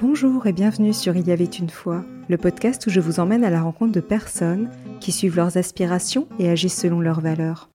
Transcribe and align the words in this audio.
Bonjour 0.00 0.46
et 0.46 0.52
bienvenue 0.52 0.92
sur 0.92 1.16
Il 1.16 1.26
y 1.26 1.32
avait 1.32 1.44
une 1.44 1.70
fois, 1.70 2.04
le 2.28 2.38
podcast 2.38 2.86
où 2.86 2.90
je 2.90 3.00
vous 3.00 3.18
emmène 3.18 3.42
à 3.42 3.50
la 3.50 3.62
rencontre 3.62 3.90
de 3.90 4.00
personnes 4.00 4.70
qui 5.00 5.10
suivent 5.10 5.34
leurs 5.34 5.56
aspirations 5.56 6.28
et 6.38 6.48
agissent 6.48 6.78
selon 6.78 7.00
leurs 7.00 7.20
valeurs. 7.20 7.68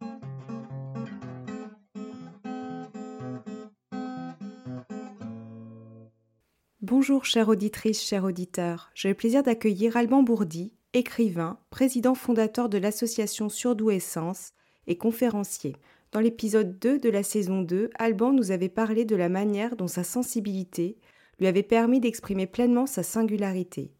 Bonjour 6.81 7.25
chère 7.25 7.49
auditrice, 7.49 8.01
chers 8.01 8.23
auditeurs. 8.23 8.89
J'ai 8.95 9.09
le 9.09 9.15
plaisir 9.15 9.43
d'accueillir 9.43 9.97
Alban 9.97 10.23
Bourdi, 10.23 10.71
écrivain, 10.93 11.59
président 11.71 12.15
fondateur 12.15 12.69
de 12.69 12.77
l'association 12.77 13.49
Surdoué 13.49 13.99
Sens 13.99 14.53
et 14.87 14.95
conférencier. 14.95 15.75
Dans 16.13 16.21
l'épisode 16.21 16.79
2 16.79 16.99
de 16.99 17.09
la 17.09 17.23
saison 17.23 17.63
2, 17.63 17.89
Alban 17.99 18.31
nous 18.31 18.51
avait 18.51 18.69
parlé 18.69 19.03
de 19.03 19.17
la 19.17 19.27
manière 19.27 19.75
dont 19.75 19.87
sa 19.87 20.05
sensibilité 20.05 20.95
lui 21.39 21.47
avait 21.47 21.63
permis 21.63 21.99
d'exprimer 21.99 22.47
pleinement 22.47 22.85
sa 22.85 23.03
singularité. 23.03 23.91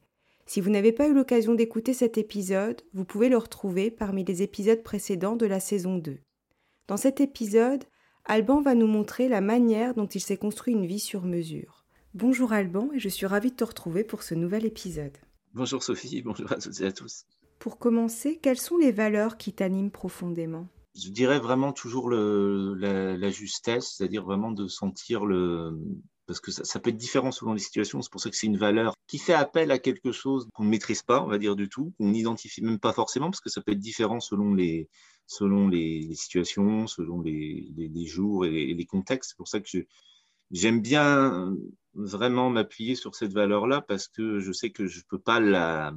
Si 0.46 0.62
vous 0.62 0.70
n'avez 0.70 0.92
pas 0.92 1.08
eu 1.08 1.14
l'occasion 1.14 1.56
d'écouter 1.56 1.94
cet 1.94 2.18
épisode, 2.18 2.82
vous 2.94 3.06
pouvez 3.06 3.30
le 3.30 3.38
retrouver 3.38 3.90
parmi 3.90 4.24
les 4.24 4.42
épisodes 4.42 4.84
précédents 4.84 5.36
de 5.36 5.46
la 5.46 5.60
saison 5.60 5.98
2. 5.98 6.20
Dans 6.88 6.98
cet 6.98 7.22
épisode, 7.22 7.86
Alban 8.26 8.62
va 8.62 8.76
nous 8.76 8.88
montrer 8.88 9.30
la 9.30 9.42
manière 9.42 9.94
dont 9.94 10.06
il 10.06 10.22
s'est 10.22 10.38
construit 10.38 10.74
une 10.74 10.86
vie 10.86 11.00
sur 11.00 11.24
mesure. 11.24 11.86
Bonjour 12.14 12.54
Alban 12.54 12.90
et 12.94 13.00
je 13.00 13.10
suis 13.10 13.26
ravie 13.26 13.52
de 13.52 13.56
te 13.56 13.64
retrouver 13.64 14.04
pour 14.04 14.22
ce 14.22 14.36
nouvel 14.36 14.66
épisode. 14.66 15.18
Bonjour 15.54 15.82
Sophie, 15.82 16.22
bonjour 16.26 16.52
à 16.52 16.56
toutes 16.56 16.82
et 16.82 16.86
à 16.86 16.92
tous. 16.92 17.26
Pour 17.60 17.80
commencer, 17.80 18.38
quelles 18.42 18.60
sont 18.60 18.78
les 18.78 18.92
valeurs 18.92 19.38
qui 19.38 19.54
t'animent 19.54 19.92
profondément? 19.92 20.68
Je 20.96 21.10
dirais 21.10 21.40
vraiment 21.40 21.72
toujours 21.72 22.10
le, 22.10 22.76
la, 22.76 23.18
la 23.18 23.30
justesse, 23.30 23.96
c'est-à-dire 23.96 24.24
vraiment 24.24 24.52
de 24.52 24.68
sentir 24.68 25.26
le, 25.26 25.80
parce 26.26 26.40
que 26.40 26.52
ça, 26.52 26.80
peut 26.80 26.90
être 26.90 26.98
différent 26.98 27.32
selon 27.32 27.54
les 27.54 27.60
situations. 27.60 28.02
C'est 28.02 28.12
pour 28.12 28.22
ça 28.22 28.30
que 28.30 28.36
c'est 28.36 28.48
une 28.48 28.58
valeur 28.58 28.94
qui 29.08 29.18
fait 29.18 29.34
appel 29.34 29.72
à 29.72 29.80
quelque 29.80 30.12
chose 30.12 30.48
qu'on 30.54 30.64
ne 30.64 30.70
maîtrise 30.70 31.04
pas, 31.04 31.22
on 31.22 31.28
va 31.28 31.38
dire 31.38 31.56
du 31.56 31.70
tout, 31.70 31.94
qu'on 31.98 32.10
n'identifie 32.10 32.62
même 32.62 32.80
pas 32.80 32.94
forcément, 32.94 33.30
parce 33.30 33.42
que 33.42 33.50
ça 33.50 33.62
peut 33.62 33.74
être 33.74 33.80
différent 33.80 34.20
selon 34.20 34.54
les, 34.54 34.90
selon 35.28 35.68
les, 35.68 36.14
situations, 36.16 36.88
selon 36.88 37.22
les, 37.22 38.06
jours 38.06 38.46
et 38.46 38.74
les, 38.74 38.86
contextes. 38.86 39.32
C'est 39.32 39.38
pour 39.38 39.48
ça 39.48 39.60
que 39.60 39.86
j'aime 40.52 40.82
bien 40.82 41.56
vraiment 41.94 42.50
m'appuyer 42.50 42.96
sur 42.96 43.16
cette 43.16 43.34
valeur-là, 43.34 43.82
parce 43.82 44.08
que 44.08 44.40
je 44.40 44.52
sais 44.52 44.72
que 44.72 44.88
je 44.88 45.00
ne 45.00 45.04
peux 45.10 45.20
pas 45.20 45.42
la, 45.42 45.94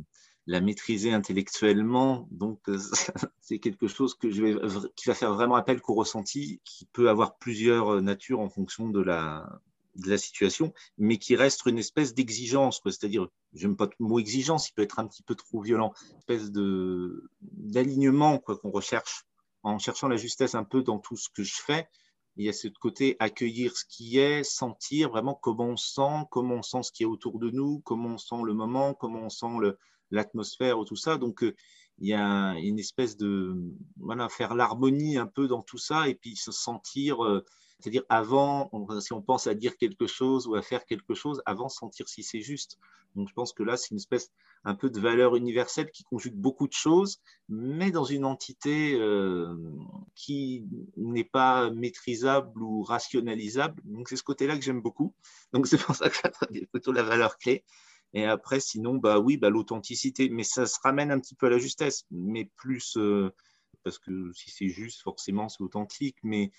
maîtriser 0.46 1.12
intellectuellement. 1.12 2.28
Donc, 2.32 2.60
c'est 3.40 3.60
quelque 3.60 3.86
chose 3.86 4.14
que 4.16 4.26
qui 4.28 5.08
va 5.08 5.14
faire 5.14 5.34
vraiment 5.34 5.54
appel 5.54 5.80
qu'au 5.80 5.94
ressenti, 5.94 6.60
qui 6.64 6.86
peut 6.86 7.08
avoir 7.08 7.38
plusieurs 7.38 8.02
natures 8.02 8.40
en 8.40 8.50
fonction 8.50 8.88
de 8.88 9.00
la, 9.00 9.60
de 9.96 10.10
la 10.10 10.18
situation, 10.18 10.72
mais 10.98 11.18
qui 11.18 11.36
reste 11.36 11.66
une 11.66 11.78
espèce 11.78 12.14
d'exigence, 12.14 12.80
c'est-à-dire, 12.84 13.28
j'aime 13.52 13.76
pas 13.76 13.88
le 13.98 14.06
mot 14.06 14.18
exigence, 14.18 14.68
il 14.68 14.72
peut 14.74 14.82
être 14.82 14.98
un 14.98 15.06
petit 15.06 15.22
peu 15.22 15.34
trop 15.34 15.60
violent, 15.60 15.92
une 16.10 16.18
espèce 16.18 16.50
d'alignement 17.40 18.38
quoi 18.38 18.56
qu'on 18.58 18.70
recherche 18.70 19.24
en 19.62 19.78
cherchant 19.78 20.08
la 20.08 20.16
justesse 20.16 20.54
un 20.54 20.64
peu 20.64 20.82
dans 20.82 20.98
tout 20.98 21.16
ce 21.16 21.28
que 21.28 21.42
je 21.42 21.56
fais. 21.56 21.88
Il 22.36 22.44
y 22.44 22.48
a 22.48 22.52
ce 22.52 22.68
côté 22.68 23.16
accueillir 23.18 23.76
ce 23.76 23.84
qui 23.88 24.18
est, 24.18 24.44
sentir 24.44 25.08
vraiment 25.08 25.34
comment 25.34 25.70
on 25.70 25.76
sent, 25.76 26.26
comment 26.30 26.56
on 26.56 26.62
sent 26.62 26.82
ce 26.82 26.92
qui 26.92 27.02
est 27.02 27.06
autour 27.06 27.38
de 27.38 27.50
nous, 27.50 27.80
comment 27.80 28.10
on 28.10 28.18
sent 28.18 28.42
le 28.44 28.52
moment, 28.52 28.94
comment 28.94 29.22
on 29.22 29.30
sent 29.30 29.46
l'atmosphère 30.10 30.78
ou 30.78 30.84
tout 30.84 30.96
ça. 30.96 31.16
Donc, 31.16 31.42
euh, 31.42 31.54
il 31.98 32.08
y 32.08 32.14
a 32.14 32.52
une 32.58 32.78
espèce 32.78 33.16
de 33.16 33.56
voilà 33.96 34.28
faire 34.28 34.54
l'harmonie 34.54 35.16
un 35.16 35.26
peu 35.26 35.48
dans 35.48 35.62
tout 35.62 35.78
ça 35.78 36.08
et 36.08 36.14
puis 36.14 36.36
se 36.36 36.52
sentir 36.52 37.24
euh, 37.24 37.44
c'est-à-dire 37.80 38.04
avant, 38.08 38.70
si 39.00 39.12
on 39.12 39.22
pense 39.22 39.46
à 39.46 39.54
dire 39.54 39.76
quelque 39.76 40.06
chose 40.06 40.46
ou 40.46 40.54
à 40.54 40.62
faire 40.62 40.86
quelque 40.86 41.14
chose, 41.14 41.42
avant 41.44 41.68
sentir 41.68 42.08
si 42.08 42.22
c'est 42.22 42.40
juste. 42.40 42.78
Donc 43.14 43.28
je 43.28 43.34
pense 43.34 43.52
que 43.52 43.62
là, 43.62 43.76
c'est 43.76 43.90
une 43.90 43.98
espèce 43.98 44.30
un 44.64 44.74
peu 44.74 44.90
de 44.90 44.98
valeur 44.98 45.36
universelle 45.36 45.90
qui 45.90 46.04
conjugue 46.04 46.34
beaucoup 46.34 46.66
de 46.66 46.72
choses, 46.72 47.20
mais 47.48 47.90
dans 47.90 48.04
une 48.04 48.24
entité 48.24 48.94
euh, 48.94 49.54
qui 50.14 50.66
n'est 50.96 51.24
pas 51.24 51.70
maîtrisable 51.70 52.62
ou 52.62 52.82
rationalisable. 52.82 53.82
Donc 53.84 54.08
c'est 54.08 54.16
ce 54.16 54.24
côté-là 54.24 54.56
que 54.56 54.62
j'aime 54.64 54.80
beaucoup. 54.80 55.14
Donc 55.52 55.66
c'est 55.66 55.78
pour 55.78 55.94
ça 55.94 56.08
que 56.08 56.16
c'est 56.52 56.66
plutôt 56.66 56.92
la 56.92 57.02
valeur 57.02 57.36
clé. 57.38 57.64
Et 58.14 58.24
après, 58.24 58.60
sinon, 58.60 58.94
bah 58.94 59.18
oui, 59.18 59.36
bah, 59.36 59.50
l'authenticité, 59.50 60.30
mais 60.30 60.44
ça 60.44 60.66
se 60.66 60.78
ramène 60.82 61.10
un 61.10 61.20
petit 61.20 61.34
peu 61.34 61.46
à 61.46 61.50
la 61.50 61.58
justesse, 61.58 62.04
mais 62.10 62.50
plus 62.56 62.96
euh, 62.96 63.30
parce 63.86 63.98
que 64.00 64.32
si 64.32 64.50
c'est 64.50 64.68
juste, 64.68 65.02
forcément, 65.02 65.48
c'est 65.48 65.62
authentique, 65.62 66.16
mais 66.24 66.50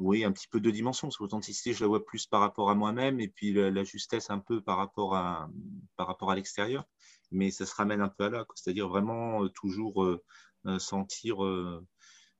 oui, 0.00 0.24
un 0.24 0.32
petit 0.32 0.48
peu 0.48 0.60
de 0.60 0.70
dimension. 0.70 1.10
L'authenticité, 1.20 1.74
je 1.74 1.84
la 1.84 1.88
vois 1.88 2.04
plus 2.04 2.26
par 2.26 2.40
rapport 2.40 2.70
à 2.70 2.74
moi-même 2.74 3.20
et 3.20 3.28
puis 3.28 3.52
la, 3.52 3.84
justesse 3.84 4.30
un 4.30 4.38
peu 4.38 4.62
par 4.62 4.78
rapport 4.78 5.14
à, 5.14 5.50
à 5.98 6.34
l'extérieur. 6.34 6.88
Mais 7.30 7.50
ça 7.50 7.66
se 7.66 7.74
ramène 7.74 8.00
un 8.00 8.08
peu 8.08 8.24
à 8.24 8.30
là, 8.30 8.46
c'est-à-dire 8.54 8.88
vraiment 8.88 9.44
euh, 9.44 9.48
toujours 9.50 10.02
euh, 10.02 10.22
euh, 10.66 10.78
sentir, 10.78 11.38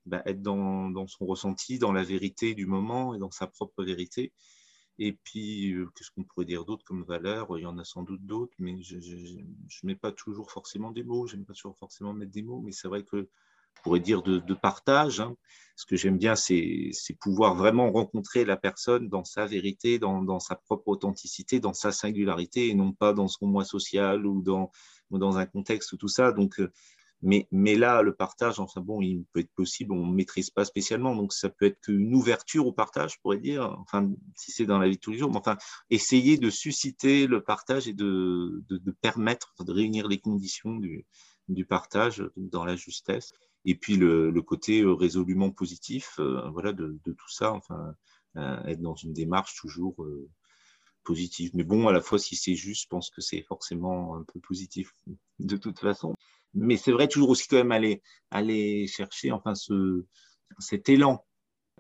bah, 0.07 0.23
être 0.25 0.43
dans, 0.43 0.89
dans, 0.91 1.07
son 1.07 1.27
ressenti, 1.27 1.79
dans 1.79 1.93
la 1.93 2.03
vérité 2.03 2.55
du 2.55 2.67
moment 2.67 3.15
et 3.15 3.19
dans 3.19 3.31
sa 3.31 3.47
propre 3.47 3.85
vérité. 3.85 4.33
Et 4.99 5.13
puis, 5.13 5.75
qu'est-ce 5.95 6.11
qu'on 6.11 6.25
pourrait 6.25 6.47
dire 6.47 6.65
d'autre 6.65 6.85
comme 6.85 7.05
valeur? 7.05 7.57
Il 7.59 7.63
y 7.63 7.67
en 7.67 7.79
a 7.79 7.85
sans 7.85 8.03
doute 8.03 8.25
d'autres, 8.25 8.55
mais 8.59 8.83
je 8.83 8.97
ne 8.97 9.87
mets 9.87 9.97
pas 9.97 10.13
toujours 10.13 10.51
forcément 10.51 10.91
des 10.93 11.05
mots. 11.05 11.27
Je 11.27 11.37
n'aime 11.37 11.47
pas 11.47 11.55
toujours 11.55 11.79
forcément 11.79 12.13
mettre 12.13 12.33
des 12.33 12.43
mots, 12.43 12.61
mais 12.61 12.73
c'est 12.73 12.89
vrai 12.89 13.05
que 13.05 13.29
pourrait 13.83 14.01
dire 14.01 14.23
de, 14.23 14.55
partage. 14.55 15.21
Hein. 15.21 15.35
Ce 15.77 15.87
que 15.87 15.97
j'aime 15.97 16.19
bien, 16.19 16.37
c'est 16.37 16.93
pouvoir 17.21 17.55
vraiment 17.55 17.91
rencontrer 17.91 18.45
la 18.45 18.57
personne 18.57 19.09
dans 19.09 19.25
sa 19.25 19.47
vérité, 19.47 19.99
dans, 19.99 20.41
sa 20.41 20.57
propre 20.57 20.89
authenticité, 20.89 21.61
dans 21.61 21.73
sa 21.73 21.93
singularité, 21.93 22.69
et 22.69 22.75
non 22.75 22.93
pas 22.93 23.13
dans 23.13 23.29
son 23.29 23.47
moi 23.47 23.65
social 23.65 24.27
ou 24.27 24.43
dans, 24.43 24.71
dans 25.11 25.39
un 25.39 25.47
contexte 25.47 25.93
ou 25.93 25.97
tout 25.97 26.09
ça. 26.09 26.33
Donc, 26.33 26.61
euh, 26.61 26.71
mais, 27.23 27.47
mais 27.51 27.77
là, 27.77 28.03
le 28.03 28.15
partage, 28.15 28.61
enfin 28.61 28.81
bon, 28.81 29.03
il 29.03 29.25
peut 29.33 29.41
être 29.41 29.55
possible, 29.55 29.93
on 29.93 30.07
ne 30.07 30.15
maîtrise 30.15 30.51
pas 30.51 30.65
spécialement, 30.65 31.15
donc 31.15 31.35
ça 31.35 31.51
peut 31.51 31.67
être 31.67 31.79
qu'une 31.81 32.15
ouverture 32.15 32.67
au 32.67 32.73
partage, 32.73 33.15
je 33.15 33.19
pourrais 33.21 33.39
dire, 33.39 33.77
enfin, 33.81 34.11
si 34.37 34.53
c'est 34.53 34.65
dans 34.65 34.79
la 34.79 34.89
vie 34.89 34.97
de 34.97 35.01
tous 35.01 35.11
les 35.13 35.19
jours, 35.19 35.31
mais 35.31 35.37
enfin, 35.37 35.59
essayer 35.91 36.39
de 36.39 36.49
susciter 36.49 37.27
le 37.27 37.43
partage 37.43 37.89
et 37.89 37.93
de, 37.93 38.65
de, 38.69 38.79
de 38.79 38.91
permettre, 38.91 39.55
de 39.61 39.73
réunir 39.73 40.09
les 40.09 40.19
conditions 40.19 40.77
du, 40.77 41.05
du 41.49 41.67
partage 41.67 42.25
dans 42.37 42.65
la 42.65 42.77
justesse 42.77 43.33
et 43.65 43.75
puis 43.75 43.97
le, 43.97 44.33
côté 44.43 44.81
euh, 44.83 44.93
résolument 44.93 45.51
positif 45.51 46.17
euh, 46.19 46.49
voilà, 46.51 46.73
de, 46.73 46.99
tout 47.05 47.29
ça, 47.29 47.53
enfin, 47.53 47.95
euh, 48.37 48.63
être 48.65 48.81
dans 48.81 48.95
une 48.95 49.13
démarche 49.13 49.55
toujours 49.57 49.97
positive. 51.05 51.51
Mais 51.55 51.65
bon, 51.65 51.89
à 51.89 51.93
la 51.93 52.01
fois, 52.01 52.19
si 52.19 52.37
c'est 52.37 52.55
juste, 52.55 52.83
je 52.85 52.89
pense 52.89 53.11
que 53.11 53.21
c'est 53.21 53.43
forcément 53.43 54.17
un 54.17 54.25
peu 54.25 54.41
positif 54.41 54.93
de 55.39 55.57
toute 55.57 55.79
façon. 55.79 56.15
Mais 56.55 56.77
c'est 56.77 56.93
vrai 56.93 57.09
toujours 57.09 57.31
aussi 57.31 57.47
quand 57.49 57.57
même 57.57 57.73
aller, 57.73 58.03
aller 58.31 58.87
chercher 58.87 59.31
enfin, 59.31 59.55
ce, 59.55 60.05
cet 60.59 60.89
élan, 60.89 61.25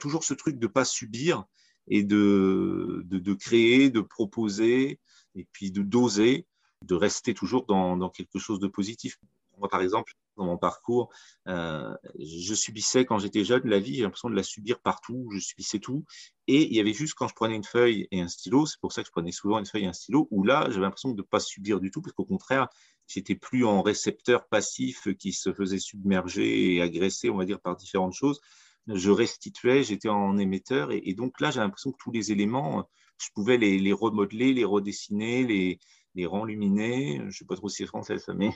toujours 0.01 0.25
ce 0.25 0.35
truc 0.35 0.59
de 0.59 0.67
ne 0.67 0.73
pas 0.73 0.85
subir 0.85 1.45
et 1.89 2.05
de, 2.05 3.35
créer, 3.41 3.91
de 3.91 4.01
proposer 4.01 5.01
et 5.35 5.47
puis 5.53 5.73
de 5.73 5.83
doser, 5.83 6.47
de 6.85 6.95
rester 6.95 7.35
toujours 7.35 7.67
dans, 7.67 7.97
dans 7.97 8.11
quelque 8.11 8.39
chose 8.39 8.61
de 8.61 8.69
positif. 8.69 9.19
Moi, 9.59 9.69
par 9.69 9.83
exemple, 9.83 10.15
dans 10.41 10.47
mon 10.47 10.59
parcours, 10.59 11.11
euh, 11.49 11.95
je 12.19 12.55
subissais 12.55 13.05
quand 13.05 13.19
j'étais 13.19 13.45
jeune 13.45 13.69
la 13.69 13.79
vie, 13.79 13.95
j'ai 13.97 14.03
l'impression 14.03 14.31
de 14.31 14.35
la 14.35 14.43
subir 14.43 14.81
partout, 14.81 15.29
je 15.33 15.39
subissais 15.39 15.79
tout. 15.79 16.05
Et 16.49 16.67
il 16.67 16.75
y 16.75 16.81
avait 16.81 16.95
juste 16.95 17.15
quand 17.15 17.29
je 17.29 17.35
prenais 17.35 17.55
une 17.55 17.65
feuille 17.65 18.09
et 18.11 18.21
un 18.21 18.29
stylo, 18.29 18.67
c'est 18.67 18.81
pour 18.81 18.93
ça 18.93 19.03
que 19.03 19.07
je 19.07 19.13
prenais 19.13 19.33
souvent 19.33 19.59
une 19.59 19.67
feuille 19.67 19.85
et 19.85 19.89
un 19.89 19.93
stylo, 19.93 20.27
où 20.31 20.43
là, 20.43 20.67
j'avais 20.69 20.81
l'impression 20.81 21.11
de 21.11 21.17
ne 21.17 21.23
pas 21.23 21.41
subir 21.41 21.79
du 21.79 21.91
tout, 21.91 22.01
parce 22.01 22.15
qu'au 22.15 22.25
contraire, 22.25 22.69
j'étais 23.07 23.35
plus 23.35 23.65
en 23.65 23.83
récepteur 23.83 24.49
passif 24.49 25.09
qui 25.19 25.33
se 25.33 25.53
faisait 25.53 25.79
submerger 25.79 26.75
et 26.75 26.83
agresser, 26.83 27.29
on 27.31 27.37
va 27.37 27.45
dire, 27.45 27.61
par 27.61 27.77
différentes 27.77 28.15
choses. 28.15 28.41
Je 28.87 29.11
restituais, 29.11 29.85
j'étais 29.85 30.09
en 30.09 30.39
émetteur, 30.39 30.91
et, 30.91 31.15
donc 31.15 31.41
là, 31.41 31.51
j'ai 31.51 31.61
l'impression 31.61 31.93
que 31.93 31.99
tous 32.03 32.13
les 32.13 32.33
éléments, 32.33 32.89
je 33.19 33.29
pouvais 33.35 33.59
les, 33.59 33.79
les 33.79 33.93
remodeler, 33.93 34.55
les 34.55 34.65
redessiner, 34.65 35.45
les, 35.45 35.79
les 36.15 36.27
renluminer. 36.27 37.19
Je 37.19 37.25
ne 37.25 37.31
sais 37.31 37.45
pas 37.45 37.57
trop 37.57 37.69
si 37.69 37.77
c'est 37.77 37.87
français 37.87 38.19
ça, 38.19 38.35
mais 38.35 38.51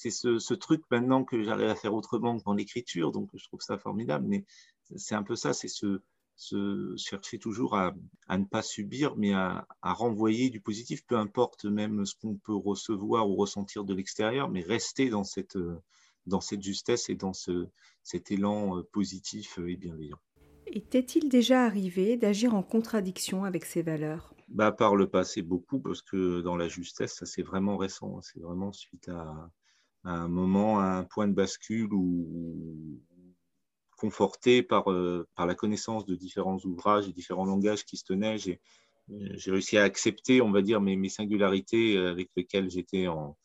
c'est 0.00 0.10
ce, 0.10 0.38
ce, 0.38 0.54
truc 0.54 0.82
maintenant 0.90 1.24
que 1.24 1.42
j'arrive 1.42 1.68
à 1.68 1.74
faire 1.74 1.92
autrement 1.92 2.38
que 2.38 2.42
dans 2.44 2.54
l'écriture, 2.54 3.12
donc 3.12 3.28
je 3.34 3.44
trouve 3.44 3.60
ça 3.60 3.76
formidable. 3.76 4.26
Mais 4.26 4.46
c'est 4.96 5.14
un 5.14 5.22
peu 5.22 5.36
ça, 5.36 5.52
c'est 5.52 5.68
ce, 5.68 6.00
ce, 6.36 6.94
chercher 6.96 7.38
toujours 7.38 7.76
à, 7.76 7.92
à, 8.26 8.38
ne 8.38 8.46
pas 8.46 8.62
subir, 8.62 9.14
mais 9.18 9.34
à, 9.34 9.68
à, 9.82 9.92
renvoyer 9.92 10.48
du 10.48 10.58
positif, 10.58 11.04
peu 11.04 11.18
importe 11.18 11.66
même 11.66 12.06
ce 12.06 12.14
qu'on 12.14 12.36
peut 12.36 12.54
recevoir 12.54 13.28
ou 13.28 13.36
ressentir 13.36 13.84
de 13.84 13.92
l'extérieur, 13.92 14.48
mais 14.48 14.62
rester 14.62 15.10
dans 15.10 15.24
cette, 15.24 15.58
dans 16.24 16.40
cette 16.40 16.62
justesse 16.62 17.10
et 17.10 17.14
dans 17.14 17.34
ce, 17.34 17.68
cet 18.02 18.30
élan 18.30 18.82
positif 18.92 19.58
et 19.58 19.76
bienveillant. 19.76 20.18
Et 20.66 20.80
t'est-il 20.80 21.28
déjà 21.28 21.64
arrivé 21.64 22.16
d'agir 22.16 22.54
en 22.54 22.62
contradiction 22.62 23.44
avec 23.44 23.66
ces 23.66 23.82
valeurs? 23.82 24.34
Bah, 24.48 24.72
Par 24.72 24.96
le 24.96 25.10
passé, 25.10 25.42
beaucoup, 25.42 25.78
parce 25.78 26.00
que 26.00 26.40
dans 26.40 26.56
la 26.56 26.68
justesse, 26.68 27.16
ça 27.16 27.26
c'est 27.26 27.42
vraiment 27.42 27.76
récent. 27.76 28.22
C'est 28.22 28.40
vraiment 28.40 28.72
suite 28.72 29.08
à, 29.08 29.50
à 30.04 30.12
un 30.12 30.28
moment, 30.28 30.80
à 30.80 30.84
un 30.84 31.04
point 31.04 31.28
de 31.28 31.34
bascule 31.34 31.92
où, 31.92 33.00
conforté 33.96 34.62
par, 34.62 34.90
euh, 34.90 35.28
par 35.34 35.46
la 35.46 35.54
connaissance 35.54 36.06
de 36.06 36.14
différents 36.14 36.58
ouvrages 36.64 37.06
et 37.08 37.12
différents 37.12 37.44
langages 37.44 37.84
qui 37.84 37.96
se 37.96 38.04
tenaient, 38.04 38.38
j'ai 38.38 38.60
j'ai 39.32 39.50
réussi 39.50 39.76
à 39.76 39.82
accepter, 39.82 40.40
on 40.40 40.52
va 40.52 40.62
dire, 40.62 40.80
mes, 40.80 41.08
singularités 41.08 41.98
avec 41.98 42.30
lesquelles 42.36 42.70
j'étais 42.70 43.08
en, 43.08 43.36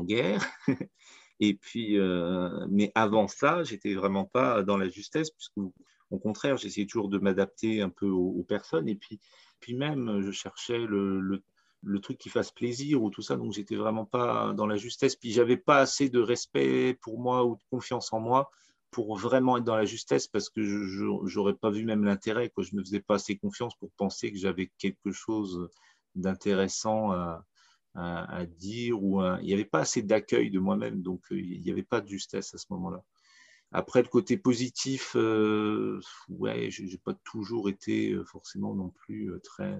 guerre. 0.00 0.44
Et 1.38 1.54
puis, 1.54 1.96
mais 2.68 2.90
avant 2.94 3.28
ça, 3.28 3.62
j'étais 3.62 3.94
vraiment 3.94 4.24
pas 4.24 4.64
dans 4.64 4.76
la 4.76 4.88
justesse, 4.88 5.30
puisque 5.30 5.58
au 6.12 6.18
contraire, 6.18 6.58
j'essayais 6.58 6.86
toujours 6.86 7.08
de 7.08 7.18
m'adapter 7.18 7.80
un 7.80 7.88
peu 7.88 8.08
aux, 8.08 8.44
personnes. 8.44 8.88
Et 8.88 8.94
puis, 8.94 9.18
puis 9.60 9.74
même, 9.74 10.20
je 10.20 10.30
cherchais 10.30 10.78
le, 10.78 11.42
le 11.82 12.00
truc 12.00 12.18
qui 12.18 12.28
fasse 12.28 12.50
plaisir 12.50 13.02
ou 13.02 13.10
tout 13.10 13.22
ça. 13.22 13.36
Donc, 13.36 13.52
j'étais 13.52 13.76
vraiment 13.76 14.04
pas 14.04 14.52
dans 14.54 14.66
la 14.66 14.76
justesse. 14.76 15.16
Puis, 15.16 15.32
j'avais 15.32 15.56
pas 15.56 15.78
assez 15.78 16.08
de 16.08 16.20
respect 16.20 16.98
pour 17.00 17.18
moi 17.18 17.44
ou 17.44 17.56
de 17.56 17.62
confiance 17.70 18.12
en 18.12 18.20
moi 18.20 18.50
pour 18.92 19.16
vraiment 19.16 19.56
être 19.56 19.64
dans 19.64 19.76
la 19.76 19.86
justesse 19.86 20.28
parce 20.28 20.50
que 20.50 20.62
je 20.62 21.36
n'aurais 21.36 21.54
pas 21.54 21.70
vu 21.70 21.84
même 21.84 22.04
l'intérêt. 22.04 22.52
Je 22.56 22.74
ne 22.74 22.80
me 22.80 22.84
faisais 22.84 23.00
pas 23.00 23.14
assez 23.14 23.36
confiance 23.36 23.74
pour 23.76 23.90
penser 23.92 24.30
que 24.30 24.38
j'avais 24.38 24.70
quelque 24.78 25.10
chose 25.12 25.68
d'intéressant 26.14 27.10
à, 27.94 28.46
dire. 28.46 29.02
ou 29.02 29.22
Il 29.40 29.46
n'y 29.46 29.54
avait 29.54 29.64
pas 29.64 29.80
assez 29.80 30.02
d'accueil 30.02 30.50
de 30.50 30.58
moi-même, 30.58 31.02
donc 31.02 31.20
euh, 31.32 31.40
il 31.40 31.62
n'y 31.62 31.70
avait 31.70 31.82
pas 31.82 32.00
de 32.00 32.08
justesse 32.08 32.54
à 32.54 32.58
ce 32.58 32.66
moment-là. 32.70 33.02
Après, 33.72 34.02
le 34.02 34.08
côté 34.08 34.36
positif, 34.36 35.16
euh, 35.16 35.98
ouais, 36.28 36.70
je 36.70 36.82
n'ai 36.82 36.98
pas 36.98 37.14
toujours 37.24 37.70
été 37.70 38.12
euh, 38.12 38.24
forcément 38.24 38.74
non 38.74 38.90
plus 38.90 39.32
très, 39.42 39.78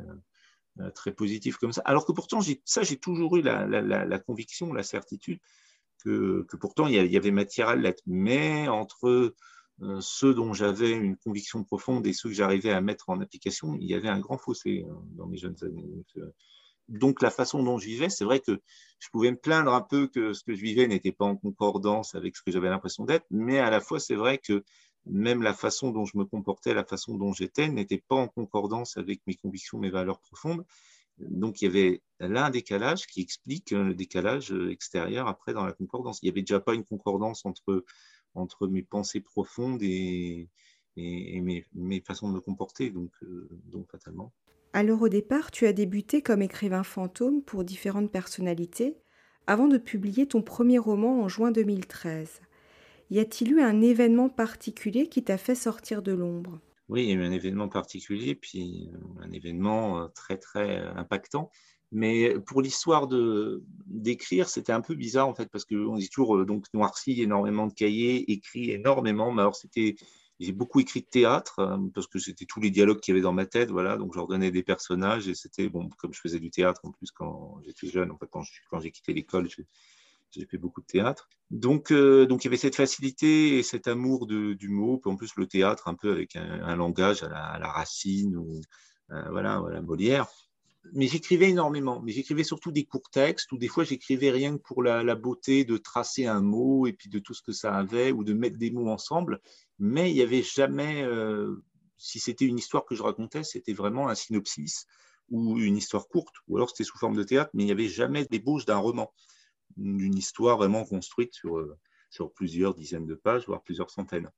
très 0.94 1.12
positif 1.12 1.56
comme 1.56 1.72
ça. 1.72 1.82
Alors 1.84 2.06
que 2.06 2.12
pourtant, 2.12 2.40
ça, 2.64 2.82
j'ai 2.82 2.96
toujours 2.96 3.36
eu 3.36 3.42
la, 3.42 4.18
conviction, 4.18 4.72
la 4.72 4.82
certitude 4.82 5.38
que, 6.04 6.46
pourtant 6.60 6.86
il 6.86 6.94
y 6.94 7.16
avait 7.16 7.30
matière 7.30 7.68
à 7.68 7.76
l'être. 7.76 8.02
Mais 8.06 8.68
entre 8.68 9.34
euh, 9.80 10.00
ceux 10.00 10.34
dont 10.34 10.52
j'avais 10.52 10.92
une 10.92 11.16
conviction 11.16 11.64
profonde 11.64 12.06
et 12.06 12.12
ceux 12.12 12.28
que 12.28 12.34
j'arrivais 12.34 12.70
à 12.70 12.80
mettre 12.80 13.10
en 13.10 13.20
application, 13.20 13.76
il 13.80 13.86
y 13.86 13.94
avait 13.94 14.08
un 14.08 14.20
grand 14.20 14.38
fossé 14.38 14.84
hein, 14.88 15.02
dans 15.16 15.26
mes 15.26 15.36
jeunes 15.36 15.56
années. 15.62 16.04
Euh, 16.18 16.32
donc, 16.88 17.22
la 17.22 17.30
façon 17.30 17.62
dont 17.62 17.78
je 17.78 17.86
vivais, 17.86 18.08
c'est 18.08 18.24
vrai 18.24 18.40
que 18.40 18.60
je 18.98 19.08
pouvais 19.10 19.30
me 19.30 19.36
plaindre 19.36 19.72
un 19.72 19.80
peu 19.80 20.08
que 20.08 20.32
ce 20.32 20.44
que 20.44 20.54
je 20.54 20.60
vivais 20.60 20.86
n'était 20.86 21.12
pas 21.12 21.24
en 21.24 21.36
concordance 21.36 22.14
avec 22.14 22.36
ce 22.36 22.42
que 22.42 22.50
j'avais 22.50 22.68
l'impression 22.68 23.04
d'être, 23.04 23.26
mais 23.30 23.58
à 23.58 23.70
la 23.70 23.80
fois, 23.80 23.98
c'est 23.98 24.14
vrai 24.14 24.38
que 24.38 24.62
même 25.06 25.42
la 25.42 25.54
façon 25.54 25.90
dont 25.90 26.04
je 26.04 26.16
me 26.16 26.24
comportais, 26.24 26.74
la 26.74 26.84
façon 26.84 27.16
dont 27.16 27.32
j'étais, 27.32 27.68
n'était 27.68 28.02
pas 28.06 28.16
en 28.16 28.28
concordance 28.28 28.96
avec 28.96 29.20
mes 29.26 29.34
convictions, 29.34 29.78
mes 29.78 29.90
valeurs 29.90 30.20
profondes. 30.20 30.64
Donc 31.18 31.60
il 31.60 31.66
y 31.66 31.68
avait 31.68 32.02
là 32.20 32.46
un 32.46 32.50
décalage 32.50 33.06
qui 33.06 33.20
explique 33.20 33.72
euh, 33.72 33.84
le 33.84 33.94
décalage 33.94 34.52
euh, 34.52 34.70
extérieur 34.70 35.28
après 35.28 35.52
dans 35.52 35.64
la 35.64 35.72
concordance. 35.72 36.20
Il 36.22 36.26
n'y 36.26 36.30
avait 36.30 36.42
déjà 36.42 36.60
pas 36.60 36.74
une 36.74 36.84
concordance 36.84 37.44
entre, 37.44 37.84
entre 38.34 38.66
mes 38.66 38.82
pensées 38.82 39.20
profondes 39.20 39.82
et, 39.82 40.48
mes, 40.96 41.64
façons 42.06 42.28
de 42.28 42.34
me 42.34 42.40
comporter, 42.40 42.90
donc, 42.90 43.12
euh, 43.22 43.48
donc 43.66 43.90
fatalement. 43.90 44.32
Alors 44.72 45.02
au 45.02 45.08
départ, 45.08 45.50
tu 45.50 45.66
as 45.66 45.72
débuté 45.72 46.22
comme 46.22 46.42
écrivain 46.42 46.82
fantôme 46.82 47.42
pour 47.42 47.64
différentes 47.64 48.10
personnalités 48.10 48.96
avant 49.46 49.68
de 49.68 49.76
publier 49.76 50.26
ton 50.26 50.40
premier 50.40 50.78
roman 50.78 51.20
en 51.20 51.28
juin 51.28 51.50
2013. 51.50 52.40
Y 53.12 53.18
a-t-il 53.18 53.52
eu 53.52 53.60
un 53.60 53.82
événement 53.82 54.30
particulier 54.30 55.06
qui 55.06 55.22
t'a 55.22 55.36
fait 55.36 55.54
sortir 55.54 56.00
de 56.00 56.12
l'ombre? 56.12 56.58
Oui, 56.88 57.02
il 57.02 57.08
y 57.10 57.12
a 57.12 57.16
eu 57.16 57.22
un 57.22 57.30
événement 57.30 57.68
particulier, 57.68 58.34
puis 58.34 58.88
euh, 58.90 59.22
un 59.22 59.30
événement 59.32 60.00
euh, 60.00 60.08
très, 60.14 60.38
très 60.38 60.78
euh, 60.78 60.94
impactant. 60.94 61.50
Mais 61.90 62.34
pour 62.46 62.62
l'histoire 62.62 63.06
d'écrire, 63.86 64.48
c'était 64.48 64.72
un 64.72 64.80
peu 64.80 64.94
bizarre 64.94 65.28
en 65.28 65.34
fait, 65.34 65.50
parce 65.50 65.66
qu'on 65.66 65.96
dit 65.96 66.08
toujours 66.08 66.42
donc 66.46 66.64
noirci 66.72 67.20
énormément 67.20 67.66
de 67.66 67.74
cahiers, 67.74 68.32
écrit 68.32 68.70
énormément. 68.70 69.30
Mais 69.30 69.42
alors 69.42 69.56
c'était, 69.56 69.96
j'ai 70.40 70.52
beaucoup 70.52 70.80
écrit 70.80 71.02
de 71.02 71.06
théâtre 71.06 71.78
parce 71.92 72.06
que 72.06 72.18
c'était 72.18 72.46
tous 72.46 72.60
les 72.60 72.70
dialogues 72.70 73.00
qu'il 73.00 73.12
y 73.12 73.14
avait 73.14 73.22
dans 73.22 73.34
ma 73.34 73.44
tête, 73.44 73.70
voilà. 73.70 73.98
Donc 73.98 74.14
je 74.14 74.26
donnais 74.26 74.50
des 74.50 74.62
personnages 74.62 75.28
et 75.28 75.34
c'était 75.34 75.68
bon, 75.68 75.90
comme 75.98 76.14
je 76.14 76.20
faisais 76.20 76.40
du 76.40 76.50
théâtre 76.50 76.80
en 76.84 76.92
plus 76.92 77.10
quand 77.10 77.60
j'étais 77.66 77.88
jeune, 77.88 78.10
en 78.10 78.16
fait, 78.16 78.30
quand 78.30 78.80
j'ai 78.80 78.90
quitté 78.90 79.12
l'école, 79.12 79.50
j'ai 80.32 80.46
fait 80.46 80.58
beaucoup 80.58 80.80
de 80.80 80.86
théâtre. 80.86 81.28
Donc, 81.50 81.92
euh, 81.92 82.26
donc 82.26 82.44
il 82.44 82.46
y 82.46 82.48
avait 82.48 82.56
cette 82.56 82.76
facilité 82.76 83.58
et 83.58 83.62
cet 83.62 83.86
amour 83.88 84.26
du 84.26 84.68
mot, 84.68 85.00
en 85.04 85.16
plus 85.16 85.32
le 85.36 85.46
théâtre 85.46 85.88
un 85.88 85.94
peu 85.94 86.10
avec 86.10 86.36
un, 86.36 86.74
langage 86.76 87.22
à 87.22 87.58
la, 87.58 87.68
Racine 87.68 88.36
ou 88.36 88.60
euh, 89.10 89.30
voilà, 89.30 89.60
voilà, 89.60 89.82
Molière. 89.82 90.26
Mais 90.94 91.06
j'écrivais 91.06 91.50
énormément, 91.50 92.00
mais 92.02 92.10
j'écrivais 92.10 92.42
surtout 92.42 92.72
des 92.72 92.84
courts 92.84 93.08
textes, 93.12 93.52
ou 93.52 93.58
des 93.58 93.68
fois 93.68 93.84
j'écrivais 93.84 94.30
rien 94.30 94.56
que 94.56 94.62
pour 94.62 94.82
la, 94.82 95.14
beauté 95.14 95.64
de 95.64 95.76
tracer 95.76 96.26
un 96.26 96.40
mot 96.40 96.86
et 96.86 96.92
puis 96.92 97.08
de 97.08 97.20
tout 97.20 97.34
ce 97.34 97.42
que 97.42 97.52
ça 97.52 97.74
avait, 97.74 98.10
ou 98.10 98.24
de 98.24 98.32
mettre 98.32 98.58
des 98.58 98.70
mots 98.70 98.88
ensemble. 98.88 99.40
Mais 99.78 100.10
il 100.10 100.14
n'y 100.14 100.22
avait 100.22 100.42
jamais, 100.42 101.02
euh, 101.02 101.62
si 101.98 102.18
c'était 102.18 102.46
une 102.46 102.58
histoire 102.58 102.84
que 102.84 102.94
je 102.94 103.02
racontais, 103.02 103.44
c'était 103.44 103.74
vraiment 103.74 104.08
un 104.08 104.14
synopsis 104.14 104.86
ou 105.30 105.58
une 105.58 105.76
histoire 105.76 106.08
courte, 106.08 106.34
ou 106.48 106.56
alors 106.56 106.70
c'était 106.70 106.84
sous 106.84 106.98
forme 106.98 107.16
de 107.16 107.22
théâtre, 107.22 107.50
mais 107.54 107.62
il 107.62 107.66
n'y 107.66 107.72
avait 107.72 107.88
jamais 107.88 108.26
l'ébauche 108.30 108.64
d'un 108.64 108.78
roman 108.78 109.12
d'une 109.76 110.16
histoire 110.16 110.56
vraiment 110.56 110.84
construite 110.84 111.34
sur, 111.34 111.58
euh, 111.58 111.78
sur 112.10 112.32
plusieurs 112.32 112.74
dizaines 112.74 113.06
de 113.06 113.14
pages, 113.14 113.46
voire 113.46 113.62
plusieurs 113.62 113.90
centaines. 113.90 114.30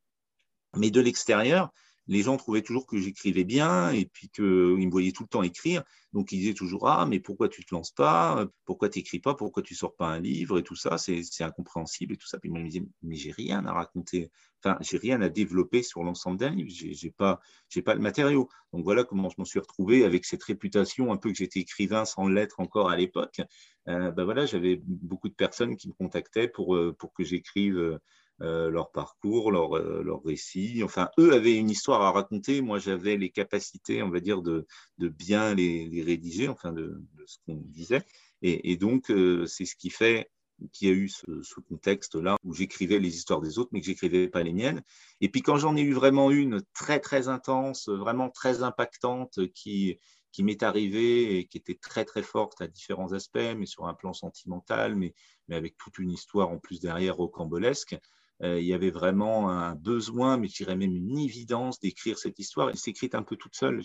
Mais 0.76 0.90
de 0.90 1.00
l'extérieur, 1.00 1.70
les 2.06 2.22
gens 2.22 2.36
trouvaient 2.36 2.62
toujours 2.62 2.86
que 2.86 2.98
j'écrivais 2.98 3.44
bien 3.44 3.90
et 3.90 4.06
puis 4.06 4.28
qu'ils 4.28 4.44
me 4.44 4.90
voyaient 4.90 5.12
tout 5.12 5.22
le 5.22 5.28
temps 5.28 5.42
écrire. 5.42 5.82
Donc 6.12 6.32
ils 6.32 6.38
disaient 6.38 6.54
toujours 6.54 6.88
Ah, 6.88 7.06
mais 7.06 7.18
pourquoi 7.18 7.48
tu 7.48 7.64
te 7.64 7.74
lances 7.74 7.90
pas? 7.90 8.46
Pourquoi 8.64 8.88
tu 8.88 8.98
n'écris 8.98 9.20
pas? 9.20 9.34
Pourquoi 9.34 9.62
tu 9.62 9.74
sors 9.74 9.94
pas 9.96 10.08
un 10.08 10.20
livre? 10.20 10.58
Et 10.58 10.62
tout 10.62 10.76
ça, 10.76 10.98
c'est 10.98 11.24
incompréhensible 11.40 12.14
et 12.14 12.16
tout 12.16 12.26
ça. 12.26 12.38
Puis 12.38 12.50
ils 12.50 12.58
me 12.58 12.68
disaient 12.68 12.86
Mais 13.02 13.16
j'ai 13.16 13.32
rien 13.32 13.64
à 13.66 13.72
raconter. 13.72 14.30
Enfin, 14.62 14.76
j'ai 14.80 14.98
rien 14.98 15.20
à 15.22 15.28
développer 15.28 15.82
sur 15.82 16.04
l'ensemble 16.04 16.38
d'un 16.38 16.50
livre. 16.50 16.70
J'ai 16.70 17.10
pas, 17.10 17.40
pas 17.84 17.94
le 17.94 18.00
matériau. 18.00 18.48
Donc 18.72 18.84
voilà 18.84 19.04
comment 19.04 19.28
je 19.30 19.36
m'en 19.38 19.44
suis 19.44 19.58
retrouvé 19.58 20.04
avec 20.04 20.24
cette 20.24 20.42
réputation 20.42 21.12
un 21.12 21.16
peu 21.16 21.30
que 21.30 21.36
j'étais 21.36 21.60
écrivain 21.60 22.04
sans 22.04 22.28
l'être 22.28 22.60
encore 22.60 22.90
à 22.90 22.96
l'époque. 22.96 23.40
Euh, 23.88 24.10
ben 24.10 24.24
voilà, 24.24 24.46
j'avais 24.46 24.80
beaucoup 24.84 25.28
de 25.28 25.34
personnes 25.34 25.76
qui 25.76 25.88
me 25.88 25.94
contactaient 25.94 26.48
pour, 26.48 26.74
euh, 26.74 26.94
pour 26.98 27.12
que 27.12 27.24
j'écrive. 27.24 27.98
Euh, 28.42 28.68
leur 28.68 28.90
parcours, 28.90 29.52
leur, 29.52 29.76
euh, 29.76 30.02
leur, 30.02 30.24
récit. 30.24 30.82
Enfin, 30.82 31.08
eux 31.20 31.32
avaient 31.34 31.56
une 31.56 31.70
histoire 31.70 32.02
à 32.02 32.10
raconter. 32.10 32.62
Moi, 32.62 32.80
j'avais 32.80 33.16
les 33.16 33.30
capacités, 33.30 34.02
on 34.02 34.10
va 34.10 34.18
dire, 34.18 34.42
de, 34.42 34.66
de 34.98 35.08
bien 35.08 35.54
les, 35.54 35.86
les, 35.86 36.02
rédiger, 36.02 36.48
enfin, 36.48 36.72
de, 36.72 37.00
ce 37.26 37.38
qu'on 37.46 37.54
disait. 37.54 38.02
Et, 38.42 38.76
donc, 38.76 39.10
euh, 39.10 39.46
c'est 39.46 39.64
ce 39.64 39.76
qui 39.76 39.88
fait 39.88 40.30
qu'il 40.72 40.88
y 40.88 40.90
a 40.90 40.94
eu 40.94 41.08
ce, 41.08 41.24
contexte-là 41.68 42.36
où 42.42 42.52
j'écrivais 42.52 42.98
les 42.98 43.16
histoires 43.16 43.40
des 43.40 43.58
autres, 43.58 43.70
mais 43.72 43.80
que 43.80 43.86
j'écrivais 43.86 44.28
pas 44.28 44.42
les 44.42 44.52
miennes. 44.52 44.82
Et 45.20 45.28
puis, 45.28 45.40
quand 45.40 45.56
j'en 45.56 45.76
ai 45.76 45.82
eu 45.82 45.92
vraiment 45.92 46.30
une 46.32 46.60
très, 46.74 46.98
très 46.98 47.28
intense, 47.28 47.88
vraiment 47.88 48.30
très 48.30 48.62
impactante, 48.64 49.46
qui, 49.54 49.98
qui 50.32 50.42
m'est 50.42 50.64
arrivée 50.64 51.38
et 51.38 51.46
qui 51.46 51.58
était 51.58 51.78
très 51.80 52.04
très 52.04 52.24
forte 52.24 52.60
à 52.60 52.66
différents 52.66 53.12
aspects, 53.12 53.54
mais 53.56 53.66
sur 53.66 53.86
un 53.86 53.94
plan 53.94 54.12
sentimental, 54.12 54.96
mais, 54.96 55.14
mais 55.46 55.54
avec 55.54 55.76
toute 55.78 55.98
une 55.98 56.10
histoire 56.10 56.50
en 56.50 56.58
plus 56.58 56.80
derrière 56.80 57.16
rocambolesque. 57.16 57.96
Euh, 58.42 58.60
il 58.60 58.66
y 58.66 58.74
avait 58.74 58.90
vraiment 58.90 59.50
un 59.50 59.74
besoin, 59.74 60.36
mais 60.36 60.48
je 60.48 60.56
dirais 60.56 60.76
même 60.76 60.94
une 60.94 61.18
évidence 61.18 61.80
d'écrire 61.80 62.18
cette 62.18 62.38
histoire. 62.38 62.70
Elle 62.70 62.76
s'est 62.76 62.90
écrite 62.90 63.14
un 63.14 63.22
peu 63.22 63.36
toute 63.36 63.54
seule. 63.54 63.82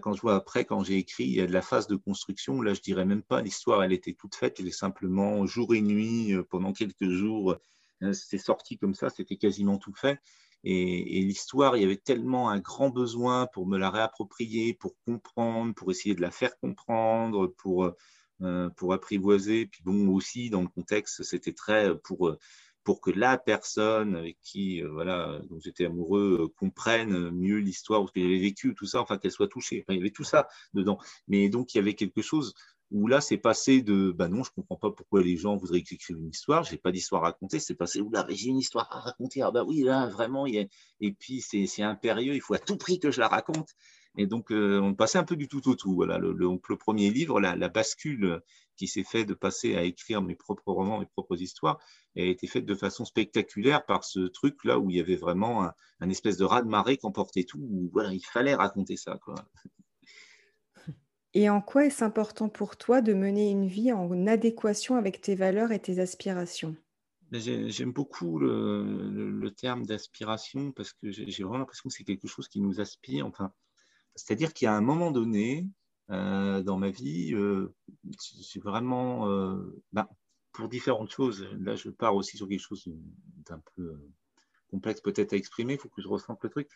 quand 0.00 0.14
je 0.14 0.20
vois 0.20 0.34
après, 0.36 0.64
quand 0.64 0.82
j'ai 0.82 0.96
écrit, 0.96 1.24
il 1.24 1.34
y 1.34 1.40
a 1.40 1.46
de 1.46 1.52
la 1.52 1.62
phase 1.62 1.86
de 1.86 1.96
construction. 1.96 2.62
Là, 2.62 2.74
je 2.74 2.80
dirais 2.80 3.04
même 3.04 3.22
pas 3.22 3.42
l'histoire, 3.42 3.82
elle 3.84 3.92
était 3.92 4.14
toute 4.14 4.34
faite. 4.34 4.56
Elle 4.58 4.68
est 4.68 4.70
simplement 4.70 5.44
jour 5.46 5.74
et 5.74 5.82
nuit 5.82 6.32
euh, 6.32 6.42
pendant 6.42 6.72
quelques 6.72 7.08
jours. 7.10 7.56
Euh, 8.02 8.12
c'est 8.12 8.38
sorti 8.38 8.78
comme 8.78 8.94
ça, 8.94 9.10
c'était 9.10 9.36
quasiment 9.36 9.78
tout 9.78 9.94
fait. 9.94 10.18
Et, 10.66 11.20
l'histoire, 11.20 11.76
il 11.76 11.82
y 11.82 11.84
avait 11.84 11.98
tellement 11.98 12.48
un 12.48 12.58
grand 12.58 12.88
besoin 12.88 13.46
pour 13.52 13.66
me 13.66 13.76
la 13.76 13.90
réapproprier, 13.90 14.72
pour 14.72 14.96
comprendre, 15.04 15.74
pour 15.74 15.90
essayer 15.90 16.14
de 16.14 16.22
la 16.22 16.30
faire 16.30 16.56
comprendre, 16.58 17.48
pour, 17.58 17.92
pour 18.74 18.94
apprivoiser. 18.94 19.66
Puis 19.66 19.82
bon, 19.84 20.08
aussi, 20.08 20.48
dans 20.48 20.62
le 20.62 20.68
contexte, 20.68 21.22
c'était 21.22 21.52
très 21.52 21.94
pour 21.98 22.38
pour 22.84 23.00
que 23.00 23.10
la 23.10 23.38
personne 23.38 24.14
avec 24.14 24.38
qui 24.42 24.82
euh, 24.82 24.90
voilà, 24.90 25.40
dont 25.48 25.58
j'étais 25.58 25.86
amoureux 25.86 26.38
euh, 26.42 26.48
comprenne 26.58 27.30
mieux 27.30 27.58
l'histoire 27.58 28.06
ce 28.06 28.12
que 28.12 28.20
j'avais 28.20 28.38
vécu, 28.38 28.74
tout 28.74 28.86
ça, 28.86 29.00
enfin 29.00 29.18
qu'elle 29.18 29.30
soit 29.30 29.48
touchée. 29.48 29.84
il 29.88 29.96
y 29.96 30.00
avait 30.00 30.10
tout 30.10 30.24
ça 30.24 30.48
dedans. 30.74 30.98
Mais 31.26 31.48
donc 31.48 31.74
il 31.74 31.78
y 31.78 31.80
avait 31.80 31.94
quelque 31.94 32.22
chose 32.22 32.54
où 32.90 33.08
là 33.08 33.20
c'est 33.20 33.38
passé 33.38 33.82
de 33.82 34.12
bah 34.12 34.28
non, 34.28 34.44
je 34.44 34.50
comprends 34.50 34.76
pas 34.76 34.90
pourquoi 34.90 35.22
les 35.22 35.36
gens 35.36 35.56
voudraient 35.56 35.82
que 35.82 35.88
j'écrive 35.88 36.18
une 36.18 36.28
histoire, 36.28 36.62
j'ai 36.62 36.76
pas 36.76 36.92
d'histoire 36.92 37.24
à 37.24 37.28
raconter, 37.28 37.58
c'est 37.58 37.74
passé 37.74 38.00
où 38.00 38.10
là 38.10 38.26
j'ai 38.28 38.50
une 38.50 38.58
histoire 38.58 38.86
à 38.94 39.00
raconter. 39.00 39.42
Ah 39.42 39.50
bah 39.50 39.64
oui, 39.64 39.80
là 39.82 40.06
vraiment, 40.06 40.46
il 40.46 40.54
y 40.54 40.58
a... 40.58 40.66
et 41.00 41.12
puis 41.12 41.40
c'est 41.40 41.82
impérieux, 41.82 42.34
il 42.34 42.40
faut 42.40 42.54
à 42.54 42.58
tout 42.58 42.76
prix 42.76 43.00
que 43.00 43.10
je 43.10 43.20
la 43.20 43.28
raconte. 43.28 43.70
Et 44.16 44.26
donc, 44.26 44.52
euh, 44.52 44.78
on 44.80 44.94
passait 44.94 45.18
un 45.18 45.24
peu 45.24 45.34
du 45.34 45.48
tout 45.48 45.68
au 45.68 45.74
tout. 45.74 45.92
Voilà, 45.92 46.18
le, 46.18 46.32
le, 46.32 46.76
premier 46.76 47.10
livre, 47.10 47.40
la 47.40 47.68
bascule 47.68 48.40
qui 48.76 48.88
s'est 48.88 49.04
fait 49.04 49.24
de 49.24 49.34
passer 49.34 49.76
à 49.76 49.82
écrire 49.82 50.22
mes 50.22 50.34
propres 50.34 50.72
romans, 50.72 51.00
mes 51.00 51.06
propres 51.06 51.40
histoires, 51.40 51.78
a 52.16 52.22
été 52.22 52.46
faite 52.46 52.66
de 52.66 52.74
façon 52.74 53.04
spectaculaire 53.04 53.84
par 53.86 54.04
ce 54.04 54.20
truc-là 54.20 54.78
où 54.78 54.90
il 54.90 54.96
y 54.96 55.00
avait 55.00 55.16
vraiment 55.16 55.64
un, 56.00 56.10
espèce 56.10 56.36
de 56.36 56.44
raz-de-marée 56.44 56.96
qui 56.96 57.06
emportait 57.06 57.44
tout, 57.44 57.58
où 57.58 57.90
voilà, 57.92 58.12
il 58.12 58.24
fallait 58.24 58.54
raconter 58.54 58.96
ça. 58.96 59.18
Quoi. 59.24 59.34
Et 61.36 61.50
en 61.50 61.60
quoi 61.60 61.86
est-ce 61.86 62.04
important 62.04 62.48
pour 62.48 62.76
toi 62.76 63.00
de 63.00 63.12
mener 63.12 63.50
une 63.50 63.66
vie 63.66 63.92
en 63.92 64.26
adéquation 64.28 64.94
avec 64.96 65.20
tes 65.20 65.34
valeurs 65.34 65.72
et 65.72 65.80
tes 65.80 65.98
aspirations? 65.98 66.76
J'aime 67.32 67.90
beaucoup 67.90 68.38
le, 68.38 69.10
le 69.10 69.50
terme 69.50 69.84
d'aspiration 69.84 70.70
parce 70.70 70.92
que 70.92 71.10
j'ai 71.10 71.42
vraiment 71.42 71.58
l'impression 71.58 71.88
que 71.88 71.94
c'est 71.94 72.04
quelque 72.04 72.28
chose 72.28 72.46
qui 72.46 72.60
nous 72.60 72.80
aspire. 72.80 73.26
Enfin, 73.26 73.52
c'est-à-dire 74.14 74.52
qu'il 74.52 74.66
y 74.66 74.68
a 74.68 74.74
un 74.74 74.80
moment 74.80 75.10
donné, 75.10 75.66
dans 76.08 76.76
ma 76.78 76.90
vie. 76.90 77.34
c'est 78.18 78.62
vraiment, 78.62 79.26
bah, 79.92 80.08
pour 80.52 80.68
différentes 80.68 81.10
choses. 81.10 81.46
Là, 81.58 81.76
je 81.76 81.90
pars 81.90 82.14
aussi 82.14 82.36
sur 82.36 82.48
quelque 82.48 82.60
chose 82.60 82.84
d'un 83.46 83.60
peu 83.76 83.98
complexe 84.70 85.00
peut-être 85.00 85.32
à 85.32 85.36
exprimer, 85.36 85.74
il 85.74 85.78
faut 85.78 85.88
que 85.88 86.02
je 86.02 86.08
ressente 86.08 86.42
le 86.42 86.50
truc 86.50 86.68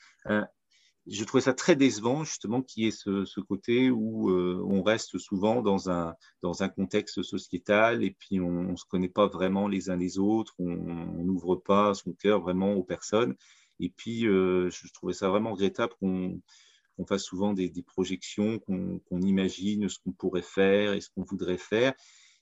je 1.10 1.24
trouvais 1.24 1.42
ça 1.42 1.54
très 1.54 1.76
décevant, 1.76 2.24
justement, 2.24 2.62
qu'il 2.62 2.84
y 2.84 2.86
ait 2.86 2.90
ce, 2.90 3.40
côté 3.40 3.90
où 3.90 4.30
euh, 4.30 4.62
on 4.68 4.82
reste 4.82 5.18
souvent 5.18 5.62
dans 5.62 5.90
un, 5.90 6.14
dans 6.42 6.62
un 6.62 6.68
contexte 6.68 7.22
sociétal 7.22 8.04
et 8.04 8.10
puis 8.10 8.40
on 8.40 8.72
ne 8.72 8.76
se 8.76 8.84
connaît 8.84 9.08
pas 9.08 9.26
vraiment 9.26 9.68
les 9.68 9.90
uns 9.90 9.96
les 9.96 10.18
autres, 10.18 10.54
on 10.58 10.66
n'ouvre 10.66 11.56
pas 11.56 11.94
son 11.94 12.12
cœur 12.12 12.40
vraiment 12.40 12.74
aux 12.74 12.84
personnes. 12.84 13.34
Et 13.80 13.90
puis, 13.90 14.26
euh, 14.26 14.70
je 14.70 14.92
trouvais 14.92 15.12
ça 15.12 15.28
vraiment 15.28 15.52
regrettable 15.52 15.94
qu'on 16.00 16.40
fasse 17.04 17.24
souvent 17.24 17.52
des, 17.52 17.70
projections, 17.86 18.58
qu'on 18.58 19.20
imagine 19.20 19.88
ce 19.88 19.98
qu'on 19.98 20.12
pourrait 20.12 20.42
faire 20.42 20.92
et 20.92 21.00
ce 21.00 21.10
qu'on 21.10 21.22
voudrait 21.22 21.58
faire. 21.58 21.94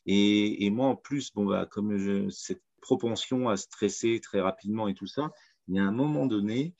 Et, 0.07 0.71
moi, 0.71 0.87
en 0.87 0.97
plus, 0.97 1.33
bon, 1.33 1.47
bah, 1.47 1.67
comme 1.67 2.31
cette 2.31 2.63
propension 2.81 3.49
à 3.49 3.57
stresser 3.57 4.21
très 4.21 4.41
rapidement 4.41 4.89
et 4.89 4.95
tout 4.95 5.07
ça, 5.07 5.31
il 5.69 5.75
y 5.75 5.79
a 5.79 5.85
un 5.85 5.93
moment 5.93 6.27
donné, 6.27 6.75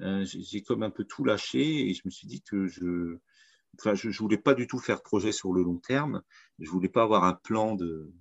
euh, 0.00 0.24
j'ai 0.24 0.62
comme 0.62 0.82
un 0.82 0.90
peu 0.90 1.04
tout 1.04 1.24
lâché 1.24 1.88
et 1.88 1.94
je 1.94 2.02
me 2.04 2.10
suis 2.10 2.26
dit 2.26 2.42
que 2.42 2.66
je 2.66 3.18
enfin, 3.78 3.94
je 3.94 4.18
voulais 4.18 4.38
pas 4.38 4.54
du 4.54 4.66
tout 4.66 4.78
faire 4.78 5.02
projet 5.02 5.32
sur 5.32 5.52
le 5.52 5.62
long 5.62 5.78
terme. 5.78 6.22
Je 6.58 6.66
ne 6.66 6.70
voulais 6.70 6.88
pas 6.88 7.02
avoir 7.02 7.24
un 7.24 7.34
plan 7.34 7.74
de, 7.74 8.12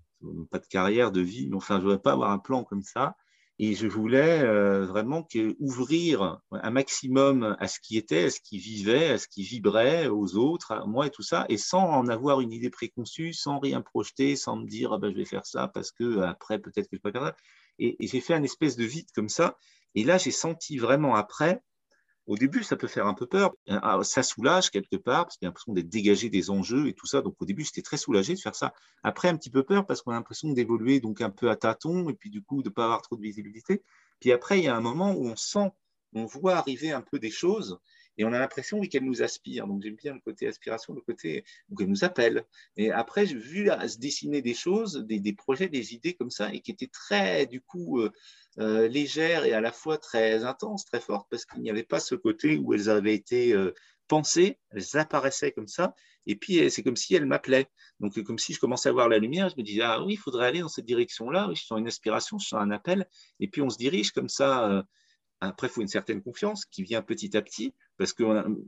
pas 0.49 0.59
de 0.59 0.67
carrière, 0.67 1.11
de 1.11 1.21
vie, 1.21 1.47
mais 1.49 1.55
enfin, 1.55 1.75
je 1.75 1.81
ne 1.81 1.87
voulais 1.87 2.01
pas 2.01 2.13
avoir 2.13 2.31
un 2.31 2.39
plan 2.39 2.63
comme 2.63 2.83
ça. 2.83 3.15
Et 3.59 3.75
je 3.75 3.87
voulais 3.87 4.41
euh, 4.41 4.85
vraiment 4.85 5.27
ouvrir 5.59 6.39
un 6.51 6.71
maximum 6.71 7.55
à 7.59 7.67
ce 7.67 7.79
qui 7.79 7.97
était, 7.97 8.25
à 8.25 8.29
ce 8.31 8.39
qui 8.39 8.57
vivait, 8.57 9.09
à 9.09 9.17
ce 9.17 9.27
qui 9.27 9.43
vibrait 9.43 10.07
aux 10.07 10.35
autres, 10.35 10.71
à 10.71 10.85
moi 10.85 11.07
et 11.07 11.11
tout 11.11 11.21
ça, 11.21 11.45
et 11.47 11.57
sans 11.57 11.87
en 11.87 12.07
avoir 12.07 12.41
une 12.41 12.51
idée 12.51 12.71
préconçue, 12.71 13.33
sans 13.33 13.59
rien 13.59 13.81
projeter, 13.81 14.35
sans 14.35 14.55
me 14.57 14.65
dire 14.65 14.93
ah 14.93 14.97
ben, 14.97 15.11
je 15.11 15.17
vais 15.17 15.25
faire 15.25 15.45
ça 15.45 15.67
parce 15.67 15.91
que 15.91 16.21
après 16.21 16.59
peut-être 16.59 16.89
que 16.89 16.97
je 16.97 17.01
peux 17.01 17.11
faire 17.11 17.27
ça. 17.27 17.35
Et 17.77 17.97
j'ai 17.99 18.21
fait 18.21 18.33
un 18.33 18.43
espèce 18.43 18.75
de 18.77 18.83
vide 18.83 19.07
comme 19.13 19.29
ça. 19.29 19.57
Et 19.95 20.03
là, 20.03 20.17
j'ai 20.17 20.31
senti 20.31 20.77
vraiment 20.77 21.15
après 21.15 21.61
au 22.27 22.37
début, 22.37 22.63
ça 22.63 22.75
peut 22.75 22.87
faire 22.87 23.07
un 23.07 23.13
peu 23.13 23.25
peur. 23.25 23.51
Ah, 23.67 23.99
ça 24.03 24.23
soulage 24.23 24.69
quelque 24.69 24.95
part, 24.95 25.25
parce 25.25 25.37
qu'il 25.37 25.45
y 25.45 25.47
a 25.47 25.49
l'impression 25.49 25.73
d'être 25.73 25.89
dégagé 25.89 26.29
des 26.29 26.49
enjeux 26.49 26.87
et 26.87 26.93
tout 26.93 27.07
ça. 27.07 27.21
Donc 27.21 27.35
au 27.39 27.45
début, 27.45 27.63
j'étais 27.63 27.81
très 27.81 27.97
soulagé 27.97 28.35
de 28.35 28.39
faire 28.39 28.55
ça. 28.55 28.73
Après, 29.03 29.27
un 29.27 29.37
petit 29.37 29.49
peu 29.49 29.63
peur, 29.63 29.85
parce 29.85 30.01
qu'on 30.01 30.11
a 30.11 30.15
l'impression 30.15 30.51
d'évoluer 30.53 30.99
donc 30.99 31.21
un 31.21 31.29
peu 31.29 31.49
à 31.49 31.55
tâtons, 31.55 32.09
et 32.09 32.13
puis 32.13 32.29
du 32.29 32.41
coup, 32.41 32.61
de 32.63 32.69
ne 32.69 32.73
pas 32.73 32.85
avoir 32.85 33.01
trop 33.01 33.15
de 33.15 33.21
visibilité. 33.21 33.83
Puis 34.19 34.31
après, 34.31 34.59
il 34.59 34.65
y 34.65 34.67
a 34.67 34.75
un 34.75 34.81
moment 34.81 35.13
où 35.13 35.25
on 35.25 35.35
sent, 35.35 35.71
on 36.13 36.25
voit 36.25 36.55
arriver 36.55 36.91
un 36.91 37.01
peu 37.01 37.19
des 37.19 37.31
choses, 37.31 37.79
et 38.17 38.25
on 38.25 38.33
a 38.33 38.39
l'impression 38.39 38.79
oui, 38.79 38.89
qu'elle 38.89 39.05
nous 39.05 39.21
aspire. 39.21 39.67
Donc 39.67 39.81
j'aime 39.81 39.95
bien 39.95 40.13
le 40.13 40.19
côté 40.19 40.47
aspiration, 40.47 40.93
le 40.93 41.01
côté 41.01 41.43
où 41.69 41.81
elle 41.81 41.87
nous 41.87 42.03
appelle. 42.03 42.45
Et 42.77 42.91
après, 42.91 43.25
j'ai 43.25 43.35
vu 43.35 43.69
se 43.87 43.97
dessiner 43.97 44.41
des 44.41 44.53
choses, 44.53 45.05
des, 45.07 45.33
projets, 45.33 45.69
des 45.69 45.93
idées 45.93 46.13
comme 46.13 46.31
ça, 46.31 46.53
et 46.53 46.61
qui 46.61 46.71
étaient 46.71 46.87
très, 46.87 47.45
du 47.45 47.61
coup, 47.61 47.99
euh, 47.99 48.11
euh, 48.59 48.87
légères 48.87 49.45
et 49.45 49.53
à 49.53 49.61
la 49.61 49.71
fois 49.71 49.97
très 49.97 50.43
intenses, 50.43 50.85
très 50.85 50.99
fortes, 50.99 51.27
parce 51.29 51.45
qu'il 51.45 51.61
n'y 51.61 51.69
avait 51.69 51.83
pas 51.83 51.99
ce 51.99 52.15
côté 52.15 52.57
où 52.57 52.73
elles 52.73 52.89
avaient 52.89 53.15
été 53.15 53.53
euh, 53.53 53.73
pensées, 54.07 54.59
elles 54.71 54.97
apparaissaient 54.97 55.53
comme 55.53 55.67
ça, 55.67 55.95
et 56.25 56.35
puis 56.35 56.69
c'est 56.69 56.83
comme 56.83 56.97
si 56.97 57.15
elles 57.15 57.25
m'appelaient. 57.25 57.67
Donc 58.01 58.21
comme 58.23 58.37
si 58.37 58.53
je 58.53 58.59
commençais 58.59 58.89
à 58.89 58.91
voir 58.91 59.07
la 59.07 59.19
lumière, 59.19 59.49
je 59.49 59.55
me 59.57 59.63
disais, 59.63 59.81
ah 59.83 60.03
oui, 60.03 60.13
il 60.13 60.17
faudrait 60.17 60.47
aller 60.47 60.59
dans 60.59 60.67
cette 60.67 60.85
direction-là, 60.85 61.47
oui, 61.47 61.55
je 61.55 61.63
sens 61.63 61.79
une 61.79 61.87
aspiration, 61.87 62.37
je 62.37 62.49
sens 62.49 62.61
un 62.61 62.71
appel, 62.71 63.07
et 63.39 63.47
puis 63.47 63.61
on 63.61 63.69
se 63.69 63.77
dirige 63.77 64.11
comme 64.11 64.29
ça 64.29 64.83
après, 65.41 65.67
il 65.67 65.69
faut 65.71 65.81
une 65.81 65.87
certaine 65.87 66.21
confiance 66.21 66.65
qui 66.65 66.83
vient 66.83 67.01
petit 67.01 67.35
à 67.35 67.41
petit, 67.41 67.73
parce 68.01 68.13
que 68.13 68.23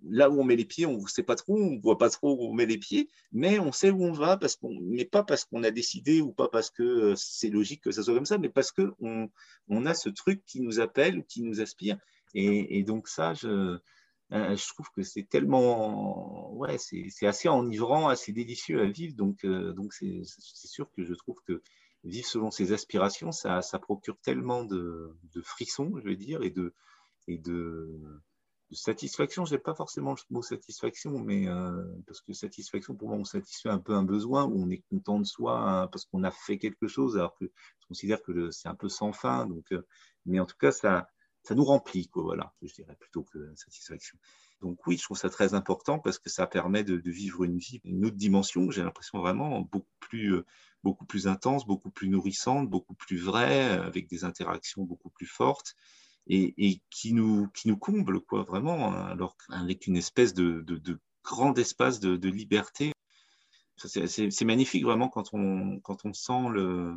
là 0.08 0.30
où 0.30 0.40
on 0.40 0.44
met 0.44 0.56
les 0.56 0.64
pieds, 0.64 0.86
on 0.86 1.02
ne 1.02 1.08
sait 1.08 1.24
pas 1.24 1.34
trop, 1.34 1.58
on 1.58 1.72
ne 1.72 1.82
voit 1.82 1.98
pas 1.98 2.12
trop 2.12 2.36
où 2.36 2.52
on 2.52 2.54
met 2.54 2.68
les 2.68 2.78
pieds, 2.78 3.10
mais 3.32 3.58
on 3.58 3.72
sait 3.72 3.90
où 3.90 4.04
on 4.04 4.12
va, 4.12 4.38
parce 4.38 4.56
qu'on, 4.56 4.78
mais 4.80 5.06
pas 5.06 5.24
parce 5.24 5.44
qu'on 5.44 5.64
a 5.64 5.72
décidé 5.72 6.22
ou 6.22 6.32
pas 6.32 6.50
parce 6.50 6.70
que 6.70 6.84
euh, 6.84 7.16
c'est 7.16 7.50
logique 7.50 7.82
que 7.82 7.90
ça 7.90 8.04
soit 8.04 8.14
comme 8.14 8.28
ça, 8.28 8.38
mais 8.38 8.50
parce 8.50 8.72
qu'on 8.72 9.32
on 9.70 9.86
a 9.88 9.96
ce 9.96 10.10
truc 10.10 10.46
qui 10.46 10.62
nous 10.62 10.80
appelle 10.80 11.18
ou 11.18 11.24
qui 11.24 11.42
nous 11.42 11.62
aspire. 11.62 11.98
Et, 12.36 12.84
donc 12.84 13.08
ça, 13.08 13.34
je, 13.34 13.48
euh, 13.48 13.80
je 14.56 14.68
trouve 14.68 14.86
que 14.96 15.02
c'est 15.02 15.28
tellement, 15.28 16.54
ouais, 16.54 16.78
c'est 16.78 17.26
assez 17.26 17.50
enivrant, 17.50 18.10
assez 18.10 18.34
délicieux 18.34 18.84
à 18.84 18.86
vivre. 18.86 19.16
Donc, 19.16 19.46
euh, 19.46 19.74
donc 19.74 19.94
c'est 19.94 20.22
sûr 20.68 20.92
que 20.92 21.04
je 21.04 21.16
trouve 21.16 21.40
que 21.48 21.64
vivre 22.04 22.28
selon 22.28 22.52
ses 22.52 22.72
aspirations, 22.72 23.32
ça, 23.32 23.64
ça 23.64 23.80
procure 23.80 24.20
tellement 24.20 24.64
de, 24.64 25.12
frissons, 25.42 25.92
je 25.98 26.04
vais 26.04 26.18
dire, 26.18 26.44
et 26.44 26.52
de, 26.52 26.76
et 27.28 27.40
de, 27.40 28.00
satisfaction. 28.74 29.46
Je 29.46 29.56
n'ai 29.56 29.60
pas 29.60 29.74
forcément 29.74 30.12
le 30.12 30.18
mot 30.30 30.42
satisfaction, 30.42 31.20
mais 31.20 31.48
euh, 31.48 31.84
parce 32.08 32.22
que 32.22 32.34
satisfaction, 32.34 32.96
pour 32.96 33.10
moi, 33.10 33.18
on 33.18 33.24
satisfait 33.24 33.70
un 33.70 33.80
peu 33.80 33.94
un 33.94 34.04
besoin, 34.04 34.46
où 34.46 34.62
on 34.62 34.70
est 34.70 34.84
content 34.90 35.20
de 35.20 35.26
soi 35.26 35.58
hein, 35.58 35.88
parce 35.88 36.06
qu'on 36.06 36.24
a 36.24 36.32
fait 36.32 36.58
quelque 36.58 36.88
chose, 36.88 37.18
alors 37.18 37.36
que 37.36 37.46
je 37.46 37.88
considère 37.88 38.22
que 38.22 38.52
c'est 38.52 38.68
un 38.68 38.76
peu 38.76 38.90
sans 38.90 39.14
fin. 39.14 39.48
Donc, 39.48 39.72
euh, 39.72 39.86
mais 40.26 40.40
en 40.40 40.46
tout 40.46 40.58
cas, 40.58 40.72
ça, 40.72 41.08
ça 41.44 41.56
nous 41.56 41.66
remplit, 41.66 42.08
quoi, 42.08 42.24
voilà, 42.24 42.54
je 42.62 42.74
dirais, 42.74 42.96
plutôt 43.00 43.24
que 43.24 43.54
satisfaction. 43.56 44.18
Donc 44.62 44.86
oui, 44.88 44.98
je 44.98 45.04
trouve 45.04 45.18
ça 45.18 45.30
très 45.30 45.54
important 45.54 46.00
parce 46.00 46.18
que 46.18 46.30
ça 46.30 46.48
permet 46.48 46.84
de, 46.86 46.96
vivre 47.10 47.44
une 47.44 47.58
vie, 47.58 47.82
une 47.84 48.06
autre 48.06 48.16
dimension, 48.16 48.72
j'ai 48.72 48.84
l'impression 48.84 49.20
vraiment 49.20 49.60
beaucoup 49.60 49.98
plus, 50.00 50.36
euh, 50.36 50.46
beaucoup 50.84 51.06
plus 51.06 51.28
intense, 51.28 51.66
beaucoup 51.66 51.90
plus 51.90 52.08
nourrissante, 52.08 52.70
beaucoup 52.70 52.96
plus 52.96 53.18
vraie, 53.18 53.72
avec 53.72 54.08
des 54.08 54.24
interactions 54.24 54.84
beaucoup 54.84 55.10
plus 55.10 55.28
fortes 55.28 55.76
et, 56.28 56.82
qui, 56.90 57.14
nous, 57.14 57.48
qui 57.50 57.68
nous 57.68 57.78
comble, 57.78 58.22
quoi, 58.22 58.44
vraiment, 58.44 58.94
alors 58.94 59.36
avec 59.50 59.88
une 59.88 59.98
espèce 59.98 60.34
de, 60.34 60.62
de, 60.62 61.00
grand 61.24 61.58
espace 61.58 62.00
de, 62.00 62.30
liberté. 62.30 62.92
C'est 63.78 64.46
magnifique 64.46 64.84
vraiment 64.84 65.10
quand 65.10 65.34
on, 65.34 65.80
quand 65.80 66.06
on 66.06 66.14
sent 66.14 66.50
le, 66.52 66.96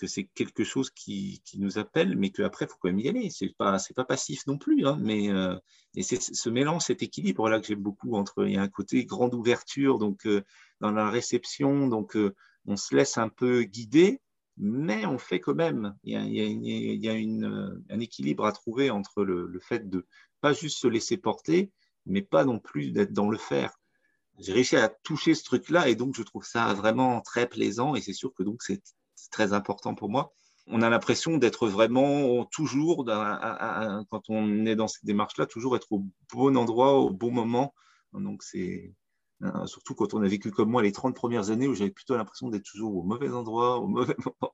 que 0.00 0.06
c'est 0.06 0.24
quelque 0.24 0.64
chose 0.64 0.90
qui, 0.90 1.42
qui, 1.44 1.58
nous 1.60 1.78
appelle, 1.78 2.16
mais 2.16 2.30
qu'après, 2.30 2.64
il 2.64 2.68
faut 2.68 2.78
quand 2.80 2.88
même 2.88 3.00
y 3.00 3.08
aller. 3.08 3.28
Ce 3.28 3.44
n'est 3.44 3.52
pas, 3.52 3.76
pas 3.94 4.04
passif 4.04 4.46
non 4.46 4.56
plus. 4.56 4.86
Hein, 4.86 4.98
mais 5.00 5.30
euh, 5.30 5.56
et 5.94 6.02
c'est 6.02 6.20
ce 6.20 6.48
mélange, 6.48 6.82
cet 6.82 7.02
équilibre 7.02 7.48
là 7.50 7.60
que 7.60 7.66
j'aime 7.66 7.82
beaucoup 7.82 8.14
entre. 8.14 8.46
Il 8.46 8.54
y 8.54 8.56
a 8.56 8.62
un 8.62 8.68
côté 8.68 9.04
grande 9.04 9.34
ouverture 9.34 9.98
donc, 9.98 10.26
euh, 10.26 10.42
dans 10.80 10.90
la 10.90 11.10
réception, 11.10 11.86
donc 11.88 12.16
euh, 12.16 12.34
on 12.66 12.76
se 12.76 12.94
laisse 12.96 13.18
un 13.18 13.28
peu 13.28 13.62
guider, 13.64 14.20
mais 14.60 15.06
on 15.06 15.18
fait 15.18 15.40
quand 15.40 15.54
même. 15.54 15.96
Il 16.04 16.12
y 16.12 17.08
a, 17.08 17.12
un 17.12 18.00
équilibre 18.00 18.44
à 18.44 18.52
trouver 18.52 18.90
entre 18.90 19.24
le, 19.24 19.46
le, 19.46 19.60
fait 19.60 19.88
de 19.88 20.06
pas 20.40 20.52
juste 20.52 20.78
se 20.78 20.86
laisser 20.86 21.16
porter, 21.16 21.72
mais 22.06 22.22
pas 22.22 22.44
non 22.44 22.58
plus 22.58 22.92
d'être 22.92 23.12
dans 23.12 23.30
le 23.30 23.38
faire. 23.38 23.72
J'ai 24.38 24.52
réussi 24.52 24.76
à 24.76 24.88
toucher 24.88 25.34
ce 25.34 25.44
truc-là 25.44 25.88
et 25.88 25.94
donc 25.94 26.14
je 26.14 26.22
trouve 26.22 26.44
ça 26.44 26.72
vraiment 26.74 27.20
très 27.20 27.48
plaisant 27.48 27.94
et 27.94 28.00
c'est 28.00 28.12
sûr 28.12 28.32
que 28.34 28.42
donc 28.42 28.62
c'est 28.62 28.82
très 29.30 29.52
important 29.52 29.94
pour 29.94 30.08
moi. 30.08 30.32
On 30.66 30.82
a 30.82 30.90
l'impression 30.90 31.36
d'être 31.36 31.66
vraiment 31.66 32.44
toujours, 32.46 33.04
quand 33.04 34.22
on 34.28 34.66
est 34.66 34.76
dans 34.76 34.88
cette 34.88 35.04
démarche-là, 35.04 35.46
toujours 35.46 35.74
être 35.74 35.90
au 35.90 36.04
bon 36.32 36.56
endroit, 36.56 36.98
au 36.98 37.10
bon 37.10 37.32
moment. 37.32 37.74
Donc, 38.12 38.42
c'est 38.42 38.94
euh, 39.42 39.66
surtout 39.66 39.94
quand 39.94 40.14
on 40.14 40.22
a 40.22 40.28
vécu 40.28 40.50
comme 40.50 40.70
moi 40.70 40.82
les 40.82 40.92
30 40.92 41.14
premières 41.14 41.50
années 41.50 41.68
où 41.68 41.74
j'avais 41.74 41.90
plutôt 41.90 42.16
l'impression 42.16 42.48
d'être 42.48 42.64
toujours 42.64 42.96
au 42.96 43.02
mauvais 43.02 43.30
endroit, 43.30 43.78
au 43.78 43.86
mauvais 43.86 44.16
moment. 44.24 44.52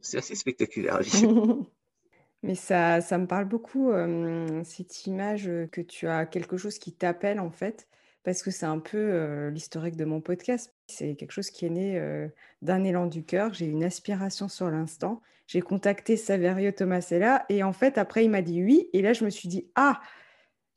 C'est 0.00 0.18
assez 0.18 0.34
spectaculaire. 0.34 1.00
Mais 2.42 2.56
ça, 2.56 3.00
ça 3.00 3.18
me 3.18 3.26
parle 3.26 3.44
beaucoup, 3.44 3.92
euh, 3.92 4.62
cette 4.64 5.06
image 5.06 5.44
que 5.70 5.80
tu 5.80 6.08
as 6.08 6.26
quelque 6.26 6.56
chose 6.56 6.78
qui 6.78 6.92
t'appelle 6.92 7.38
en 7.38 7.52
fait 7.52 7.86
parce 8.24 8.42
que 8.42 8.50
c'est 8.50 8.66
un 8.66 8.78
peu 8.78 9.48
l'historique 9.48 9.96
de 9.96 10.04
mon 10.04 10.20
podcast. 10.20 10.72
C'est 10.86 11.16
quelque 11.16 11.32
chose 11.32 11.50
qui 11.50 11.66
est 11.66 11.70
né 11.70 12.28
d'un 12.62 12.84
élan 12.84 13.06
du 13.06 13.24
cœur. 13.24 13.52
J'ai 13.52 13.66
une 13.66 13.82
aspiration 13.82 14.48
sur 14.48 14.70
l'instant. 14.70 15.20
J'ai 15.48 15.60
contacté 15.60 16.16
Saverio 16.16 16.72
Tomasella 16.72 17.44
et 17.48 17.62
en 17.62 17.72
fait, 17.72 17.98
après, 17.98 18.24
il 18.24 18.30
m'a 18.30 18.42
dit 18.42 18.62
oui. 18.62 18.88
Et 18.92 19.02
là, 19.02 19.12
je 19.12 19.24
me 19.24 19.30
suis 19.30 19.48
dit, 19.48 19.66
ah, 19.74 20.00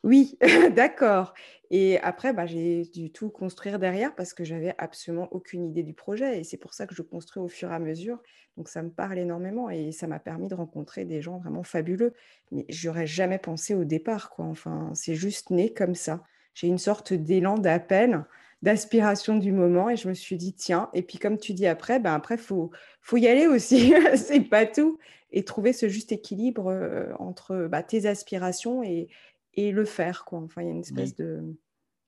oui, 0.06 0.38
d'accord. 0.76 1.34
Et 1.72 2.00
après, 2.00 2.32
bah, 2.32 2.46
j'ai 2.46 2.84
dû 2.86 3.12
tout 3.12 3.30
construire 3.30 3.80
derrière 3.80 4.16
parce 4.16 4.34
que 4.34 4.46
j'avais 4.46 4.74
absolument 4.78 5.28
aucune 5.32 5.66
idée 5.66 5.84
du 5.84 5.94
projet. 5.94 6.40
Et 6.40 6.44
c'est 6.46 6.58
pour 6.58 6.74
ça 6.74 6.88
que 6.88 6.96
je 6.96 7.02
construis 7.02 7.44
au 7.44 7.50
fur 7.50 7.72
et 7.72 7.76
à 7.76 7.80
mesure. 7.80 8.22
Donc, 8.56 8.70
ça 8.70 8.82
me 8.82 8.90
parle 8.90 9.18
énormément 9.18 9.70
et 9.70 9.92
ça 9.92 10.08
m'a 10.08 10.20
permis 10.20 10.48
de 10.48 10.56
rencontrer 10.56 11.04
des 11.04 11.22
gens 11.22 11.40
vraiment 11.40 11.64
fabuleux. 11.64 12.14
Mais 12.52 12.66
j'aurais 12.70 13.08
jamais 13.08 13.40
pensé 13.40 13.76
au 13.76 13.84
départ, 13.84 14.30
quoi. 14.30 14.46
Enfin, 14.46 14.92
c'est 14.94 15.16
juste 15.16 15.50
né 15.50 15.74
comme 15.74 15.96
ça 15.96 16.24
j'ai 16.56 16.68
une 16.68 16.80
sorte 16.80 17.14
d'élan 17.14 17.58
d'appel, 17.58 18.26
d'aspiration 18.64 19.38
du 19.38 19.52
moment 19.52 19.90
et 19.90 19.98
je 19.98 20.08
me 20.08 20.14
suis 20.16 20.38
dit 20.38 20.54
tiens 20.54 20.90
et 20.94 21.04
puis 21.04 21.20
comme 21.20 21.38
tu 21.38 21.54
dis 21.54 21.68
après 21.68 22.00
ben 22.00 22.16
après 22.16 22.38
faut 22.38 22.72
faut 23.02 23.18
y 23.18 23.28
aller 23.28 23.46
aussi 23.46 23.94
c'est 24.16 24.40
pas 24.40 24.66
tout 24.66 24.98
et 25.32 25.44
trouver 25.44 25.74
ce 25.74 25.88
juste 25.88 26.12
équilibre 26.14 26.72
euh, 26.72 27.12
entre 27.20 27.68
bah, 27.70 27.84
tes 27.84 28.08
aspirations 28.08 28.82
et, 28.82 29.10
et 29.56 29.72
le 29.72 29.86
faire 29.86 30.26
quoi. 30.26 30.40
Enfin 30.40 30.62
il 30.62 30.66
y 30.66 30.70
a 30.70 30.74
une 30.74 30.82
espèce 30.82 31.16
de 31.16 31.56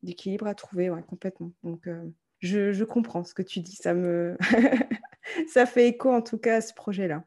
d'équilibre 0.03 0.47
à 0.47 0.55
trouver 0.55 0.91
complètement. 1.07 1.51
Donc 1.63 1.87
euh, 1.87 2.03
je, 2.39 2.71
je, 2.71 2.83
comprends 2.83 3.23
ce 3.23 3.33
que 3.33 3.41
tu 3.41 3.61
dis. 3.61 3.75
Ça 3.75 3.93
me 3.93 4.37
ça 5.47 5.65
fait 5.65 5.87
écho 5.87 6.11
en 6.11 6.21
tout 6.21 6.37
cas 6.37 6.57
à 6.57 6.61
ce 6.61 6.73
projet 6.73 7.07
là 7.07 7.23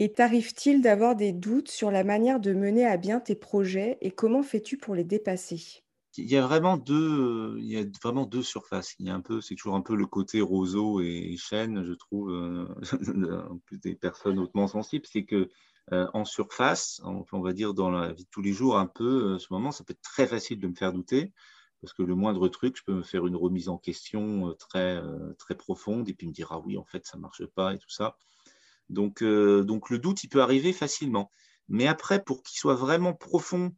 et 0.00 0.10
t'arrive-t-il 0.10 0.80
d'avoir 0.80 1.14
des 1.14 1.32
doutes 1.32 1.70
sur 1.70 1.90
la 1.90 2.04
manière 2.04 2.40
de 2.40 2.54
mener 2.54 2.86
à 2.86 2.96
bien 2.96 3.20
tes 3.20 3.34
projets 3.34 3.98
et 4.00 4.10
comment 4.10 4.42
fais-tu 4.42 4.78
pour 4.78 4.94
les 4.94 5.04
dépasser? 5.04 5.84
Il 6.16 6.28
y 6.28 6.38
a 6.38 6.42
vraiment 6.42 6.78
deux, 6.78 7.56
il 7.58 7.66
y 7.66 7.76
a 7.76 7.84
vraiment 8.02 8.24
deux 8.24 8.42
surfaces. 8.42 8.94
Il 8.98 9.06
y 9.06 9.10
a 9.10 9.14
un 9.14 9.20
peu, 9.20 9.42
c'est 9.42 9.54
toujours 9.54 9.76
un 9.76 9.82
peu 9.82 9.94
le 9.94 10.06
côté 10.06 10.40
roseau 10.40 11.02
et 11.02 11.36
chêne, 11.36 11.84
je 11.84 11.92
trouve, 11.92 12.30
euh, 12.30 12.66
en 13.50 13.58
plus 13.58 13.78
des 13.78 13.94
personnes 13.94 14.38
hautement 14.38 14.68
sensibles, 14.68 15.06
c'est 15.06 15.24
que 15.24 15.36
euh, 15.36 15.48
en 15.92 16.24
surface, 16.24 17.00
on, 17.04 17.40
va 17.40 17.52
dire 17.52 17.74
dans 17.74 17.90
la 17.90 18.12
vie 18.12 18.24
de 18.24 18.30
tous 18.30 18.42
les 18.42 18.52
jours, 18.52 18.78
un 18.78 18.86
peu, 18.86 19.38
ce 19.38 19.46
moment, 19.50 19.72
ça 19.72 19.84
peut 19.84 19.92
être 19.92 20.02
très 20.02 20.26
facile 20.26 20.60
de 20.60 20.68
me 20.68 20.74
faire 20.74 20.92
douter, 20.92 21.32
parce 21.80 21.92
que 21.92 22.02
le 22.02 22.14
moindre 22.14 22.48
truc, 22.48 22.76
je 22.76 22.84
peux 22.84 22.94
me 22.94 23.02
faire 23.02 23.26
une 23.26 23.36
remise 23.36 23.68
en 23.68 23.78
question 23.78 24.54
très, 24.58 25.02
très 25.38 25.56
profonde 25.56 26.08
et 26.08 26.14
puis 26.14 26.26
me 26.26 26.32
dire 26.32 26.48
ah 26.52 26.60
oui, 26.60 26.78
en 26.78 26.84
fait, 26.84 27.06
ça 27.06 27.18
marche 27.18 27.44
pas 27.46 27.74
et 27.74 27.78
tout 27.78 27.90
ça. 27.90 28.16
Donc, 28.88 29.24
donc 29.24 29.90
le 29.90 29.98
doute, 29.98 30.22
il 30.24 30.28
peut 30.28 30.42
arriver 30.42 30.72
facilement. 30.72 31.30
Mais 31.68 31.86
après, 31.86 32.22
pour 32.22 32.42
qu'il 32.42 32.58
soit 32.58 32.74
vraiment 32.74 33.14
profond 33.14 33.72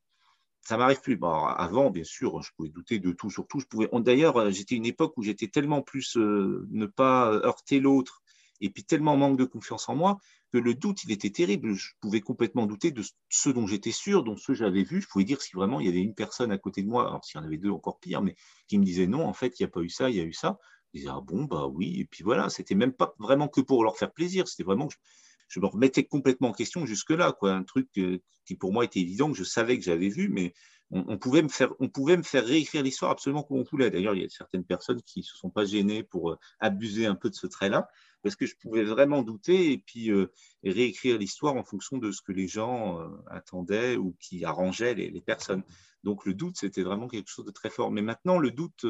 ça 0.63 0.77
m'arrive 0.77 1.01
plus. 1.01 1.19
avant, 1.23 1.91
bien 1.91 2.05
sûr, 2.05 2.41
je 2.41 2.53
pouvais 2.57 2.69
douter 2.69 2.99
de 2.99 3.13
tout, 3.13 3.31
surtout. 3.31 3.61
Je 3.61 3.67
pouvais. 3.67 3.89
D'ailleurs, 3.93 4.37
euh, 4.37 4.51
j'étais 4.51 4.77
une 4.77 4.87
époque 4.87 5.15
où 5.17 5.23
j'étais 5.23 5.49
tellement 5.49 5.83
plus 5.83 6.17
euh, 6.17 6.67
ne 6.71 6.87
pas 6.87 7.33
heurter 7.45 7.81
l'autre 7.81 8.22
et 8.63 8.71
puis 8.71 8.85
tellement 8.85 9.17
manque 9.17 9.37
de 9.37 9.45
confiance 9.45 9.89
en 9.89 9.97
moi 9.97 10.19
que 10.53 10.59
le 10.59 10.75
doute, 10.75 11.05
il 11.05 11.13
était 11.13 11.31
terrible. 11.31 11.75
Je 11.75 11.91
pouvais 12.01 12.21
complètement 12.21 12.67
douter 12.67 12.93
de 12.93 13.03
ceux 13.29 13.53
dont 13.53 13.67
j'étais 13.67 13.91
sûr, 13.91 14.23
dont 14.23 14.37
ceux 14.37 14.53
que 14.53 14.59
j'avais 14.59 14.85
vus. 14.85 15.03
Je 15.03 15.09
pouvais 15.09 15.25
dire 15.25 15.43
si 15.43 15.55
vraiment 15.55 15.81
il 15.81 15.87
y 15.87 15.89
avait 15.89 16.01
une 16.01 16.15
personne 16.15 16.53
à 16.53 16.59
côté 16.59 16.83
de 16.83 16.89
moi, 16.89 17.09
alors 17.09 17.25
s'il 17.25 17.41
y 17.41 17.43
en 17.43 17.47
avait 17.47 17.59
deux, 17.59 17.71
encore 17.71 17.99
pire, 17.99 18.23
mais 18.23 18.37
qui 18.69 18.79
me 18.79 18.85
disait 18.85 19.07
non, 19.07 19.27
en 19.27 19.33
fait, 19.33 19.59
il 19.59 19.63
n'y 19.63 19.67
a 19.67 19.71
pas 19.71 19.81
eu 19.81 19.89
ça, 19.89 20.11
il 20.11 20.17
y 20.17 20.21
a 20.21 20.25
eu 20.25 20.33
ça. 20.33 20.59
Je 20.95 21.01
disais 21.01 21.11
ah 21.11 21.21
bon, 21.21 21.45
bah 21.45 21.67
oui. 21.67 22.01
Et 22.01 22.05
puis 22.05 22.23
voilà, 22.23 22.49
c'était 22.51 22.75
même 22.75 22.93
pas 22.93 23.15
vraiment 23.19 23.49
que 23.49 23.61
pour 23.61 23.83
leur 23.83 23.97
faire 23.97 24.13
plaisir, 24.13 24.47
c'était 24.47 24.65
vraiment 24.65 24.87
que 24.87 24.95
je 25.49 25.59
me 25.61 25.67
remettais 25.67 26.05
complètement 26.05 26.49
en 26.49 26.53
question 26.53 26.87
jusque-là, 26.87 27.33
quoi. 27.33 27.53
Un 27.53 27.65
truc 27.65 27.89
qui 27.93 28.57
pour 28.57 28.73
moi 28.73 28.85
était 28.85 29.01
évident, 29.01 29.31
que 29.31 29.37
je 29.37 29.45
savais 29.45 29.79
que 29.79 29.85
j'avais 29.85 30.09
vu, 30.09 30.29
mais 30.29 30.55
on, 30.93 31.17
pouvait 31.17 31.43
me 31.43 31.49
faire, 31.49 31.73
on 31.81 31.89
pouvait 31.89 32.17
me 32.17 32.23
faire 32.23 32.45
réécrire 32.45 32.83
l'histoire 32.83 33.11
absolument 33.11 33.43
comme 33.43 33.59
on 33.59 33.63
voulait. 33.63 33.91
D'ailleurs, 33.91 34.15
il 34.15 34.23
y 34.23 34.25
a 34.25 34.29
certaines 34.29 34.65
personnes 34.65 35.01
qui 35.03 35.21
ne 35.21 35.25
se 35.25 35.37
sont 35.37 35.51
pas 35.51 35.65
gênées 35.65 36.03
pour 36.03 36.33
euh, 36.33 36.39
abuser 36.61 37.07
un 37.07 37.15
peu 37.15 37.31
de 37.31 37.35
ce 37.35 37.47
trait-là, 37.47 37.89
parce 38.23 38.37
que 38.37 38.47
je 38.47 38.57
pouvais 38.57 38.85
vraiment 38.85 39.23
douter 39.23 39.73
et 39.73 39.79
puis 39.79 40.11
euh, 40.11 40.33
réécrire 40.65 41.19
l'histoire 41.19 41.57
en 41.57 41.65
fonction 41.65 41.99
de 41.99 42.13
ce 42.13 42.23
que 42.23 42.33
les 42.33 42.49
gens 42.49 43.01
euh, 43.01 43.09
attendaient 43.29 43.97
ou 43.97 44.17
qui 44.21 44.45
arrangeaient 44.45 44.95
les, 44.95 45.21
personnes. 45.21 45.63
Donc 46.05 46.25
le 46.25 46.35
doute, 46.35 46.57
c'était 46.57 46.83
vraiment 46.83 47.09
quelque 47.09 47.29
chose 47.29 47.45
de 47.45 47.51
très 47.51 47.71
fort. 47.71 47.91
Mais 47.91 48.03
maintenant, 48.03 48.39
le 48.39 48.51
doute, 48.51 48.87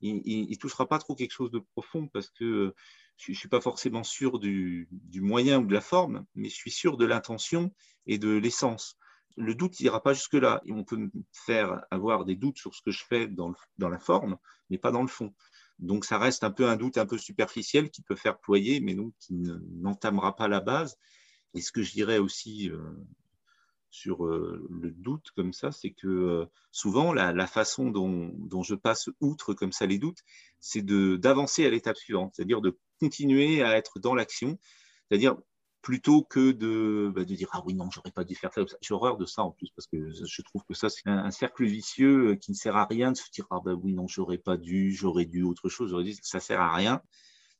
il 0.00 0.48
ne 0.48 0.56
touchera 0.56 0.86
pas 0.86 0.98
trop 0.98 1.14
quelque 1.14 1.32
chose 1.32 1.50
de 1.50 1.58
profond 1.58 2.08
parce 2.08 2.28
que 2.30 2.74
je 3.16 3.32
ne 3.32 3.36
suis 3.36 3.48
pas 3.48 3.60
forcément 3.60 4.02
sûr 4.02 4.38
du, 4.38 4.88
moyen 5.14 5.60
ou 5.60 5.66
de 5.66 5.72
la 5.72 5.80
forme, 5.80 6.24
mais 6.34 6.48
je 6.48 6.54
suis 6.54 6.70
sûr 6.70 6.96
de 6.96 7.04
l'intention 7.04 7.72
et 8.06 8.18
de 8.18 8.30
l'essence. 8.30 8.96
Le 9.36 9.54
doute 9.54 9.80
n'ira 9.80 10.02
pas 10.02 10.14
jusque-là. 10.14 10.62
On 10.68 10.84
peut 10.84 10.96
me 10.96 11.10
faire 11.32 11.84
avoir 11.90 12.24
des 12.24 12.36
doutes 12.36 12.58
sur 12.58 12.74
ce 12.74 12.82
que 12.82 12.90
je 12.90 13.04
fais 13.04 13.26
dans, 13.26 13.52
la 13.78 13.98
forme, 13.98 14.36
mais 14.70 14.78
pas 14.78 14.90
dans 14.90 15.02
le 15.02 15.08
fond. 15.08 15.34
Donc 15.78 16.04
ça 16.04 16.18
reste 16.18 16.44
un 16.44 16.50
peu 16.50 16.68
un 16.68 16.76
doute 16.76 16.98
un 16.98 17.06
peu 17.06 17.18
superficiel 17.18 17.90
qui 17.90 18.02
peut 18.02 18.16
faire 18.16 18.38
ployer, 18.38 18.80
mais 18.80 18.94
donc 18.94 19.12
qui 19.18 19.34
n'entamera 19.34 20.36
pas 20.36 20.48
la 20.48 20.60
base. 20.60 20.96
Et 21.54 21.60
ce 21.60 21.72
que 21.72 21.82
je 21.82 21.92
dirais 21.92 22.18
aussi 22.18 22.70
euh, 22.70 22.78
sur 23.90 24.26
euh, 24.26 24.66
le 24.70 24.90
doute 24.90 25.30
comme 25.36 25.52
ça, 25.52 25.70
c'est 25.70 25.92
que 25.92 26.08
euh, 26.08 26.46
souvent 26.72 27.12
la, 27.12 27.46
façon 27.46 27.90
dont, 27.90 28.30
dont, 28.34 28.62
je 28.62 28.74
passe 28.74 29.08
outre 29.20 29.54
comme 29.54 29.72
ça 29.72 29.86
les 29.86 29.98
doutes, 29.98 30.22
c'est 30.58 30.84
d'avancer 30.84 31.64
à 31.64 31.70
l'étape 31.70 31.96
suivante, 31.96 32.32
c'est-à-dire 32.34 32.60
de 32.60 32.78
continuer 33.00 33.62
à 33.62 33.76
être 33.76 34.00
dans 34.00 34.14
l'action, 34.14 34.58
c'est-à-dire 35.08 35.36
plutôt 35.84 36.22
que 36.22 36.50
de, 36.50 37.12
bah, 37.14 37.24
de 37.24 37.34
dire 37.34 37.48
ah 37.52 37.62
oui 37.66 37.74
non 37.74 37.90
j'aurais 37.90 38.10
pas 38.10 38.24
dû 38.24 38.34
faire 38.34 38.52
ça 38.54 38.62
j'ai 38.80 38.94
horreur 38.94 39.18
de 39.18 39.26
ça 39.26 39.42
en 39.42 39.50
plus 39.50 39.68
parce 39.76 39.86
que 39.86 40.10
je 40.10 40.42
trouve 40.42 40.62
que 40.66 40.72
ça 40.74 40.88
c'est 40.88 41.06
un, 41.06 41.30
cercle 41.30 41.66
vicieux 41.66 42.30
euh, 42.30 42.36
qui 42.36 42.52
ne 42.52 42.56
sert 42.56 42.74
à 42.74 42.86
rien 42.86 43.12
de 43.12 43.16
se 43.18 43.30
dire 43.30 43.46
ah 43.50 43.60
bah 43.62 43.74
oui 43.74 43.92
non 43.92 44.08
j'aurais 44.08 44.38
pas 44.38 44.56
dû 44.56 44.92
j'aurais 44.92 45.26
dû 45.26 45.42
autre 45.42 45.68
chose 45.68 45.90
j'aurais 45.90 46.04
dit 46.04 46.18
ça 46.22 46.40
sert 46.40 46.60
à 46.60 46.74
rien 46.74 47.02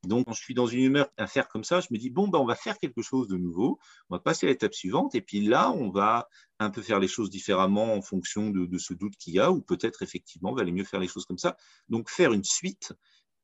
donc, 0.07 0.27
quand 0.27 0.33
je 0.33 0.43
suis 0.43 0.55
dans 0.55 0.67
une 0.67 0.85
humeur 0.85 1.09
à 1.17 1.27
faire 1.27 1.49
comme 1.49 1.65
ça, 1.65 1.81
je 1.81 1.89
me 1.91 1.99
dis, 1.99 2.11
bon, 2.11 2.29
ben, 2.29 2.39
on 2.39 2.45
va 2.45 2.55
faire 2.55 2.79
quelque 2.79 3.03
chose 3.03 3.29
de 3.29 3.37
nouveau, 3.37 3.79
on 4.11 4.17
va 4.17 4.21
passer 4.21 4.47
à 4.47 4.51
l'étape 4.51 4.75
suivante, 4.75 5.15
et 5.15 5.21
puis 5.21 5.41
là, 5.41 5.71
on 5.71 5.91
va 5.91 6.29
un 6.59 6.71
peu 6.71 6.83
faire 6.83 7.01
les 7.01 7.09
choses 7.09 7.31
différemment 7.31 7.95
en 7.95 8.03
fonction 8.03 8.51
de, 8.51 8.79
ce 8.79 8.95
doute 8.95 9.17
qu'il 9.17 9.35
y 9.35 9.41
a, 9.41 9.51
ou 9.51 9.61
peut-être 9.63 10.03
effectivement, 10.03 10.51
on 10.51 10.55
va 10.55 10.63
aller 10.63 10.73
mieux 10.73 10.85
faire 10.85 11.01
les 11.01 11.09
choses 11.09 11.25
comme 11.25 11.39
ça. 11.39 11.57
Donc, 11.89 12.11
faire 12.11 12.33
une 12.33 12.45
suite 12.45 12.93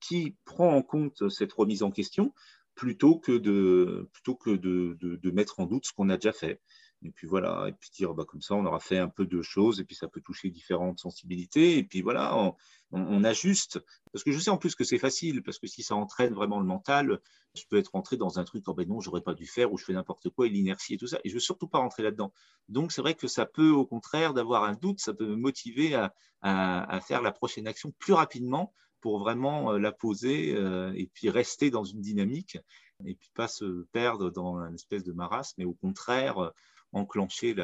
qui 0.01 0.37
prend 0.45 0.75
en 0.75 0.83
compte 0.83 1.29
cette 1.29 1.53
remise 1.53 1.83
en 1.83 1.91
question 1.91 2.33
plutôt 2.81 3.19
que 3.19 3.33
de, 3.33 4.09
plutôt 4.11 4.35
que 4.35 4.49
de, 4.49 4.97
de 5.03 5.31
mettre 5.33 5.61
en 5.61 5.67
doute 5.67 5.85
ce 5.85 5.93
qu'on 5.93 6.09
a 6.09 6.17
déjà 6.17 6.33
fait. 6.33 6.63
Et 7.03 7.11
puis 7.11 7.27
voilà, 7.27 7.67
et 7.69 7.73
puis 7.73 7.91
dire 7.91 8.15
bah, 8.15 8.25
comme 8.27 8.41
ça, 8.41 8.55
on 8.55 8.65
aura 8.65 8.81
fait 8.81 8.97
un 8.97 9.09
peu 9.09 9.27
de 9.27 9.43
choses, 9.43 9.81
et 9.81 9.85
puis 9.85 9.95
ça 9.95 10.09
peut 10.09 10.23
toucher 10.23 10.49
différentes 10.49 10.99
sensibilités, 10.99 11.77
et 11.77 11.85
puis 11.85 12.01
voilà, 12.01 12.55
on, 12.91 13.25
ajuste. 13.25 13.81
Parce 14.15 14.25
que 14.25 14.33
je 14.33 14.39
sais 14.39 14.49
en 14.49 14.57
plus 14.57 14.75
que 14.75 14.85
c'est 14.85 14.99
facile, 14.99 15.43
parce 15.43 15.59
que 15.59 15.67
si 15.67 15.83
ça 15.83 15.95
entraîne 15.95 16.33
vraiment 16.33 16.59
le 16.59 16.65
mental, 16.65 17.21
je 17.55 17.65
peux 17.69 17.77
être 17.77 17.93
rentré 17.93 18.17
dans 18.17 18.39
un 18.39 18.45
truc, 18.45 18.65
oh 18.67 18.73
ben 18.73 18.89
non, 18.89 19.01
j'aurais 19.01 19.21
pas 19.21 19.35
dû 19.35 19.47
faire, 19.47 19.71
ou 19.71 19.77
je 19.77 19.85
fais 19.85 19.93
n'importe 19.93 20.31
quoi, 20.31 20.47
et 20.47 20.49
l'inertie 20.49 20.95
et 20.95 20.97
tout 20.97 21.07
ça, 21.07 21.19
et 21.23 21.29
je 21.29 21.35
veux 21.35 21.41
surtout 21.41 21.69
pas 21.69 21.81
rentrer 21.81 22.03
là-dedans. 22.03 22.33
Donc 22.71 22.93
c'est 22.93 23.03
vrai 23.03 23.15
que 23.15 23.29
ça 23.29 23.45
peut, 23.45 23.73
au 23.73 23.85
contraire, 23.85 24.33
d'avoir 24.33 24.65
un 24.65 24.75
doute, 24.75 25.01
ça 25.01 25.13
peut 25.13 25.27
me 25.27 25.37
motiver 25.37 25.95
à, 25.95 26.15
à, 26.41 26.99
faire 27.03 27.21
la 27.21 27.33
prochaine 27.33 27.67
action 27.67 27.93
plus 27.99 28.15
rapidement 28.15 28.73
pour 29.01 29.19
vraiment 29.19 29.73
euh, 29.73 29.79
la 29.79 29.93
poser 29.93 30.55
euh, 30.55 30.93
et 30.95 31.07
puis 31.07 31.31
rester 31.31 31.71
dans 31.71 31.85
une 31.85 32.01
dynamique 32.01 32.59
et 33.07 33.15
puis 33.15 33.31
pas 33.35 33.49
se 33.49 33.85
perdre 33.93 34.31
dans 34.31 34.59
une 34.59 34.75
espèce 34.75 35.05
de 35.05 35.13
marasme, 35.13 35.55
mais 35.59 35.65
au 35.65 35.75
contraire 35.75 36.53
enclencher 36.93 37.55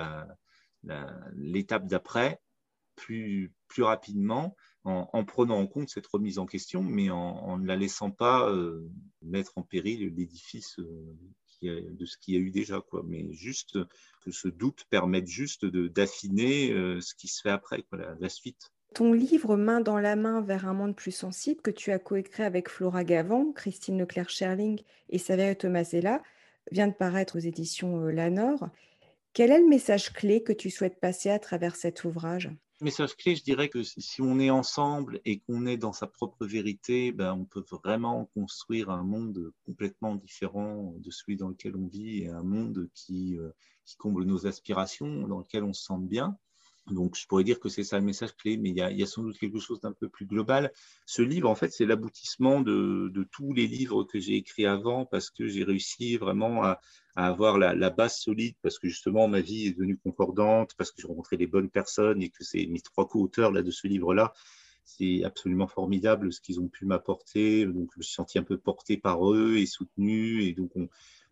l'étape 1.35 1.87
d'après 1.87 2.41
plus, 2.97 3.53
rapidement 3.79 4.57
en, 4.85 5.25
prenant 5.25 5.59
en 5.59 5.67
compte 5.67 5.91
cette 5.91 6.07
remise 6.07 6.39
en 6.39 6.47
question, 6.47 6.83
mais 6.83 7.11
en, 7.11 7.59
ne 7.59 7.67
la 7.67 7.77
laissant 7.77 8.11
pas 8.11 8.49
euh, 8.49 8.89
mettre 9.23 9.53
en 9.57 9.63
péril 9.63 10.15
l'édifice 10.15 10.79
euh, 10.79 11.91
de 11.91 12.05
ce 12.05 12.17
qu'il 12.19 12.35
y 12.35 12.37
a 12.37 12.41
eu 12.41 12.51
déjà. 12.51 12.83
Mais 13.05 13.33
juste 13.33 13.79
que 14.23 14.31
ce 14.31 14.49
doute 14.49 14.85
permette 14.89 15.27
juste 15.27 15.67
d'affiner 15.67 16.73
euh, 16.73 17.01
ce 17.01 17.15
qui 17.15 17.29
se 17.29 17.43
fait 17.43 17.51
après, 17.51 17.85
la, 17.93 18.29
suite. 18.29 18.73
Ton 18.97 19.13
livre 19.13 19.59
Main 19.59 19.83
dans 19.83 19.99
la 19.99 20.17
main 20.17 20.41
vers 20.41 20.67
un 20.67 20.73
monde 20.73 20.97
plus 20.97 21.13
sensible, 21.13 21.61
que 21.61 21.71
tu 21.71 21.93
as 21.93 21.99
coécrit 21.99 22.45
avec 22.45 22.71
Flora 22.71 23.05
Gavant, 23.05 23.53
Christine 23.53 23.99
Leclerc-Scherling 23.99 24.81
et 25.11 25.19
Saverio 25.19 25.55
Tomasella, 25.55 26.23
vient 26.73 26.89
de 26.89 26.95
paraître 26.95 27.37
aux 27.37 27.41
éditions 27.41 28.07
Lanor. 28.07 28.71
Quel 29.35 29.51
est 29.51 29.61
le 29.61 29.69
message 29.69 30.15
clé 30.15 30.43
que 30.43 30.55
tu 30.55 30.71
souhaites 30.71 30.99
passer 30.99 31.29
à 31.29 31.39
travers 31.39 31.77
cet 31.77 32.05
ouvrage? 32.05 32.51
Message 32.81 33.15
clé, 33.19 33.37
je 33.37 33.45
dirais 33.45 33.69
que 33.69 33.83
si 33.83 34.23
on 34.23 34.41
est 34.41 34.49
ensemble 34.49 35.21
et 35.27 35.41
qu'on 35.41 35.67
est 35.67 35.77
dans 35.77 35.93
sa 35.93 36.07
propre 36.07 36.47
vérité, 36.47 37.13
ben, 37.13 37.35
on 37.35 37.45
peut 37.45 37.67
vraiment 37.71 38.31
construire 38.33 38.89
un 38.89 39.03
monde 39.03 39.53
complètement 39.67 40.15
différent 40.15 40.95
de 40.97 41.11
celui 41.11 41.37
dans 41.37 41.49
lequel 41.49 41.77
on 41.77 41.87
vit 41.87 42.23
et 42.23 42.29
un 42.31 42.43
monde 42.43 42.89
qui, 42.95 43.37
euh, 43.37 43.51
qui 43.85 43.97
comble 43.97 44.25
nos 44.25 44.47
aspirations, 44.47 45.29
dans 45.29 45.41
lequel 45.41 45.65
on 45.65 45.75
se 45.75 45.85
sent 45.85 46.01
bien. 46.01 46.39
Donc, 46.91 47.17
je 47.17 47.27
pourrais 47.27 47.43
dire 47.43 47.59
que 47.59 47.69
c'est 47.69 47.83
ça 47.83 47.99
le 47.99 48.05
message 48.05 48.37
clé, 48.37 48.57
mais 48.57 48.71
il 48.71 48.77
y, 48.77 49.03
a, 49.03 49.07
sans 49.07 49.23
doute 49.23 49.39
quelque 49.39 49.59
chose 49.59 49.81
d'un 49.81 49.93
peu 49.93 50.09
plus 50.09 50.25
global. 50.25 50.73
Ce 51.05 51.21
livre, 51.21 51.51
en 51.51 51.57
fait, 51.57 51.73
c'est 51.73 51.85
l'aboutissement 51.85 52.61
de, 52.61 53.11
tous 53.33 53.53
les 53.53 53.67
livres 53.67 54.05
que 54.05 54.21
j'ai 54.21 54.37
écrits 54.37 54.67
avant 54.67 55.05
parce 55.05 55.31
que 55.31 55.49
j'ai 55.49 55.65
réussi 55.65 56.17
vraiment 56.17 56.63
à, 56.63 56.81
avoir 57.17 57.59
la, 57.59 57.91
base 57.91 58.19
solide, 58.19 58.55
parce 58.63 58.79
que 58.79 58.89
justement, 58.89 59.27
ma 59.27 59.41
vie 59.41 59.67
est 59.67 59.73
devenue 59.73 59.97
concordante, 59.97 60.75
parce 60.77 60.93
que 60.93 61.01
j'ai 61.01 61.09
rencontré 61.09 61.37
les 61.37 61.47
bonnes 61.47 61.71
personnes 61.71 62.23
et 62.23 62.29
que 62.29 62.45
c'est 62.45 62.67
mes 62.67 62.81
trois 62.81 63.09
co-auteurs 63.09 63.51
là, 63.51 63.63
de 63.63 63.71
ce 63.71 63.89
livre-là. 63.89 64.33
C'est 64.85 65.25
absolument 65.25 65.67
formidable 65.67 66.33
ce 66.33 66.41
qu'ils 66.41 66.61
ont 66.61 66.69
pu 66.69 66.85
m'apporter. 66.85 67.67
Donc, 67.67 67.91
je 67.95 67.99
me 67.99 68.03
suis 68.03 68.15
senti 68.15 68.39
un 68.39 68.45
peu 68.45 68.59
porté 68.59 68.97
par 68.97 69.29
eux 69.33 69.57
et 69.57 69.67
soutenu. 69.67 70.45
Et 70.45 70.53
donc, 70.53 70.71
on, 70.77 70.89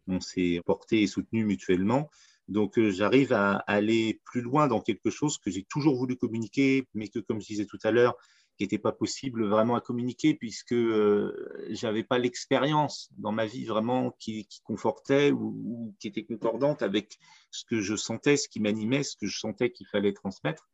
on 0.09 0.21
s'est 0.21 0.61
porté 0.67 1.03
et 1.03 1.07
soutenu 1.07 1.45
mutuellement. 1.45 2.11
Donc, 2.49 2.79
euh, 2.79 2.91
j'arrive 2.91 3.33
à 3.33 3.57
aller 3.67 4.21
plus 4.25 4.43
loin 4.43 4.67
dans 4.67 4.81
quelque 4.81 5.11
chose 5.11 5.39
que 5.39 5.51
j'ai 5.51 5.65
toujours 5.65 5.97
voulu 5.97 6.17
communiquer, 6.17 6.87
mais 6.95 7.09
que, 7.09 7.19
comme 7.19 7.41
je 7.41 7.47
disais 7.47 7.67
tout 7.67 7.79
à 7.85 7.91
l'heure, 7.91 8.17
qui 8.57 8.65
n'était 8.65 8.79
pas 8.79 8.93
possible 8.93 9.47
vraiment 9.47 9.75
à 9.75 9.81
communiquer 9.81 10.35
puisque 10.35 10.73
euh, 10.73 11.35
j'avais 11.71 12.05
pas 12.05 12.19
l'expérience 12.19 13.11
dans 13.19 13.33
ma 13.33 13.47
vie 13.47 13.65
vraiment 13.65 14.13
qui, 14.19 14.47
confortait 14.63 15.33
ou, 15.33 15.95
qui 15.99 16.09
était 16.09 16.25
concordante 16.25 16.83
avec 16.83 17.19
ce 17.51 17.65
que 17.65 17.81
je 17.81 17.97
sentais, 17.97 18.37
ce 18.37 18.49
qui 18.49 18.61
m'animait, 18.61 19.03
ce 19.03 19.17
que 19.17 19.27
je 19.27 19.39
sentais 19.39 19.71
qu'il 19.71 19.87
fallait 19.89 20.13
transmettre. 20.13 20.69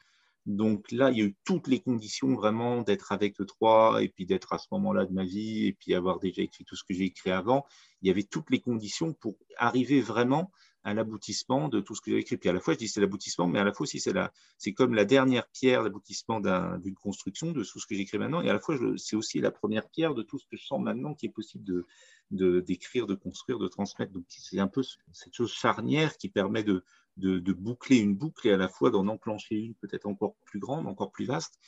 Donc 0.47 0.91
là, 0.91 1.11
il 1.11 1.19
y 1.19 1.23
a 1.23 1.25
eu 1.25 1.37
toutes 1.45 1.69
les 1.69 1.81
conditions 1.81 2.35
vraiment 2.35 2.83
d'être 2.83 3.13
avec 3.13 3.41
eux 3.41 3.47
trois 3.47 4.03
et 4.03 4.09
puis 4.09 4.27
d'être 4.27 4.53
à 4.53 4.59
ce 4.59 4.67
moment-là 4.73 5.05
de 5.07 5.13
ma 5.13 5.25
vie 5.25 5.67
et 5.67 5.73
puis 5.73 5.95
avoir 5.95 6.19
déjà 6.19 6.43
écrit 6.43 6.65
tout 6.65 6.77
ce 6.77 6.85
que 6.85 6.95
j'ai 6.95 7.05
écrit 7.05 7.31
avant. 7.31 7.65
Il 8.03 8.09
y 8.09 8.11
avait 8.11 8.25
toutes 8.25 8.51
les 8.51 8.61
conditions 8.61 9.13
pour 9.13 9.37
arriver 9.57 10.01
vraiment 10.01 10.51
à 10.83 10.95
l'aboutissement 10.95 11.69
de 11.69 11.81
tout 11.81 11.95
ce 11.95 12.01
que 12.01 12.11
j'ai 12.11 12.19
écrit. 12.19 12.37
Puis 12.37 12.49
à 12.49 12.53
la 12.53 12.61
fois, 12.61 12.75
je 12.75 12.79
dis 12.79 12.89
c'est 12.89 13.01
l'aboutissement, 13.01 13.47
mais 13.47 13.59
à 13.59 13.65
la 13.65 13.73
fois 13.73 13.85
aussi 13.85 14.01
c'est 14.01 14.13
la, 14.13 14.33
c'est 14.59 14.73
comme 14.73 14.95
la 14.95 15.05
dernière 15.05 15.47
pierre 15.49 15.83
d'aboutissement 15.85 16.41
d'une 16.41 16.95
construction 16.95 17.53
de 17.53 17.63
tout 17.63 17.79
ce 17.79 17.87
que 17.87 17.95
j'écris 17.95 18.19
maintenant. 18.19 18.41
Et 18.41 18.49
à 18.49 18.53
la 18.53 18.61
fois, 18.61 18.77
c'est 18.97 19.17
aussi 19.17 19.41
la 19.41 19.51
première 19.51 19.89
pierre 19.89 20.15
de 20.15 20.23
tout 20.23 20.39
ce 20.39 20.47
que 20.47 20.57
je 20.57 20.65
sens 20.65 20.81
maintenant 20.81 21.15
qui 21.15 21.27
est 21.27 21.31
possible 21.31 21.65
de, 22.31 22.61
d'écrire, 22.61 23.07
de 23.07 23.15
construire, 23.15 23.59
de 23.59 23.69
transmettre. 23.69 24.13
Donc 24.13 24.25
c'est 24.29 24.59
un 24.59 24.69
peu 24.69 24.83
cette 25.13 25.35
chose 25.35 25.53
charnière 25.53 26.17
qui 26.17 26.29
permet 26.29 26.65
de, 26.65 26.85
de, 27.17 27.53
boucler 27.53 27.99
une 27.99 28.15
boucle 28.15 28.49
et 28.49 28.53
à 28.53 28.57
la 28.57 28.69
fois 28.69 28.91
d'en 28.91 29.07
enclencher 29.09 29.57
une 29.57 29.75
peut-être 29.75 30.07
encore 30.07 30.35
plus 30.45 30.61
grande, 30.61 30.87
encore 30.87 31.11
plus 31.11 31.27
vaste. 31.27 31.59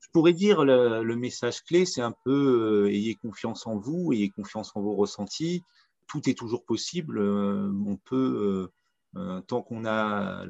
Je 0.00 0.08
pourrais 0.12 0.32
dire 0.32 0.64
le, 0.64 1.02
le 1.02 1.16
message 1.16 1.62
clé, 1.62 1.84
c'est 1.84 2.00
un 2.00 2.14
peu 2.24 2.86
euh, 2.86 2.90
ayez 2.90 3.14
confiance 3.16 3.66
en 3.66 3.76
vous, 3.76 4.12
ayez 4.12 4.30
confiance 4.30 4.74
en 4.74 4.80
vos 4.80 4.94
ressentis. 4.94 5.62
Tout 6.10 6.28
est 6.28 6.34
toujours 6.34 6.64
possible. 6.64 7.18
Euh, 7.18 7.72
on 7.86 7.96
peut, 7.96 8.68
euh, 9.16 9.40
tant 9.42 9.62
qu'on 9.62 9.84
a, 9.86 10.44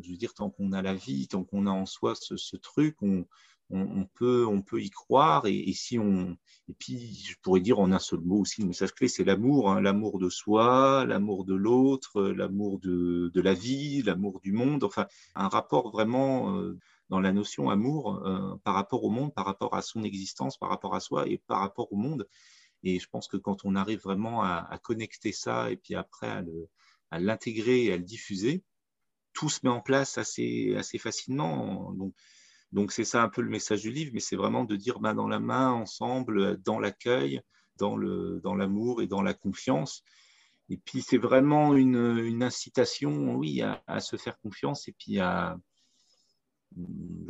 dire, 0.00 0.34
tant 0.34 0.50
qu'on 0.50 0.72
a 0.72 0.82
la 0.82 0.94
vie, 0.94 1.28
tant 1.28 1.44
qu'on 1.44 1.66
a 1.66 1.70
en 1.70 1.86
soi 1.86 2.14
ce, 2.16 2.56
truc, 2.56 2.96
on, 3.00 3.24
peut, 4.14 4.44
on 4.44 4.60
peut 4.60 4.82
y 4.82 4.90
croire. 4.90 5.46
Et, 5.46 5.72
si 5.72 6.00
on, 6.00 6.36
et 6.68 6.74
puis, 6.74 7.14
je 7.14 7.36
pourrais 7.42 7.60
dire 7.60 7.78
en 7.78 7.92
un 7.92 8.00
seul 8.00 8.20
mot 8.22 8.40
aussi, 8.40 8.62
le 8.62 8.66
message 8.66 8.92
clé, 8.92 9.06
c'est 9.06 9.22
l'amour, 9.22 9.70
hein. 9.70 9.80
l'amour 9.80 10.18
de 10.18 10.28
soi, 10.28 11.04
l'amour 11.06 11.44
de 11.44 11.54
l'autre, 11.54 12.22
l'amour 12.22 12.80
de, 12.80 13.30
la 13.40 13.54
vie, 13.54 14.02
l'amour 14.02 14.40
du 14.40 14.52
monde. 14.52 14.82
Enfin, 14.82 15.06
un 15.36 15.48
rapport 15.48 15.90
vraiment 15.92 16.56
euh, 16.56 16.76
dans 17.08 17.20
la 17.20 17.32
notion 17.32 17.70
amour 17.70 18.26
euh, 18.26 18.56
par 18.64 18.74
rapport 18.74 19.04
au 19.04 19.10
monde, 19.10 19.32
par 19.32 19.44
rapport 19.44 19.74
à 19.74 19.82
son 19.82 20.02
existence, 20.02 20.56
par 20.56 20.70
rapport 20.70 20.94
à 20.94 21.00
soi 21.00 21.28
et 21.28 21.38
par 21.38 21.60
rapport 21.60 21.92
au 21.92 21.96
monde. 21.96 22.26
Et 22.82 22.98
je 22.98 23.08
pense 23.08 23.28
que 23.28 23.36
quand 23.36 23.64
on 23.64 23.76
arrive 23.76 24.00
vraiment 24.00 24.42
à, 24.42 24.78
connecter 24.82 25.32
ça 25.32 25.70
et 25.70 25.76
puis 25.76 25.94
après 25.94 26.42
à 27.10 27.18
l'intégrer 27.18 27.84
et 27.84 27.92
à 27.92 27.96
le 27.96 28.02
diffuser, 28.02 28.62
tout 29.32 29.48
se 29.48 29.60
met 29.64 29.70
en 29.70 29.80
place 29.80 30.18
assez, 30.18 30.74
assez 30.76 30.98
facilement. 30.98 31.92
Donc, 31.92 32.14
donc 32.72 32.92
c'est 32.92 33.04
ça 33.04 33.22
un 33.22 33.28
peu 33.28 33.42
le 33.42 33.50
message 33.50 33.82
du 33.82 33.90
livre, 33.90 34.12
mais 34.14 34.20
c'est 34.20 34.36
vraiment 34.36 34.64
de 34.64 34.76
dire 34.76 35.00
main 35.00 35.14
dans 35.14 35.28
la 35.28 35.40
main, 35.40 35.70
ensemble, 35.70 36.60
dans 36.62 36.78
l'accueil, 36.78 37.42
dans 37.76 37.96
l'amour 37.96 38.96
dans 38.96 39.02
et 39.02 39.06
dans 39.06 39.22
la 39.22 39.34
confiance. 39.34 40.04
Et 40.68 40.76
puis 40.76 41.02
c'est 41.02 41.18
vraiment 41.18 41.74
une, 41.74 42.18
une, 42.18 42.42
incitation, 42.44 43.34
oui, 43.34 43.60
à, 43.62 44.00
se 44.00 44.16
faire 44.16 44.38
confiance 44.38 44.86
et 44.86 44.92
puis 44.92 45.18
à, 45.18 45.58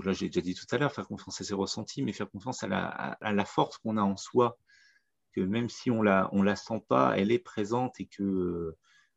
là 0.05 0.13
j'ai 0.13 0.27
déjà 0.27 0.43
dit 0.43 0.55
tout 0.55 0.67
à 0.71 0.77
l'heure, 0.79 0.93
faire 0.93 1.07
confiance 1.07 1.41
à 1.41 1.45
ses 1.45 1.55
ressentis, 1.55 2.03
mais 2.03 2.13
faire 2.13 2.31
confiance 2.31 2.63
à 2.63 2.69
la, 2.69 2.87
à 2.87 3.33
la 3.33 3.45
force 3.47 3.79
qu'on 3.79 3.97
a 3.97 4.03
en 4.03 4.19
soi, 4.19 4.59
que 5.31 5.41
même 5.41 5.69
si 5.69 5.91
on 5.91 6.03
la, 6.03 6.29
on 6.33 6.43
la 6.43 6.57
sent 6.57 6.83
pas, 6.89 7.15
elle 7.17 7.33
est 7.33 7.39
présente 7.39 8.01
et 8.01 8.07
que 8.07 8.77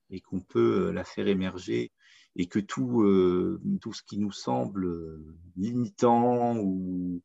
et 0.10 0.21
qu'on 0.21 0.41
peut 0.41 0.91
la 0.91 1.04
faire 1.04 1.28
émerger 1.28 1.91
et 2.36 2.47
que 2.47 2.60
tout, 2.60 3.04
euh, 3.04 3.62
tout 3.82 3.93
ce 3.93 4.04
qui 4.04 4.17
nous 4.17 4.32
semble 4.32 5.19
limitant 5.56 6.58
ou 6.58 7.21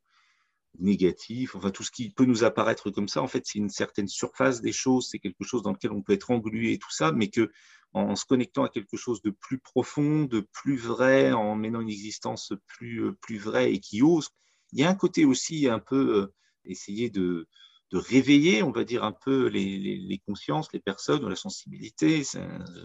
négatif, 0.79 1.55
enfin 1.55 1.71
tout 1.71 1.83
ce 1.83 1.91
qui 1.91 2.09
peut 2.11 2.25
nous 2.25 2.43
apparaître 2.43 2.89
comme 2.91 3.07
ça, 3.07 3.21
en 3.21 3.27
fait, 3.27 3.45
c'est 3.45 3.59
une 3.59 3.69
certaine 3.69 4.07
surface 4.07 4.61
des 4.61 4.71
choses, 4.71 5.09
c'est 5.09 5.19
quelque 5.19 5.43
chose 5.43 5.63
dans 5.63 5.71
lequel 5.71 5.91
on 5.91 6.01
peut 6.01 6.13
être 6.13 6.31
englué 6.31 6.73
et 6.73 6.77
tout 6.77 6.91
ça, 6.91 7.11
mais 7.11 7.29
que 7.29 7.51
en 7.93 8.15
se 8.15 8.25
connectant 8.25 8.63
à 8.63 8.69
quelque 8.69 8.97
chose 8.97 9.21
de 9.23 9.31
plus 9.31 9.57
profond, 9.57 10.25
de 10.25 10.41
plus 10.53 10.77
vrai, 10.77 11.31
en 11.31 11.55
menant 11.55 11.81
une 11.81 11.89
existence 11.89 12.53
plus, 12.67 13.03
euh, 13.03 13.13
plus 13.13 13.39
vraie 13.39 13.73
et 13.73 13.79
qui 13.79 14.03
ose, 14.03 14.29
il 14.73 14.79
y 14.79 14.83
a 14.83 14.89
un 14.89 14.95
côté 14.95 15.25
aussi 15.25 15.67
un 15.67 15.79
peu 15.79 16.21
euh, 16.21 16.33
essayer 16.65 17.09
de, 17.09 17.47
de 17.91 17.97
réveiller, 17.97 18.61
on 18.61 18.71
va 18.71 18.83
dire, 18.83 19.03
un 19.03 19.11
peu 19.11 19.47
les, 19.47 20.21
consciences, 20.27 20.71
les 20.73 20.79
personnes, 20.79 21.27
la 21.27 21.35
sensibilité. 21.35 22.23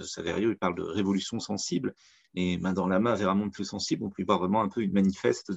Saverio, 0.02 0.50
il 0.50 0.56
parle 0.56 0.76
de 0.76 0.82
révolution 0.82 1.40
sensible. 1.40 1.94
Et 2.36 2.58
main 2.58 2.72
dans 2.72 2.88
la 2.88 2.98
main 2.98 3.14
vers 3.14 3.30
un 3.30 3.34
monde 3.34 3.52
plus 3.52 3.64
sensible, 3.64 4.04
on 4.04 4.10
peut 4.10 4.22
y 4.22 4.24
voir 4.24 4.40
vraiment 4.40 4.62
un 4.62 4.68
peu 4.68 4.80
une 4.80 4.92
manifeste 4.92 5.52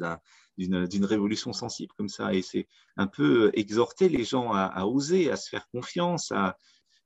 d'une 0.57 1.05
révolution 1.05 1.53
sensible 1.53 1.91
comme 1.97 2.09
ça. 2.09 2.33
Et 2.33 2.41
c'est 2.41 2.67
un 2.97 3.07
peu 3.07 3.51
exhorter 3.53 4.09
les 4.09 4.23
gens 4.23 4.51
à, 4.53 4.85
oser, 4.85 5.31
à 5.31 5.37
se 5.37 5.49
faire 5.49 5.67
confiance, 5.69 6.31
à 6.31 6.57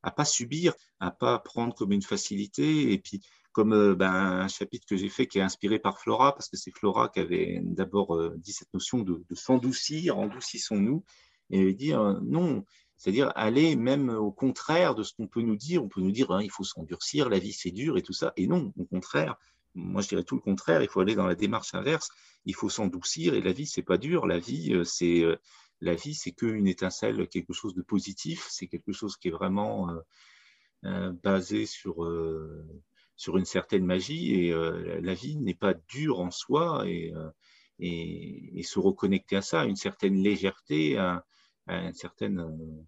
ne 0.03 0.09
pas 0.09 0.25
subir, 0.25 0.73
à 0.99 1.11
pas 1.11 1.39
prendre 1.39 1.75
comme 1.75 1.91
une 1.91 2.01
facilité. 2.01 2.91
Et 2.91 2.97
puis, 2.97 3.21
comme 3.53 3.73
euh, 3.73 3.95
ben, 3.95 4.11
un 4.11 4.47
chapitre 4.47 4.85
que 4.87 4.95
j'ai 4.95 5.09
fait 5.09 5.27
qui 5.27 5.39
est 5.39 5.41
inspiré 5.41 5.77
par 5.77 5.99
Flora, 5.99 6.33
parce 6.33 6.47
que 6.47 6.55
c'est 6.55 6.71
Flora 6.71 7.09
qui 7.09 7.19
avait 7.19 7.59
d'abord 7.63 8.15
euh, 8.15 8.33
dit 8.37 8.53
cette 8.53 8.73
notion 8.73 8.99
de, 8.99 9.25
de 9.29 9.35
s'endoucir, 9.35 10.17
endoucissons-nous 10.17 11.03
et 11.51 11.73
dire 11.73 12.19
non, 12.23 12.63
c'est-à-dire 13.01 13.31
aller 13.33 13.75
même 13.75 14.09
au 14.09 14.31
contraire 14.31 14.93
de 14.93 15.01
ce 15.01 15.13
qu'on 15.15 15.25
peut 15.25 15.41
nous 15.41 15.55
dire. 15.55 15.83
On 15.83 15.87
peut 15.89 16.01
nous 16.01 16.11
dire 16.11 16.29
hein, 16.29 16.43
il 16.43 16.51
faut 16.51 16.63
s'endurcir, 16.63 17.29
la 17.29 17.39
vie 17.39 17.51
c'est 17.51 17.71
dur 17.71 17.97
et 17.97 18.03
tout 18.03 18.13
ça. 18.13 18.31
Et 18.37 18.45
non, 18.45 18.71
au 18.77 18.85
contraire, 18.85 19.37
moi 19.73 20.03
je 20.03 20.09
dirais 20.09 20.23
tout 20.23 20.35
le 20.35 20.41
contraire. 20.41 20.83
Il 20.83 20.87
faut 20.87 20.99
aller 20.99 21.15
dans 21.15 21.25
la 21.25 21.33
démarche 21.33 21.73
inverse. 21.73 22.09
Il 22.45 22.53
faut 22.53 22.69
s'endoucir 22.69 23.33
et 23.33 23.41
la 23.41 23.53
vie 23.53 23.65
c'est 23.65 23.81
pas 23.81 23.97
dur. 23.97 24.27
La 24.27 24.37
vie 24.37 24.75
euh, 24.75 24.83
c'est 24.83 25.23
euh, 25.23 25.35
la 25.79 25.95
vie 25.95 26.13
c'est 26.13 26.31
qu'une 26.31 26.67
étincelle, 26.67 27.27
quelque 27.27 27.53
chose 27.53 27.73
de 27.73 27.81
positif. 27.81 28.45
C'est 28.51 28.67
quelque 28.67 28.91
chose 28.91 29.17
qui 29.17 29.29
est 29.29 29.31
vraiment 29.31 29.89
euh, 30.85 31.11
basé 31.23 31.65
sur 31.65 32.07
sur 33.15 33.37
une 33.37 33.45
certaine 33.45 33.85
magie 33.85 34.35
et 34.35 34.53
la 35.01 35.13
vie 35.15 35.37
n'est 35.37 35.55
pas 35.55 35.73
dure 35.73 36.19
en 36.19 36.29
soi 36.29 36.83
et, 36.87 37.13
et, 37.79 38.61
se 38.63 38.79
reconnecter 38.79 39.37
à 39.37 39.41
ça, 39.41 39.65
une 39.65 39.75
certaine 39.75 40.15
légèreté, 40.15 40.97
un, 41.67 41.87
une 41.87 41.93
certaine 41.93 42.39
euh, 42.39 42.83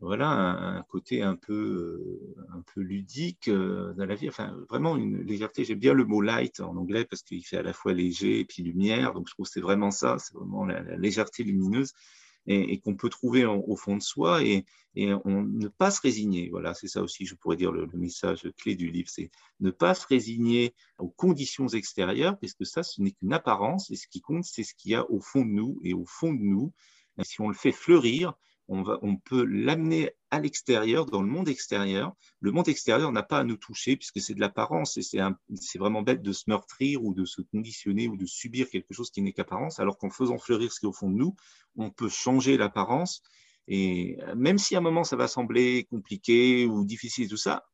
voilà 0.00 0.30
un, 0.30 0.82
côté 0.84 1.22
un 1.22 1.36
peu 1.36 1.52
euh, 1.52 2.44
un 2.54 2.62
peu 2.74 2.80
ludique 2.80 3.48
euh, 3.48 3.92
dans 3.94 4.06
la 4.06 4.14
vie. 4.14 4.28
Enfin 4.28 4.56
vraiment 4.68 4.96
une 4.96 5.20
légèreté. 5.22 5.64
J'aime 5.64 5.78
bien 5.78 5.92
le 5.92 6.04
mot 6.04 6.22
light 6.22 6.60
en 6.60 6.76
anglais 6.76 7.04
parce 7.04 7.22
qu'il 7.22 7.44
fait 7.44 7.58
à 7.58 7.62
la 7.62 7.74
fois 7.74 7.92
léger 7.92 8.40
et 8.40 8.44
puis 8.44 8.62
lumière. 8.62 9.12
Donc 9.12 9.28
je 9.28 9.34
trouve 9.34 9.46
que 9.46 9.52
c'est 9.52 9.60
vraiment 9.60 9.90
ça. 9.90 10.16
C'est 10.18 10.34
vraiment 10.34 10.64
la, 10.64 10.80
légèreté 10.96 11.44
lumineuse 11.44 11.92
et, 12.46 12.80
qu'on 12.80 12.96
peut 12.96 13.10
trouver 13.10 13.44
au 13.44 13.76
fond 13.76 13.96
de 13.96 14.02
soi 14.02 14.42
et, 14.42 14.64
et, 14.94 15.12
on 15.26 15.42
ne 15.42 15.68
pas 15.68 15.90
se 15.90 16.00
résigner. 16.00 16.48
Voilà 16.48 16.72
c'est 16.72 16.88
ça 16.88 17.02
aussi 17.02 17.26
je 17.26 17.34
pourrais 17.34 17.56
dire 17.56 17.70
le, 17.70 17.84
le 17.84 17.98
message 17.98 18.50
clé 18.56 18.76
du 18.76 18.90
livre. 18.90 19.10
C'est 19.10 19.30
ne 19.60 19.70
pas 19.70 19.94
se 19.94 20.06
résigner 20.06 20.74
aux 20.98 21.10
conditions 21.10 21.68
extérieures 21.68 22.38
puisque 22.38 22.64
ça 22.64 22.82
ce 22.82 23.02
n'est 23.02 23.12
qu'une 23.12 23.34
apparence 23.34 23.90
et 23.90 23.96
ce 23.96 24.08
qui 24.08 24.22
compte 24.22 24.44
c'est 24.44 24.64
ce 24.64 24.74
qu'il 24.74 24.92
y 24.92 24.94
a 24.94 25.08
au 25.10 25.20
fond 25.20 25.44
de 25.44 25.50
nous 25.50 25.78
et 25.84 25.92
au 25.92 26.06
fond 26.06 26.32
de 26.32 26.40
nous 26.40 26.72
si 27.24 27.40
on 27.40 27.48
le 27.48 27.54
fait 27.54 27.72
fleurir, 27.72 28.34
on, 28.68 28.82
va, 28.82 28.98
on 29.02 29.16
peut 29.16 29.44
l'amener 29.44 30.12
à 30.30 30.38
l'extérieur, 30.38 31.06
dans 31.06 31.22
le 31.22 31.28
monde 31.28 31.48
extérieur. 31.48 32.14
Le 32.38 32.52
monde 32.52 32.68
extérieur 32.68 33.10
n'a 33.10 33.24
pas 33.24 33.40
à 33.40 33.44
nous 33.44 33.56
toucher 33.56 33.96
puisque 33.96 34.20
c'est 34.20 34.34
de 34.34 34.40
l'apparence 34.40 34.96
et 34.96 35.02
c'est 35.02 35.78
vraiment 35.78 36.02
bête 36.02 36.22
de 36.22 36.32
se 36.32 36.44
meurtrir 36.46 37.02
ou 37.02 37.12
de 37.12 37.24
se 37.24 37.42
conditionner 37.42 38.06
ou 38.06 38.16
de 38.16 38.26
subir 38.26 38.70
quelque 38.70 38.94
chose 38.94 39.10
qui 39.10 39.22
n'est 39.22 39.32
qu'apparence, 39.32 39.80
alors 39.80 39.98
qu'en 39.98 40.08
faisant 40.08 40.38
fleurir 40.38 40.72
ce 40.72 40.78
qui 40.78 40.86
est 40.86 40.88
au 40.88 40.92
fond 40.92 41.10
de 41.10 41.16
nous, 41.16 41.34
on 41.76 41.90
peut 41.90 42.08
changer 42.08 42.56
l'apparence. 42.56 43.22
Et 43.66 44.18
même 44.36 44.58
si 44.58 44.76
à 44.76 44.78
un 44.78 44.82
moment 44.82 45.02
ça 45.02 45.16
va 45.16 45.26
sembler 45.26 45.84
compliqué 45.90 46.66
ou 46.66 46.84
difficile 46.84 47.28
tout 47.28 47.36
ça, 47.36 47.66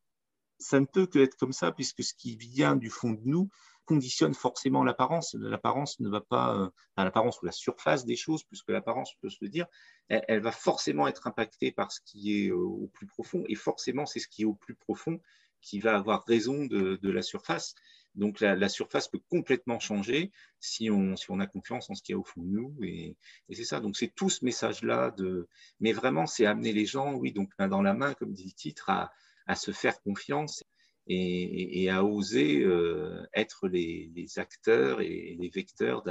ça 0.59 0.81
ne 0.81 0.87
peut 0.87 1.07
que 1.07 1.19
être 1.19 1.37
comme 1.37 1.53
ça 1.53 1.73
puisque 1.73 2.03
ce 2.03 2.15
qui 2.15 2.37
vient 2.37 2.75
du 2.75 2.89
fond 2.89 3.13
de 3.13 3.21
nous, 3.25 3.51
conditionne 3.87 4.35
forcément 4.35 4.85
l'apparence. 4.85 5.35
L'apparence 5.35 5.99
ne 6.01 6.09
va 6.09 6.21
pas, 6.21 6.55
euh, 6.57 6.69
l'apparence 6.97 7.41
ou 7.41 7.47
la 7.47 7.53
surface 7.53 8.05
des 8.05 8.17
choses, 8.17 8.45
puisque 8.45 8.69
l'apparence 8.69 9.15
peut 9.21 9.31
se 9.31 9.39
le 9.41 9.49
dire, 9.49 9.67
elle, 10.09 10.41
va 10.41 10.53
forcément 10.53 11.09
être 11.09 11.27
impactée 11.27 11.73
par 11.73 11.91
ce 11.91 12.01
qui 12.05 12.45
est 12.45 12.51
euh, 12.51 12.57
au 12.57 12.89
plus 12.89 13.07
profond, 13.07 13.45
et 13.49 13.55
forcément 13.55 14.05
c'est 14.05 14.21
ce 14.21 14.29
qui 14.29 14.43
est 14.43 14.47
au 14.47 14.55
plus 14.55 14.75
profond 14.75 15.21
qui 15.63 15.81
va 15.81 15.97
avoir 15.97 16.25
raison 16.25 16.67
de, 16.67 16.99
la 17.03 17.23
surface. 17.23 17.75
Donc 18.15 18.41
la, 18.41 18.69
surface 18.69 19.09
peut 19.09 19.21
complètement 19.29 19.79
changer 19.79 20.31
si 20.61 20.91
on, 20.91 21.17
si 21.17 21.31
on 21.31 21.41
a 21.41 21.47
confiance 21.47 21.91
en 21.91 21.95
ce 21.95 22.03
qu'il 22.03 22.13
y 22.13 22.17
a 22.17 22.19
au 22.19 22.25
fond 22.25 22.43
de 22.43 22.49
nous. 22.49 22.77
Et, 22.83 23.17
c'est 23.53 23.65
ça. 23.65 23.81
Donc 23.81 23.97
c'est 23.97 24.13
tout 24.15 24.31
ce 24.31 24.45
message-là. 24.45 25.11
De... 25.13 25.49
Mais 25.81 25.93
vraiment, 25.93 26.27
c'est 26.27 26.47
amener 26.47 26.73
les 26.73 26.87
gens, 26.87 27.15
oui, 27.15 27.33
donc 27.33 27.51
main 27.59 27.69
dans 27.69 27.83
la 27.83 27.95
main, 27.95 28.15
comme 28.15 28.33
dit 28.33 28.45
le 28.45 28.53
titre, 28.53 28.91
à, 28.91 29.13
à 29.47 29.55
se 29.55 29.73
faire 29.73 30.01
confiance 30.03 30.65
et, 31.07 31.89
à 31.91 32.05
oser 32.05 32.63
euh, 32.63 33.25
être 33.35 33.69
les, 33.69 34.11
acteurs 34.37 35.01
et 35.01 35.37
les 35.39 35.49
vecteurs 35.49 36.03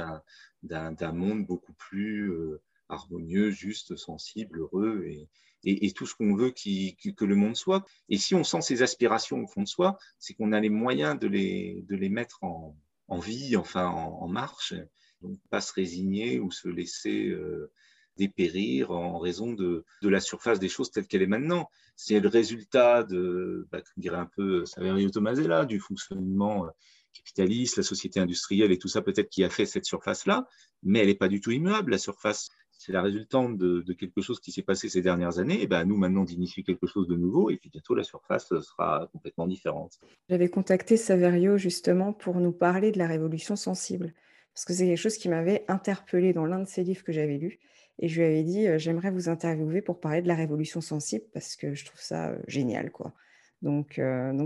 d'un 0.62 1.12
monde 1.12 1.46
beaucoup 1.46 1.74
plus 1.74 2.30
euh, 2.30 2.60
harmonieux, 2.88 3.50
juste, 3.50 3.96
sensible, 3.96 4.60
heureux 4.60 5.04
et, 5.06 5.28
et 5.64 5.92
tout 5.92 6.06
ce 6.06 6.14
qu'on 6.14 6.34
veut 6.34 6.50
que 6.50 7.24
le 7.24 7.34
monde 7.34 7.56
soit. 7.56 7.84
Et 8.08 8.18
si 8.18 8.34
on 8.34 8.44
sent 8.44 8.60
ces 8.62 8.82
aspirations 8.82 9.42
au 9.42 9.46
fond 9.46 9.62
de 9.62 9.68
soi, 9.68 9.98
c'est 10.18 10.34
qu'on 10.34 10.52
a 10.52 10.60
les 10.60 10.70
moyens 10.70 11.18
de 11.18 11.26
les, 11.26 11.84
de 11.88 11.96
les 11.96 12.08
mettre 12.08 12.42
en, 12.44 12.76
en 13.08 13.18
vie, 13.18 13.56
enfin 13.56 13.86
en, 13.86 14.28
marche, 14.28 14.74
donc 15.20 15.38
pas 15.50 15.60
se 15.60 15.72
résigner 15.72 16.38
ou 16.38 16.50
se 16.50 16.68
laisser 16.68 17.28
euh, 17.28 17.72
dépérir 18.16 18.90
en 18.90 19.18
raison 19.18 19.52
de, 19.52 19.84
de, 20.02 20.08
la 20.08 20.20
surface 20.20 20.58
des 20.58 20.68
choses 20.68 20.90
telle 20.90 21.06
qu'elle 21.06 21.22
est 21.22 21.26
maintenant. 21.26 21.68
C'est 21.96 22.20
le 22.20 22.28
résultat 22.28 23.02
de, 23.02 23.68
bah, 23.70 23.80
comme 23.80 24.02
dirait 24.02 24.18
un 24.18 24.30
peu 24.36 24.64
Saverio 24.64 25.10
Tomasella, 25.10 25.64
du 25.64 25.80
fonctionnement 25.80 26.66
euh, 26.66 26.70
capitaliste, 27.16 27.76
la 27.76 27.82
société 27.82 28.20
industrielle 28.20 28.72
et 28.72 28.78
tout 28.78 28.88
ça 28.88 29.02
peut-être 29.02 29.30
qui 29.30 29.44
a 29.44 29.50
fait 29.50 29.66
cette 29.66 29.84
surface-là, 29.84 30.46
mais 30.82 31.00
elle 31.00 31.06
n'est 31.06 31.14
pas 31.14 31.28
du 31.28 31.40
tout 31.40 31.50
immuable. 31.50 31.92
La 31.92 31.98
surface, 31.98 32.50
c'est 32.78 32.92
la 32.92 33.02
résultante 33.02 33.56
de, 33.56 33.92
quelque 33.92 34.20
chose 34.20 34.40
qui 34.40 34.52
s'est 34.52 34.62
passé 34.62 34.88
ces 34.88 35.02
dernières 35.02 35.38
années. 35.38 35.62
Et 35.62 35.66
ben, 35.66 35.84
nous, 35.84 35.96
maintenant, 35.96 36.24
d'initier 36.24 36.62
quelque 36.62 36.86
chose 36.86 37.08
de 37.08 37.16
nouveau, 37.16 37.50
et 37.50 37.56
puis 37.56 37.70
bientôt, 37.70 37.94
la 37.94 38.04
surface 38.04 38.48
sera 38.48 39.08
complètement 39.12 39.46
différente. 39.46 39.98
J'avais 40.28 40.48
contacté 40.48 40.96
Saverio 40.96 41.56
justement 41.56 42.12
pour 42.12 42.36
nous 42.36 42.52
parler 42.52 42.92
de 42.92 42.98
la 42.98 43.06
révolution 43.06 43.56
sensible, 43.56 44.14
parce 44.54 44.64
que 44.64 44.72
c'est 44.72 44.86
quelque 44.86 44.98
chose 44.98 45.16
qui 45.16 45.28
m'avait 45.28 45.64
interpellé 45.68 46.32
dans 46.32 46.46
l'un 46.46 46.60
de 46.60 46.68
ses 46.68 46.84
livres 46.84 47.02
que 47.02 47.12
j'avais 47.12 47.38
lu. 47.38 47.58
Et 47.98 48.08
je 48.08 48.20
lui 48.20 48.26
avais 48.26 48.42
dit, 48.42 48.66
j'aimerais 48.78 49.10
vous 49.10 49.28
interviewer 49.28 49.80
pour 49.82 50.00
parler 50.00 50.22
de 50.22 50.28
la 50.28 50.34
révolution 50.34 50.80
sensible 50.80 51.24
parce 51.32 51.56
que 51.56 51.74
je 51.74 51.84
trouve 51.84 52.00
ça 52.00 52.34
génial, 52.46 52.90
quoi. 52.90 53.14
Donc, 53.62 53.98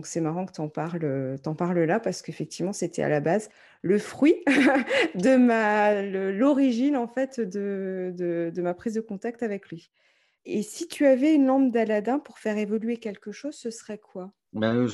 c'est 0.04 0.20
marrant 0.20 0.46
que 0.46 0.52
tu 0.52 0.60
en 0.60 0.68
parles, 0.68 1.80
là 1.80 2.00
parce 2.00 2.22
qu'effectivement, 2.22 2.72
c'était 2.72 3.02
à 3.02 3.08
la 3.08 3.20
base 3.20 3.50
le 3.82 3.98
fruit 3.98 4.36
de 5.14 5.36
ma, 5.36 6.02
l'origine 6.02 6.96
en 6.96 7.08
fait 7.08 7.40
de, 7.40 8.14
de, 8.16 8.52
de 8.54 8.62
ma 8.62 8.72
prise 8.72 8.94
de 8.94 9.00
contact 9.00 9.42
avec 9.42 9.68
lui. 9.68 9.90
Et 10.46 10.62
si 10.62 10.88
tu 10.88 11.06
avais 11.06 11.34
une 11.34 11.46
lampe 11.46 11.70
d'Aladin 11.72 12.18
pour 12.18 12.38
faire 12.38 12.56
évoluer 12.56 12.96
quelque 12.96 13.32
chose, 13.32 13.56
ce 13.56 13.70
serait 13.70 13.98
quoi? 13.98 14.32
Ben, 14.52 14.88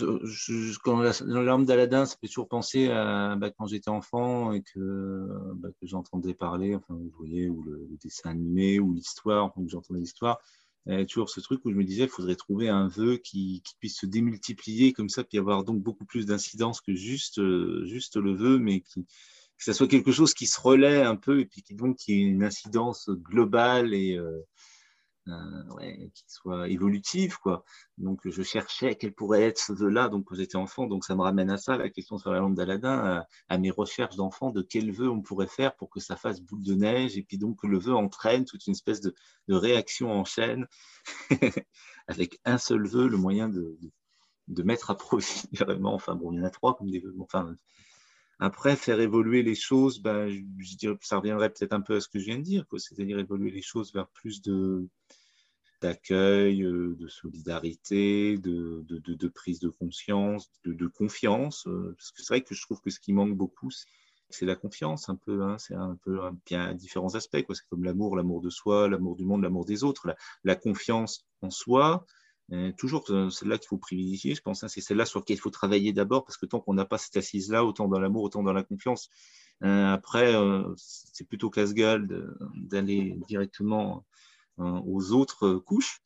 quand 0.85 1.01
la, 1.01 1.13
lampe 1.43 1.65
d'Aladin, 1.65 2.05
ça 2.05 2.17
fait 2.21 2.27
toujours 2.27 2.49
penser 2.49 2.89
à 2.89 3.37
ben, 3.37 3.51
quand 3.57 3.67
j'étais 3.67 3.89
enfant 3.89 4.53
et 4.53 4.63
que, 4.63 5.29
ben, 5.55 5.71
que 5.81 5.87
j'entendais 5.87 6.35
parler, 6.35 6.75
enfin, 6.75 6.95
vous 6.95 7.13
voyez, 7.19 7.49
ou 7.49 7.63
le, 7.63 7.89
dessin 8.03 8.31
animé, 8.31 8.79
ou 8.79 8.93
l'histoire, 8.93 9.47
enfin, 9.47 9.63
j'entendais 9.67 10.01
l'histoire. 10.01 10.39
A 10.89 11.05
toujours 11.05 11.31
ce 11.31 11.41
truc 11.41 11.65
où 11.65 11.71
je 11.71 11.77
me 11.77 11.85
disais, 11.85 12.05
il 12.05 12.09
faudrait 12.09 12.37
trouver 12.37 12.69
un 12.69 12.87
vœu 12.87 13.17
qui, 13.17 13.61
qui, 13.65 13.75
puisse 13.81 13.99
se 13.99 14.07
démultiplier 14.07 14.93
comme 14.93 15.09
ça, 15.09 15.25
puis 15.25 15.39
avoir 15.39 15.65
donc 15.65 15.83
beaucoup 15.83 16.05
plus 16.05 16.27
d'incidence 16.27 16.81
que 16.81 16.95
juste, 16.95 17.41
juste 17.85 18.17
le 18.17 18.35
vœu, 18.35 18.59
mais 18.59 18.83
qui, 18.83 19.05
que 19.59 19.65
ça 19.65 19.73
soit 19.73 19.89
quelque 19.89 20.13
chose 20.13 20.35
qui 20.35 20.47
se 20.47 20.61
relaie 20.61 21.03
un 21.03 21.17
peu 21.17 21.41
et 21.41 21.47
puis 21.47 21.63
qui 21.63 21.75
donc 21.75 21.97
qui 21.97 22.13
ait 22.13 22.21
une 22.21 22.45
incidence 22.45 23.09
globale 23.11 23.95
et, 23.95 24.17
euh, 24.17 24.47
euh, 25.29 26.09
qui 26.15 26.25
soit 26.29 26.69
évolutive. 26.69 27.39
Quoi. 27.39 27.65
Donc, 27.99 28.21
je 28.25 28.43
cherchais 28.43 28.95
quel 28.95 29.13
pourrait 29.13 29.43
être 29.43 29.59
ce 29.59 29.73
vœu-là 29.73 30.09
donc, 30.09 30.25
quand 30.27 30.37
j'étais 30.37 30.57
enfant. 30.57 30.87
Donc, 30.87 31.05
ça 31.05 31.17
me 31.17 31.23
ramène 31.23 31.51
à 31.51 31.57
ça, 31.57 31.77
la 31.77 31.89
question 31.91 32.19
sur 32.19 32.31
la 32.31 32.39
lampe 32.39 32.55
d'Aladin, 32.55 33.25
à, 33.49 33.59
mes 33.59 33.71
recherches 33.71 34.17
d'enfant 34.17 34.51
de 34.51 34.63
quel 34.63 34.93
vœu 34.93 35.09
on 35.11 35.23
pourrait 35.23 35.49
faire 35.49 35.75
pour 35.75 35.91
que 35.91 36.01
ça 36.01 36.17
fasse 36.17 36.41
boule 36.41 36.63
de 36.63 36.75
neige 36.75 37.19
et 37.19 37.23
puis 37.23 37.39
donc 37.39 37.63
le 37.65 37.79
vœu 37.79 37.95
entraîne 37.95 38.45
toute 38.45 38.67
une 38.67 38.73
espèce 38.73 39.01
de, 39.01 39.15
réaction 39.49 40.13
en 40.13 40.25
chaîne 40.25 40.67
avec 42.09 42.41
un 42.45 42.59
seul 42.59 42.87
vœu, 42.87 43.09
le 43.09 43.17
moyen 43.17 43.49
de, 43.49 43.79
de, 44.49 44.63
mettre 44.63 44.91
à 44.91 44.97
profit 44.97 45.49
vraiment. 45.53 45.95
Enfin, 45.95 46.15
bon, 46.15 46.33
il 46.33 46.39
y 46.39 46.41
en 46.41 46.45
a 46.45 46.51
trois 46.51 46.77
comme 46.77 46.91
des 46.91 47.01
vœux. 47.01 47.15
Enfin, 47.21 47.57
après, 48.39 48.77
faire 48.77 49.01
évoluer 49.01 49.43
les 49.43 49.55
choses, 49.55 50.01
ben, 50.01 50.29
je, 50.29 50.77
dirais, 50.77 50.97
ça 51.01 51.17
reviendrait 51.19 51.51
peut-être 51.51 51.73
un 51.73 51.81
peu 51.81 51.97
à 51.97 52.01
ce 52.01 52.09
que 52.09 52.19
je 52.19 52.27
viens 52.27 52.39
de 52.39 52.43
dire, 52.43 52.67
c'est-à-dire 52.77 53.19
évoluer 53.19 53.51
les 53.51 53.63
choses 53.63 53.95
vers 53.95 54.09
plus 54.09 54.43
d'accueil, 55.81 56.63
euh, 56.63 56.95
de 56.99 57.09
solidarité, 57.09 58.37
de, 58.37 58.85
de, 58.89 59.29
prise 59.29 59.59
de 59.61 59.71
conscience, 59.71 60.51
de, 60.67 60.87
confiance. 60.87 61.67
Euh, 61.67 61.95
parce 61.97 62.13
que 62.13 62.23
c'est 62.23 62.35
vrai 62.35 62.43
que 62.43 62.55
je 62.55 62.61
trouve 62.63 62.81
que 62.83 62.91
ce 62.91 63.01
qui 63.01 63.15
manque 63.15 63.35
beaucoup, 63.35 63.71
c'est 64.29 64.45
la 64.45 64.57
confiance 64.57 65.09
un 65.09 65.17
peu. 65.17 65.43
Hein, 65.43 65.57
c'est 65.59 65.75
un 65.75 65.97
peu 66.05 66.21
bien 66.45 66.75
différents 66.75 67.15
aspects. 67.15 67.43
C'est 67.49 67.69
comme 67.71 67.85
l'amour, 67.85 68.17
l'amour 68.17 68.43
de 68.43 68.51
soi, 68.51 68.89
l'amour 68.89 69.17
du 69.17 69.25
monde, 69.25 69.43
l'amour 69.43 69.65
des 69.65 69.83
autres. 69.83 70.15
La, 70.45 70.57
confiance 70.57 71.25
en 71.41 71.51
soi, 71.51 72.05
euh, 72.53 72.73
toujours 72.79 73.07
celle-là 73.07 73.59
qu'il 73.59 73.69
faut 73.69 73.79
privilégier, 73.79 74.35
je 74.35 74.43
pense. 74.43 74.63
Hein, 74.63 74.69
c'est 74.69 74.81
celle-là 74.81 75.05
sur 75.05 75.21
laquelle 75.21 75.37
il 75.37 75.41
faut 75.41 75.51
travailler 75.51 75.93
d'abord, 75.93 76.25
parce 76.25 76.37
que 76.37 76.47
tant 76.47 76.61
qu'on 76.61 76.75
n'a 76.75 76.85
pas 76.85 76.99
cette 76.99 77.17
assise-là, 77.17 77.65
autant 77.65 77.89
dans 77.89 77.99
l'amour, 77.99 78.23
autant 78.23 78.43
dans 78.43 78.53
la 78.53 78.63
confiance, 78.63 79.11
après, 79.63 80.35
c'est 80.77 81.27
plutôt 81.27 81.49
casse-gueule 81.49 82.37
d'aller 82.55 83.19
directement 83.27 84.05
aux 84.59 85.13
autres 85.13 85.47
euh, 85.47 85.61
couches. 85.61 86.01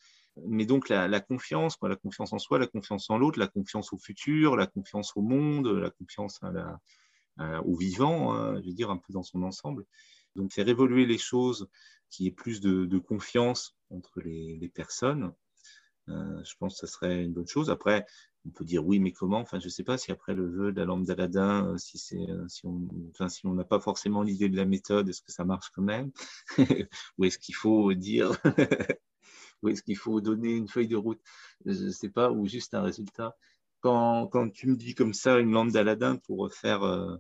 Mais 0.47 0.65
donc 0.65 0.89
la, 0.89 1.21
confiance, 1.21 1.77
quoi, 1.77 1.89
la 1.89 1.97
confiance 1.97 2.33
en 2.33 2.39
soi, 2.39 2.59
la 2.59 2.67
confiance 2.67 3.11
en 3.11 3.19
l'autre, 3.19 3.39
la 3.39 3.49
confiance 3.49 3.93
au 3.93 3.99
futur, 3.99 4.57
la 4.57 4.67
confiance 4.67 5.13
au 5.17 5.23
monde, 5.23 5.67
la 5.67 5.91
confiance 5.91 6.41
au 7.39 7.77
vivant, 7.77 8.33
hein, 8.33 8.61
je 8.63 8.69
veux 8.69 8.75
dire 8.75 8.91
un 8.91 8.97
peu 8.97 9.13
dans 9.13 9.25
son 9.25 9.43
ensemble. 9.43 9.85
Donc 10.37 10.53
faire 10.53 10.69
évoluer 10.69 11.05
les 11.05 11.19
choses, 11.19 11.69
qu'il 12.11 12.25
y 12.25 12.29
ait 12.29 12.33
plus 12.33 12.61
de, 12.61 12.99
confiance 12.99 13.77
entre 13.91 14.21
les, 14.21 14.71
personnes, 14.75 15.25
euh, 15.25 15.31
je 16.45 16.55
pense 16.59 16.81
que 16.81 16.87
ça 16.87 16.93
serait 16.93 17.25
une 17.25 17.33
bonne 17.33 17.47
chose. 17.47 17.71
Après, 17.71 18.07
on 18.47 18.51
peut 18.51 18.65
dire 18.65 18.85
oui, 18.87 18.99
mais 19.01 19.13
comment? 19.13 19.41
Enfin, 19.41 19.59
je 19.61 19.67
ne 19.67 19.71
sais 19.71 19.85
pas 19.85 19.99
si 19.99 20.11
après 20.13 20.35
le 20.35 20.49
vœu 20.49 20.73
de 20.73 20.79
la 20.79 20.87
lampe 20.87 21.05
d'Aladin, 21.05 21.67
euh, 21.67 21.79
si, 21.79 21.99
euh, 22.31 22.49
si 22.49 22.67
on 22.67 22.89
enfin, 23.11 23.29
si 23.29 23.47
n'a 23.47 23.65
pas 23.65 23.81
forcément 23.81 24.23
l'idée 24.23 24.49
de 24.49 24.57
la 24.57 24.65
méthode, 24.65 25.09
est-ce 25.09 25.23
que 25.23 25.33
ça 25.33 25.45
marche 25.45 25.71
quand 25.75 25.83
même? 25.83 26.11
Ou 27.19 27.25
est-ce 27.25 27.39
qu'il 27.39 27.55
faut 27.55 27.93
dire 27.95 28.33
Ou 29.63 29.69
est-ce 29.69 29.83
qu'il 29.83 29.97
faut 29.97 30.21
donner 30.21 30.53
une 30.53 30.69
feuille 30.69 30.89
de 30.89 30.97
route? 30.97 31.21
Je 31.67 31.85
ne 31.85 31.91
sais 31.91 32.09
pas, 32.09 32.31
ou 32.31 32.47
juste 32.47 32.73
un 32.75 32.83
résultat. 32.83 33.37
Quand, 33.81 34.27
quand, 34.29 34.51
tu 34.51 34.69
me 34.69 34.77
dis 34.77 34.95
comme 34.95 35.15
ça 35.15 35.39
une 35.39 35.53
lampe 35.53 35.71
d'Aladin 35.73 36.17
pour 36.17 36.53
faire 36.53 36.83
euh, 36.83 37.19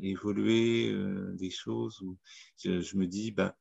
évoluer 0.00 0.94
des 1.34 1.50
choses, 1.50 2.02
je, 2.58 2.96
me 2.96 3.06
dis, 3.06 3.32
bah, 3.32 3.56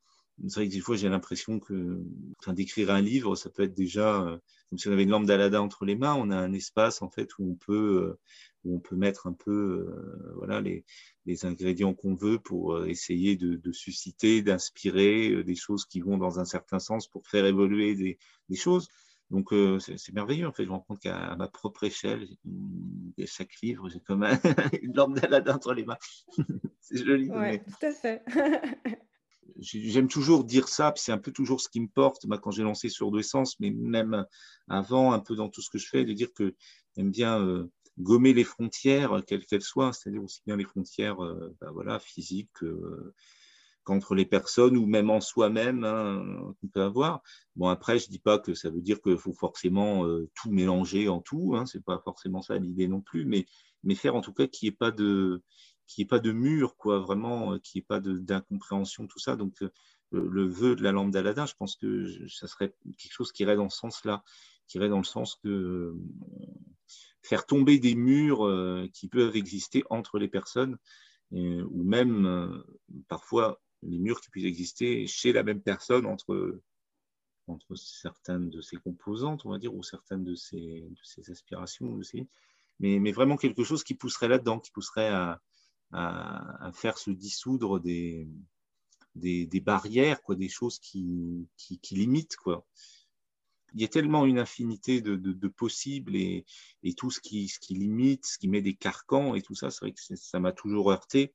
c'est 0.47 0.56
vrai 0.56 0.67
que 0.67 0.73
des 0.73 0.80
fois, 0.80 0.95
j'ai 0.95 1.10
l'impression 1.10 1.60
que 1.60 2.04
d'écrire 2.47 2.91
un 2.91 3.01
livre, 3.01 3.36
ça 3.36 3.49
peut 3.49 3.63
être 3.63 3.73
déjà 3.73 4.21
euh, 4.21 4.38
comme 4.69 4.80
si 4.80 4.88
on 4.88 4.91
avait 4.91 5.04
une 5.04 5.10
lampe 5.10 5.25
d'Aladin 5.25 5.62
entre 5.62 5.86
les 5.86 5.95
mains. 5.95 6.15
On 6.15 6.32
a 6.32 6.38
un 6.38 6.54
espace 6.54 7.01
en 7.01 7.10
fait 7.10 7.30
où 7.38 7.51
on 7.51 7.56
peut, 7.56 8.04
euh, 8.04 8.19
où 8.63 8.75
on 8.75 8.80
peut 8.80 8.95
mettre 8.95 9.27
un 9.27 9.34
peu 9.34 9.51
euh, 9.51 10.34
voilà, 10.38 10.62
les, 10.62 10.86
les 11.25 11.45
ingrédients 11.45 11.93
qu'on 11.93 12.15
veut 12.15 12.39
pour 12.39 12.86
essayer 12.86 13.36
de, 13.36 13.56
de 13.56 13.71
susciter, 13.71 14.41
d'inspirer 14.41 15.43
des 15.43 15.56
choses 15.56 15.86
qui 15.86 15.99
vont 15.99 16.17
dans 16.17 16.39
un 16.39 16.45
certain 16.45 16.80
sens 16.80 17.08
pour 17.08 17.27
faire 17.27 17.45
évoluer 17.45 17.95
des, 17.95 18.17
des 18.49 18.56
choses. 18.56 18.88
Donc, 19.30 19.54
c'est 19.80 20.12
merveilleux. 20.12 20.45
En 20.45 20.51
fait, 20.51 20.65
je 20.65 20.67
me 20.67 20.73
rends 20.73 20.82
compte 20.82 20.99
qu'à 20.99 21.38
ma 21.38 21.47
propre 21.47 21.86
échelle, 21.86 22.27
chaque 23.25 23.62
livre, 23.62 23.88
j'ai 23.88 24.01
comme 24.01 24.23
une 24.82 24.93
lampe 24.93 25.17
d'Aladin 25.17 25.56
entre 25.56 25.73
les 25.73 25.86
mains. 25.86 25.97
c'est 26.82 27.06
joli. 27.06 27.30
Oui, 27.32 27.60
tout 27.60 27.86
à 27.86 27.91
fait. 27.91 28.23
j'aime 29.60 30.08
toujours 30.08 30.44
dire 30.44 30.68
ça, 30.68 30.94
c'est 30.96 31.12
un 31.12 31.18
peu 31.18 31.32
toujours 31.32 31.62
ce 31.62 31.70
qui 31.70 31.80
me 31.80 31.88
porte 31.88 32.26
quand 32.42 32.52
j'ai 32.52 32.64
lancé 32.64 32.90
sur 32.90 33.12
deux 33.12 33.22
sens, 33.22 33.60
mais 33.60 33.72
même 33.72 34.26
avant, 34.68 35.14
un 35.14 35.20
peu 35.20 35.36
dans 35.36 35.50
tout 35.50 35.62
ce 35.62 35.70
que 35.70 35.78
je 35.78 35.88
fais, 35.88 36.06
de 36.06 36.14
dire 36.14 36.34
que 36.34 36.56
j'aime 36.96 37.12
bien 37.12 37.40
euh, 37.42 37.70
gommer 38.00 38.34
les 38.34 38.44
frontières, 38.44 39.22
quelles 39.28 39.46
qu'elles 39.46 39.62
soient, 39.62 39.94
c'est-à-dire 39.94 40.24
aussi 40.24 40.42
bien 40.46 40.58
les 40.58 40.64
frontières 40.64 41.24
euh, 41.24 41.56
bah, 41.60 41.72
voilà, 41.72 42.00
physiques 42.00 42.64
euh, 42.64 43.14
qu'entre 43.84 44.16
les 44.16 44.26
personnes 44.26 44.78
ou 44.78 44.86
même 44.86 45.10
en 45.10 45.22
soi-même 45.22 45.84
hein, 45.84 46.54
qu'on 46.62 46.68
peut 46.68 46.84
avoir. 46.84 47.22
Bon, 47.56 47.68
après, 47.68 48.00
je 48.00 48.10
dis 48.10 48.20
pas 48.20 48.40
que 48.40 48.54
ça 48.54 48.70
veut 48.70 48.82
dire 48.82 49.02
qu'il 49.02 49.18
faut 49.18 49.34
forcément 49.34 50.06
tout 50.36 50.52
mélanger 50.52 51.10
en 51.10 51.20
tout, 51.20 51.56
hein, 51.56 51.66
c'est 51.66 51.84
pas 51.84 52.00
forcément 52.04 52.42
ça 52.42 52.58
l'idée 52.58 52.88
non 52.88 53.02
plus, 53.02 53.26
mais, 53.26 53.46
mais 53.84 53.96
faire 53.96 54.16
en 54.16 54.22
tout 54.22 54.34
cas 54.34 54.48
qu'il 54.48 54.68
n'y 54.68 54.74
ait 54.74 54.78
pas 54.78 54.92
de 54.92 55.42
qu'il 55.91 56.04
n'y 56.04 56.06
ait 56.06 56.08
pas 56.08 56.19
de 56.19 56.32
mur, 56.32 56.77
quoi, 56.77 56.99
vraiment, 56.99 57.54
euh, 57.54 57.60
qu'il 57.60 57.80
n'y 57.80 57.84
ait 57.84 57.86
pas 57.86 57.99
d'incompréhension, 57.99 59.08
tout 59.08 59.19
ça. 59.19 59.36
Donc, 59.36 59.62
euh, 59.62 59.69
le, 60.12 60.47
vœu 60.47 60.75
de 60.75 60.84
la 60.84 60.91
lampe 60.91 61.12
d'Aladin, 61.12 61.45
je 61.45 61.56
pense 61.56 61.75
que 61.75 62.27
ça 62.30 62.47
serait 62.47 62.73
quelque 62.97 63.12
chose 63.12 63.32
qui 63.32 63.43
irait 63.43 63.58
dans 63.58 63.69
ce 63.69 63.77
sens-là, 63.77 64.23
qui 64.67 64.77
irait 64.77 64.89
dans 64.89 64.97
le 64.97 65.04
sens 65.04 65.36
que 65.36 65.49
euh, 65.49 65.95
faire 67.21 67.45
tomber 67.45 67.77
des 67.77 67.95
murs 67.95 68.49
qui 68.93 69.08
peuvent 69.08 69.36
exister 69.36 69.84
entre 69.89 70.17
les 70.17 70.27
personnes, 70.27 70.77
ou 71.32 71.84
même 71.84 72.63
parfois 73.08 73.62
les 73.84 73.99
murs 73.99 74.19
qui 74.19 74.30
puissent 74.32 74.45
exister 74.45 75.08
chez 75.08 75.32
la 75.32 75.43
même 75.43 75.62
personne 75.62 76.06
entre, 76.08 76.60
entre 77.47 77.75
certaines 77.75 78.49
de 78.49 78.60
ses 78.60 78.75
composantes, 78.77 79.45
on 79.45 79.51
va 79.51 79.60
dire, 79.60 79.73
ou 79.73 79.84
certaines 79.84 80.23
de 80.23 80.36
ses, 80.36 80.82
de 80.89 81.04
ses 81.04 81.30
aspirations, 81.32 81.97
mais, 82.80 82.99
mais, 82.99 83.12
vraiment 83.12 83.38
quelque 83.38 83.63
chose 83.63 83.84
qui 83.84 83.93
pousserait 83.93 84.27
là-dedans, 84.27 84.60
qui 84.60 84.71
pousserait 84.71 85.10
à, 85.10 85.39
à, 85.91 86.71
faire 86.73 86.97
se 86.97 87.12
dissoudre 87.12 87.80
des, 87.80 88.27
des, 89.15 89.60
barrières, 89.60 90.21
quoi, 90.21 90.36
des 90.36 90.49
choses 90.49 90.80
qui, 90.80 91.47
qui, 91.58 91.95
limitent. 91.95 92.38
Quoi. 92.38 92.65
Il 93.73 93.82
y 93.82 93.86
a 93.86 93.89
tellement 93.89 94.25
une 94.25 94.39
infinité 94.39 95.01
de, 95.01 95.15
de, 95.15 95.47
possibles 95.47 96.15
et, 96.15 96.45
et, 96.84 96.93
tout 96.93 97.12
ce 97.12 97.19
qui, 97.19 97.47
ce 97.47 97.60
qui 97.60 97.75
limite, 97.75 98.25
ce 98.25 98.38
qui 98.38 98.47
met 98.47 98.62
des 98.62 98.75
carcans 98.75 99.36
et 99.36 99.41
tout 99.41 99.56
ça, 99.56 99.71
c'est 99.71 99.86
vrai 99.86 99.93
que 99.93 100.15
ça 100.15 100.39
m'a 100.39 100.51
toujours 100.51 100.91
heurté 100.91 101.34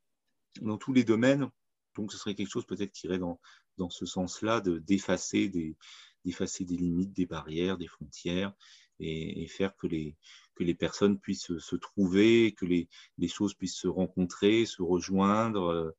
dans 0.60 0.78
tous 0.78 0.92
les 0.92 1.04
domaines. 1.04 1.50
Donc 1.94 2.12
ce 2.12 2.18
serait 2.18 2.34
quelque 2.34 2.50
chose 2.50 2.66
peut-être 2.66 2.92
qui 2.92 3.06
irait 3.06 3.18
dans, 3.18 3.40
dans 3.78 3.90
ce 3.90 4.04
sens-là, 4.06 4.60
de 4.60 4.78
d'effacer 4.78 5.48
des, 5.48 5.76
d'effacer 6.24 6.64
des 6.64 6.76
limites, 6.76 7.12
des 7.12 7.26
barrières, 7.26 7.78
des 7.78 7.86
frontières 7.88 8.52
et, 9.00 9.46
faire 9.48 9.76
que 9.76 9.86
les, 9.86 10.16
que 10.54 10.64
les 10.64 10.74
personnes 10.74 11.18
puissent 11.18 11.58
se 11.58 11.76
trouver, 11.76 12.52
que 12.52 12.66
les, 12.66 12.88
les 13.18 13.28
choses 13.28 13.54
puissent 13.54 13.76
se 13.76 13.88
rencontrer, 13.88 14.66
se 14.66 14.82
rejoindre, 14.82 15.66
euh, 15.66 15.90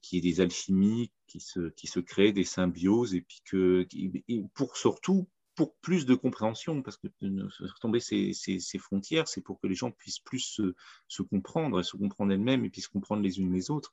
qu'il 0.00 0.24
y 0.24 0.28
ait 0.28 0.32
des 0.32 0.40
alchimies 0.40 1.10
qui 1.26 1.40
se, 1.40 1.68
qui 1.70 1.86
se 1.86 2.00
créent, 2.00 2.32
des 2.32 2.44
symbioses, 2.44 3.14
et 3.14 3.20
puis 3.20 3.40
que, 3.44 3.86
et 4.28 4.44
pour 4.54 4.76
surtout 4.76 5.28
pour 5.54 5.74
plus 5.78 6.06
de 6.06 6.14
compréhension, 6.14 6.82
parce 6.82 6.96
que 6.96 7.08
faire 7.18 7.78
tomber 7.80 7.98
ces, 7.98 8.32
ces, 8.32 8.60
ces 8.60 8.78
frontières, 8.78 9.26
c'est 9.26 9.40
pour 9.40 9.58
que 9.58 9.66
les 9.66 9.74
gens 9.74 9.90
puissent 9.90 10.20
plus 10.20 10.38
se, 10.38 10.74
se 11.08 11.22
comprendre, 11.22 11.80
et 11.80 11.82
se 11.82 11.96
comprendre 11.96 12.32
elles-mêmes, 12.32 12.64
et 12.64 12.70
puissent 12.70 12.86
comprendre 12.86 13.22
les 13.22 13.40
unes 13.40 13.52
les 13.52 13.68
autres. 13.72 13.92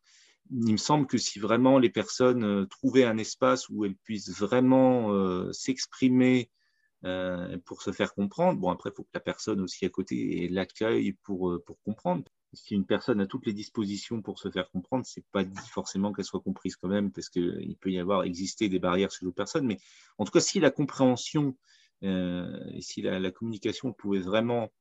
Il 0.52 0.74
me 0.74 0.78
semble 0.78 1.08
que 1.08 1.18
si 1.18 1.39
vraiment 1.39 1.80
les 1.80 1.89
personnes 1.89 2.44
euh, 2.44 2.65
trouvaient 2.68 3.06
un 3.06 3.18
espace 3.18 3.68
où 3.70 3.84
elles 3.84 3.96
puissent 3.96 4.30
vraiment 4.30 5.12
euh, 5.12 5.52
s'exprimer 5.54 6.52
euh, 7.06 7.60
pour 7.65 7.84
se 7.84 7.91
faire 7.91 8.15
comprendre. 8.15 8.60
Bon, 8.60 8.72
après, 8.72 8.89
il 8.89 8.96
faut 8.96 9.04
que 9.04 9.10
la 9.13 9.20
personne 9.20 9.62
aussi 9.62 9.86
à 9.86 9.89
côté 9.89 10.44
ait 10.44 10.48
l'accueil 10.48 11.13
pour, 11.13 11.52
euh, 11.52 11.63
pour 11.63 11.80
comprendre. 11.84 12.24
Si 12.54 12.74
une 12.74 12.88
personne 12.88 13.22
a 13.22 13.28
toutes 13.28 13.46
les 13.46 13.54
dispositions 13.54 14.24
pour 14.24 14.39
se 14.39 14.50
faire 14.50 14.72
comprendre, 14.72 15.06
c'est 15.06 15.26
pas 15.32 15.44
dit 15.44 15.70
forcément 15.70 16.13
qu'elle 16.13 16.26
soit 16.26 16.39
comprise 16.39 16.76
quand 16.76 16.88
même, 16.88 17.12
parce 17.12 17.30
qu'il 17.30 17.78
peut 17.80 17.91
y 17.91 18.00
avoir 18.00 18.24
exister 18.24 18.70
des 18.70 18.80
barrières 18.80 19.12
chez 19.12 19.24
d'autres 19.24 19.36
personnes. 19.36 19.68
Mais 19.68 19.78
en 20.18 20.26
tout 20.26 20.32
cas, 20.32 20.39
si 20.39 20.60
la 20.60 20.72
compréhension 20.72 21.56
et 22.02 22.82
si 22.82 23.02
la, 23.02 23.32
communication 23.32 23.94
pouvait 23.94 24.20
vraiment 24.20 24.72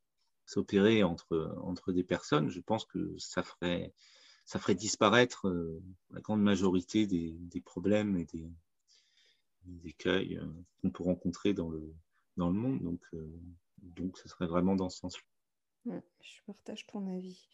s'opérer 0.46 1.02
entre, 1.02 1.56
entre 1.62 1.92
des 1.92 2.04
personnes, 2.04 2.48
je 2.48 2.60
pense 2.60 2.84
que 2.84 3.14
ça 3.18 3.42
ferait, 3.42 3.92
ça 4.44 4.58
ferait 4.58 4.74
disparaître 4.74 5.46
la 6.10 6.20
grande 6.20 6.42
majorité 6.42 7.06
des, 7.06 7.32
des 7.32 7.60
problèmes 7.60 8.16
et 8.16 8.24
des, 8.26 8.50
des 9.64 9.88
écueils 9.88 10.40
qu'on 10.80 10.90
peut 10.90 11.04
rencontrer 11.04 11.54
dans 11.54 11.70
le, 11.70 11.94
dans 12.36 12.48
le 12.48 12.54
monde. 12.54 12.82
Donc, 12.82 13.00
donc, 13.78 14.18
ce 14.18 14.28
serait 14.28 14.46
vraiment 14.46 14.74
dans 14.74 14.88
ce 14.88 14.98
sens-là. 14.98 16.00
je 16.20 16.40
partage 16.46 16.86
ton 16.86 17.06
avis. 17.14 17.48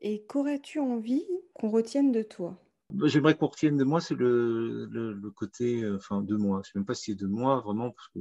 Et 0.00 0.24
qu'aurais-tu 0.24 0.78
envie 0.80 1.24
qu'on 1.54 1.70
retienne 1.70 2.12
de 2.12 2.22
toi? 2.22 2.58
Bah, 2.90 3.06
J'aimerais 3.06 3.36
qu'on 3.36 3.46
retienne 3.46 3.76
de 3.76 3.84
moi, 3.84 4.00
c'est 4.00 4.14
le, 4.14 4.86
le, 4.86 5.30
côté, 5.30 5.82
euh, 5.82 5.96
enfin, 5.96 6.20
de 6.20 6.36
moi. 6.36 6.60
Je 6.62 6.68
ne 6.68 6.72
sais 6.72 6.78
même 6.78 6.86
pas 6.86 6.94
si 6.94 7.12
c'est 7.12 7.18
de 7.18 7.26
moi, 7.26 7.60
vraiment, 7.60 7.90
parce 7.90 8.08
que 8.08 8.20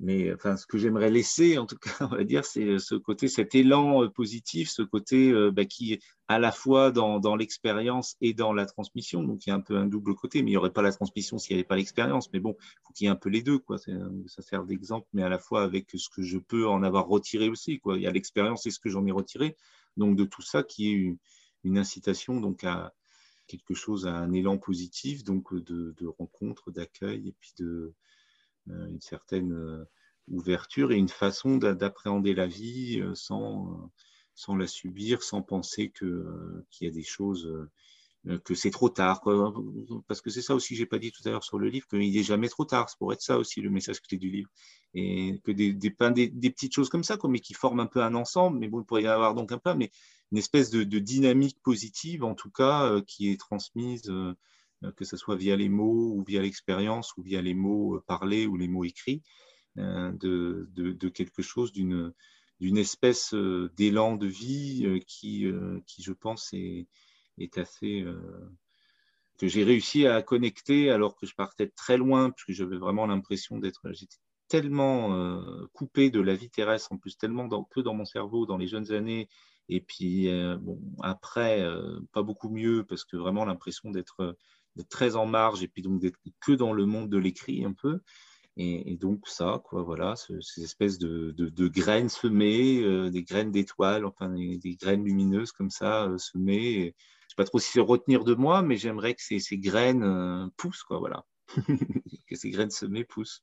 mais 0.00 0.32
enfin, 0.34 0.56
ce 0.56 0.66
que 0.66 0.76
j'aimerais 0.76 1.10
laisser, 1.10 1.56
en 1.58 1.66
tout 1.66 1.76
cas, 1.78 1.90
on 2.00 2.16
va 2.16 2.24
dire, 2.24 2.44
c'est 2.44 2.78
ce 2.78 2.94
côté, 2.94 3.28
cet 3.28 3.54
élan 3.54 4.02
euh, 4.02 4.08
positif, 4.08 4.68
ce 4.68 4.82
côté 4.82 5.30
euh, 5.30 5.50
bah, 5.52 5.64
qui 5.64 5.92
est 5.92 6.00
à 6.26 6.38
la 6.38 6.52
fois 6.52 6.90
dans, 6.90 7.36
l'expérience 7.36 8.16
et 8.20 8.34
dans 8.34 8.52
la 8.52 8.66
transmission. 8.66 9.22
Donc, 9.22 9.46
il 9.46 9.50
y 9.50 9.52
a 9.52 9.56
un 9.56 9.60
peu 9.60 9.76
un 9.76 9.86
double 9.86 10.14
côté, 10.14 10.42
mais 10.42 10.50
il 10.50 10.54
n'y 10.54 10.56
aurait 10.56 10.72
pas 10.72 10.82
la 10.82 10.92
transmission 10.92 11.38
s'il 11.38 11.54
n'y 11.54 11.60
avait 11.60 11.66
pas 11.66 11.76
l'expérience. 11.76 12.32
Mais 12.32 12.40
bon, 12.40 12.56
il 12.58 12.78
faut 12.82 12.92
qu'il 12.92 13.04
y 13.04 13.08
ait 13.08 13.12
un 13.12 13.16
peu 13.16 13.28
les 13.28 13.42
deux, 13.42 13.58
quoi. 13.58 13.78
Ça 13.78 14.42
sert 14.42 14.64
d'exemple, 14.64 15.06
mais 15.12 15.22
à 15.22 15.28
la 15.28 15.38
fois 15.38 15.62
avec 15.62 15.90
ce 15.94 16.08
que 16.08 16.22
je 16.22 16.38
peux 16.38 16.66
en 16.66 16.82
avoir 16.82 17.06
retiré 17.06 17.48
aussi, 17.48 17.78
quoi. 17.78 17.96
Il 17.96 18.02
y 18.02 18.06
a 18.06 18.10
l'expérience 18.10 18.66
et 18.66 18.70
ce 18.70 18.78
que 18.78 18.88
j'en 18.88 19.06
ai 19.06 19.12
retiré. 19.12 19.56
Donc, 19.96 20.16
de 20.16 20.24
tout 20.24 20.42
ça, 20.42 20.62
qui 20.62 20.88
est 20.88 21.16
une, 21.62 21.78
incitation 21.78 22.40
donc 22.40 22.64
à 22.64 22.92
quelque 23.46 23.74
chose, 23.74 24.06
à 24.06 24.14
un 24.14 24.32
élan 24.32 24.58
positif, 24.58 25.24
donc 25.24 25.54
de, 25.54 25.94
de 25.98 26.06
rencontre, 26.06 26.70
d'accueil 26.70 27.28
et 27.28 27.34
puis 27.38 27.52
de 27.58 27.64
euh, 27.66 27.94
une 28.66 29.00
certaine 29.00 29.52
euh, 29.52 29.84
ouverture 30.28 30.92
et 30.92 30.96
une 30.96 31.08
façon 31.08 31.56
d'appréhender 31.56 32.34
la 32.34 32.46
vie 32.46 33.00
euh, 33.00 33.14
sans, 33.14 33.90
sans 34.34 34.56
la 34.56 34.66
subir, 34.66 35.22
sans 35.22 35.42
penser 35.42 35.90
qu'il 35.90 36.56
y 36.80 36.86
a 36.86 36.90
des 36.90 37.02
choses 37.02 37.68
que 38.44 38.54
c'est 38.54 38.70
trop 38.70 38.88
tard. 38.88 39.20
Parce 40.08 40.22
que 40.22 40.30
c'est 40.30 40.40
ça 40.40 40.54
aussi, 40.54 40.74
j'ai 40.76 40.86
pas 40.86 40.98
dit 40.98 41.12
tout 41.12 41.20
à 41.26 41.30
l'heure 41.30 41.44
sur 41.44 41.58
le 41.58 41.68
livre, 41.68 41.86
qu'il 41.86 41.98
n'est 41.98 42.22
jamais 42.22 42.48
trop 42.48 42.64
tard. 42.64 42.88
Ça 42.88 42.96
pourrait 42.98 43.14
être 43.14 43.22
ça 43.22 43.38
aussi 43.38 43.60
le 43.60 43.68
message 43.68 44.00
clé 44.00 44.16
du 44.16 44.30
livre. 44.30 44.48
Et 44.94 45.40
que 45.44 45.52
des, 45.52 45.74
des, 45.74 45.90
petites 45.90 46.74
choses 46.74 46.88
comme 46.88 47.04
ça, 47.04 47.18
mais 47.28 47.40
qui 47.40 47.52
forment 47.52 47.80
un 47.80 47.86
peu 47.86 48.02
un 48.02 48.14
ensemble, 48.14 48.58
mais 48.58 48.68
bon, 48.68 48.80
il 48.80 48.86
pourrait 48.86 49.02
y 49.02 49.06
avoir 49.06 49.34
donc 49.34 49.52
un 49.52 49.58
peu, 49.58 49.74
mais 49.74 49.90
une 50.32 50.38
espèce 50.38 50.70
de, 50.70 50.98
dynamique 50.98 51.58
positive, 51.62 52.24
en 52.24 52.34
tout 52.34 52.50
cas, 52.50 53.00
qui 53.02 53.30
est 53.30 53.38
transmise 53.38 54.08
euh, 54.08 54.34
que 54.96 55.04
ce 55.04 55.16
soit 55.16 55.36
via 55.36 55.56
les 55.56 55.68
mots 55.68 56.12
ou 56.14 56.24
via 56.24 56.42
l'expérience 56.42 57.16
ou 57.16 57.22
via 57.22 57.40
les 57.42 57.54
mots 57.54 57.96
euh, 57.96 58.04
parlés 58.06 58.46
ou 58.46 58.56
les 58.56 58.68
mots 58.68 58.84
écrits, 58.84 59.22
euh, 59.78 60.12
de, 60.12 60.68
de, 60.72 61.08
quelque 61.08 61.42
chose 61.42 61.72
d'une 61.72 62.12
d'une 62.60 62.78
espèce 62.78 63.34
d'élan 63.76 64.16
de 64.16 64.28
vie 64.28 65.02
qui, 65.06 65.44
qui, 65.86 66.02
je 66.02 66.12
pense, 66.12 66.50
est, 66.52 66.86
est 67.36 67.58
assez. 67.58 68.04
que 69.38 69.48
j'ai 69.48 69.64
réussi 69.64 70.06
à 70.06 70.22
connecter 70.22 70.88
alors 70.88 71.16
que 71.16 71.26
je 71.26 71.34
partais 71.34 71.66
très 71.66 71.96
loin, 71.98 72.30
puisque 72.30 72.56
j'avais 72.56 72.78
vraiment 72.78 73.06
l'impression 73.06 73.58
d'être. 73.58 73.90
J'étais 73.92 74.16
tellement 74.48 75.42
coupé 75.72 76.10
de 76.10 76.20
la 76.20 76.36
vie 76.36 76.48
terrestre, 76.48 76.92
en 76.92 76.96
plus, 76.96 77.18
tellement 77.18 77.48
dans, 77.48 77.64
peu 77.64 77.82
dans 77.82 77.92
mon 77.94 78.04
cerveau 78.04 78.46
dans 78.46 78.56
les 78.56 78.68
jeunes 78.68 78.92
années, 78.92 79.28
et 79.68 79.80
puis 79.80 80.28
bon, 80.60 80.80
après, 81.02 81.66
pas 82.12 82.22
beaucoup 82.22 82.50
mieux, 82.50 82.84
parce 82.84 83.04
que 83.04 83.16
vraiment 83.16 83.44
l'impression 83.44 83.90
d'être 83.90 84.36
très 84.88 85.16
en 85.16 85.26
marge 85.26 85.62
et 85.62 85.68
puis 85.68 85.82
donc 85.82 86.00
d'être 86.00 86.18
que 86.40 86.52
dans 86.52 86.72
le 86.72 86.86
monde 86.86 87.08
de 87.08 87.18
l'écrit 87.18 87.64
un 87.64 87.72
peu. 87.72 88.00
Et, 88.56 88.96
donc 88.96 89.26
ça, 89.26 89.60
quoi, 89.64 89.82
voilà, 89.82 90.14
ces 90.16 90.62
espèces 90.62 90.98
de, 90.98 91.32
de, 91.32 91.68
graines 91.68 92.08
semées, 92.08 92.82
euh, 92.82 93.10
des 93.10 93.24
graines 93.24 93.50
d'étoiles, 93.50 94.04
enfin 94.04 94.30
des, 94.30 94.76
graines 94.80 95.04
lumineuses 95.04 95.50
comme 95.50 95.70
ça 95.70 96.04
euh, 96.04 96.18
semées. 96.18 96.94
Je 97.22 97.30
sais 97.30 97.36
pas 97.36 97.44
trop 97.44 97.58
si 97.58 97.72
c'est 97.72 97.80
retenir 97.80 98.22
de 98.22 98.34
moi, 98.34 98.62
mais 98.62 98.76
j'aimerais 98.76 99.14
que 99.14 99.22
ces, 99.22 99.40
ces 99.40 99.58
graines 99.58 100.04
euh, 100.04 100.46
poussent, 100.56 100.84
quoi, 100.84 101.00
voilà, 101.00 101.24
que 102.28 102.36
ces 102.36 102.50
graines 102.50 102.70
semées 102.70 103.04
poussent. 103.04 103.42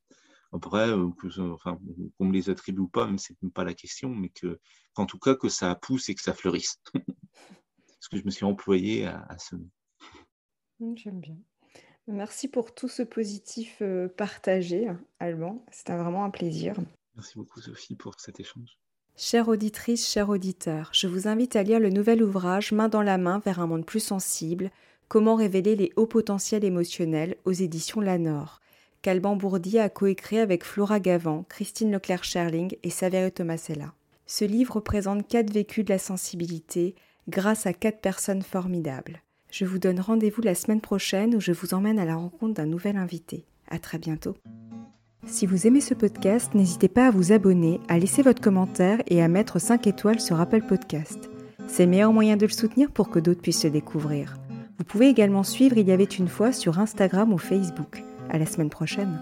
Après, 0.53 0.91
enfin, 0.91 1.77
qu'on 2.17 2.25
me 2.25 2.33
les 2.33 2.49
attribue 2.49 2.81
ou 2.81 2.87
pas, 2.87 3.05
même 3.05 3.17
c'est 3.17 3.35
pas 3.53 3.63
la 3.63 3.73
question, 3.73 4.09
mais 4.09 4.29
que, 4.29 4.59
qu'en 4.93 5.05
tout 5.05 5.19
cas 5.19 5.35
que 5.35 5.49
ça 5.49 5.75
pousse 5.75 6.09
et 6.09 6.15
que 6.15 6.21
ça 6.21 6.33
fleurisse. 6.33 6.81
Parce 6.95 8.07
que 8.09 8.17
je 8.17 8.25
me 8.25 8.31
suis 8.31 8.45
employé 8.45 9.05
à, 9.05 9.25
à 9.29 9.37
semer. 9.37 9.69
Mmh, 10.81 10.97
j'aime 10.97 11.19
bien. 11.19 11.37
Merci 12.07 12.47
pour 12.47 12.73
tout 12.73 12.87
ce 12.87 13.03
positif 13.03 13.77
euh, 13.81 14.07
partagé, 14.09 14.89
Alban. 15.19 15.63
C'était 15.71 15.95
vraiment 15.95 16.25
un 16.25 16.31
plaisir. 16.31 16.75
Merci 17.15 17.37
beaucoup, 17.37 17.61
Sophie, 17.61 17.95
pour 17.95 18.19
cet 18.19 18.39
échange. 18.39 18.77
Chère 19.15 19.47
auditrice, 19.47 20.09
cher 20.09 20.29
auditeur, 20.29 20.89
je 20.93 21.07
vous 21.07 21.27
invite 21.27 21.55
à 21.55 21.63
lire 21.63 21.79
le 21.79 21.89
nouvel 21.89 22.23
ouvrage 22.23 22.71
Main 22.71 22.89
dans 22.89 23.03
la 23.03 23.19
main 23.19 23.39
vers 23.39 23.59
un 23.59 23.67
monde 23.67 23.85
plus 23.85 23.99
sensible 23.99 24.71
Comment 25.07 25.35
révéler 25.35 25.75
les 25.75 25.91
hauts 25.97 26.07
potentiels 26.07 26.63
émotionnels 26.63 27.35
aux 27.43 27.51
éditions 27.51 27.99
Lanor, 27.99 28.61
qu'Alban 29.01 29.35
Bourdier 29.35 29.81
a 29.81 29.89
coécrit 29.89 30.39
avec 30.39 30.63
Flora 30.63 31.01
Gavant, 31.01 31.43
Christine 31.49 31.91
Leclerc-Scherling 31.91 32.77
et 32.81 32.89
Saverio 32.89 33.29
Tomasella. 33.29 33.93
Ce 34.25 34.45
livre 34.45 34.75
représente 34.75 35.27
quatre 35.27 35.51
vécus 35.51 35.83
de 35.83 35.91
la 35.91 35.99
sensibilité 35.99 36.95
grâce 37.27 37.65
à 37.65 37.73
quatre 37.73 37.99
personnes 37.99 38.41
formidables. 38.41 39.21
Je 39.51 39.65
vous 39.65 39.79
donne 39.79 39.99
rendez-vous 39.99 40.41
la 40.41 40.55
semaine 40.55 40.79
prochaine 40.79 41.35
où 41.35 41.41
je 41.41 41.51
vous 41.51 41.73
emmène 41.73 41.99
à 41.99 42.05
la 42.05 42.15
rencontre 42.15 42.53
d'un 42.53 42.65
nouvel 42.65 42.95
invité. 42.95 43.43
À 43.69 43.79
très 43.79 43.97
bientôt. 43.97 44.35
Si 45.27 45.45
vous 45.45 45.67
aimez 45.67 45.81
ce 45.81 45.93
podcast, 45.93 46.55
n'hésitez 46.55 46.87
pas 46.87 47.07
à 47.07 47.11
vous 47.11 47.33
abonner, 47.33 47.81
à 47.89 47.99
laisser 47.99 48.21
votre 48.21 48.41
commentaire 48.41 49.01
et 49.07 49.21
à 49.21 49.27
mettre 49.27 49.59
5 49.59 49.87
étoiles 49.87 50.21
sur 50.21 50.39
Apple 50.39 50.61
Podcast. 50.61 51.29
C'est 51.67 51.83
le 51.83 51.91
meilleur 51.91 52.13
moyen 52.13 52.37
de 52.37 52.45
le 52.45 52.51
soutenir 52.51 52.91
pour 52.91 53.09
que 53.09 53.19
d'autres 53.19 53.41
puissent 53.41 53.65
le 53.65 53.69
découvrir. 53.71 54.37
Vous 54.77 54.85
pouvez 54.85 55.09
également 55.09 55.43
suivre 55.43 55.77
Il 55.77 55.87
y 55.87 55.91
avait 55.91 56.05
une 56.05 56.29
fois 56.29 56.53
sur 56.53 56.79
Instagram 56.79 57.33
ou 57.33 57.37
Facebook. 57.37 58.01
À 58.29 58.37
la 58.37 58.45
semaine 58.45 58.69
prochaine. 58.69 59.19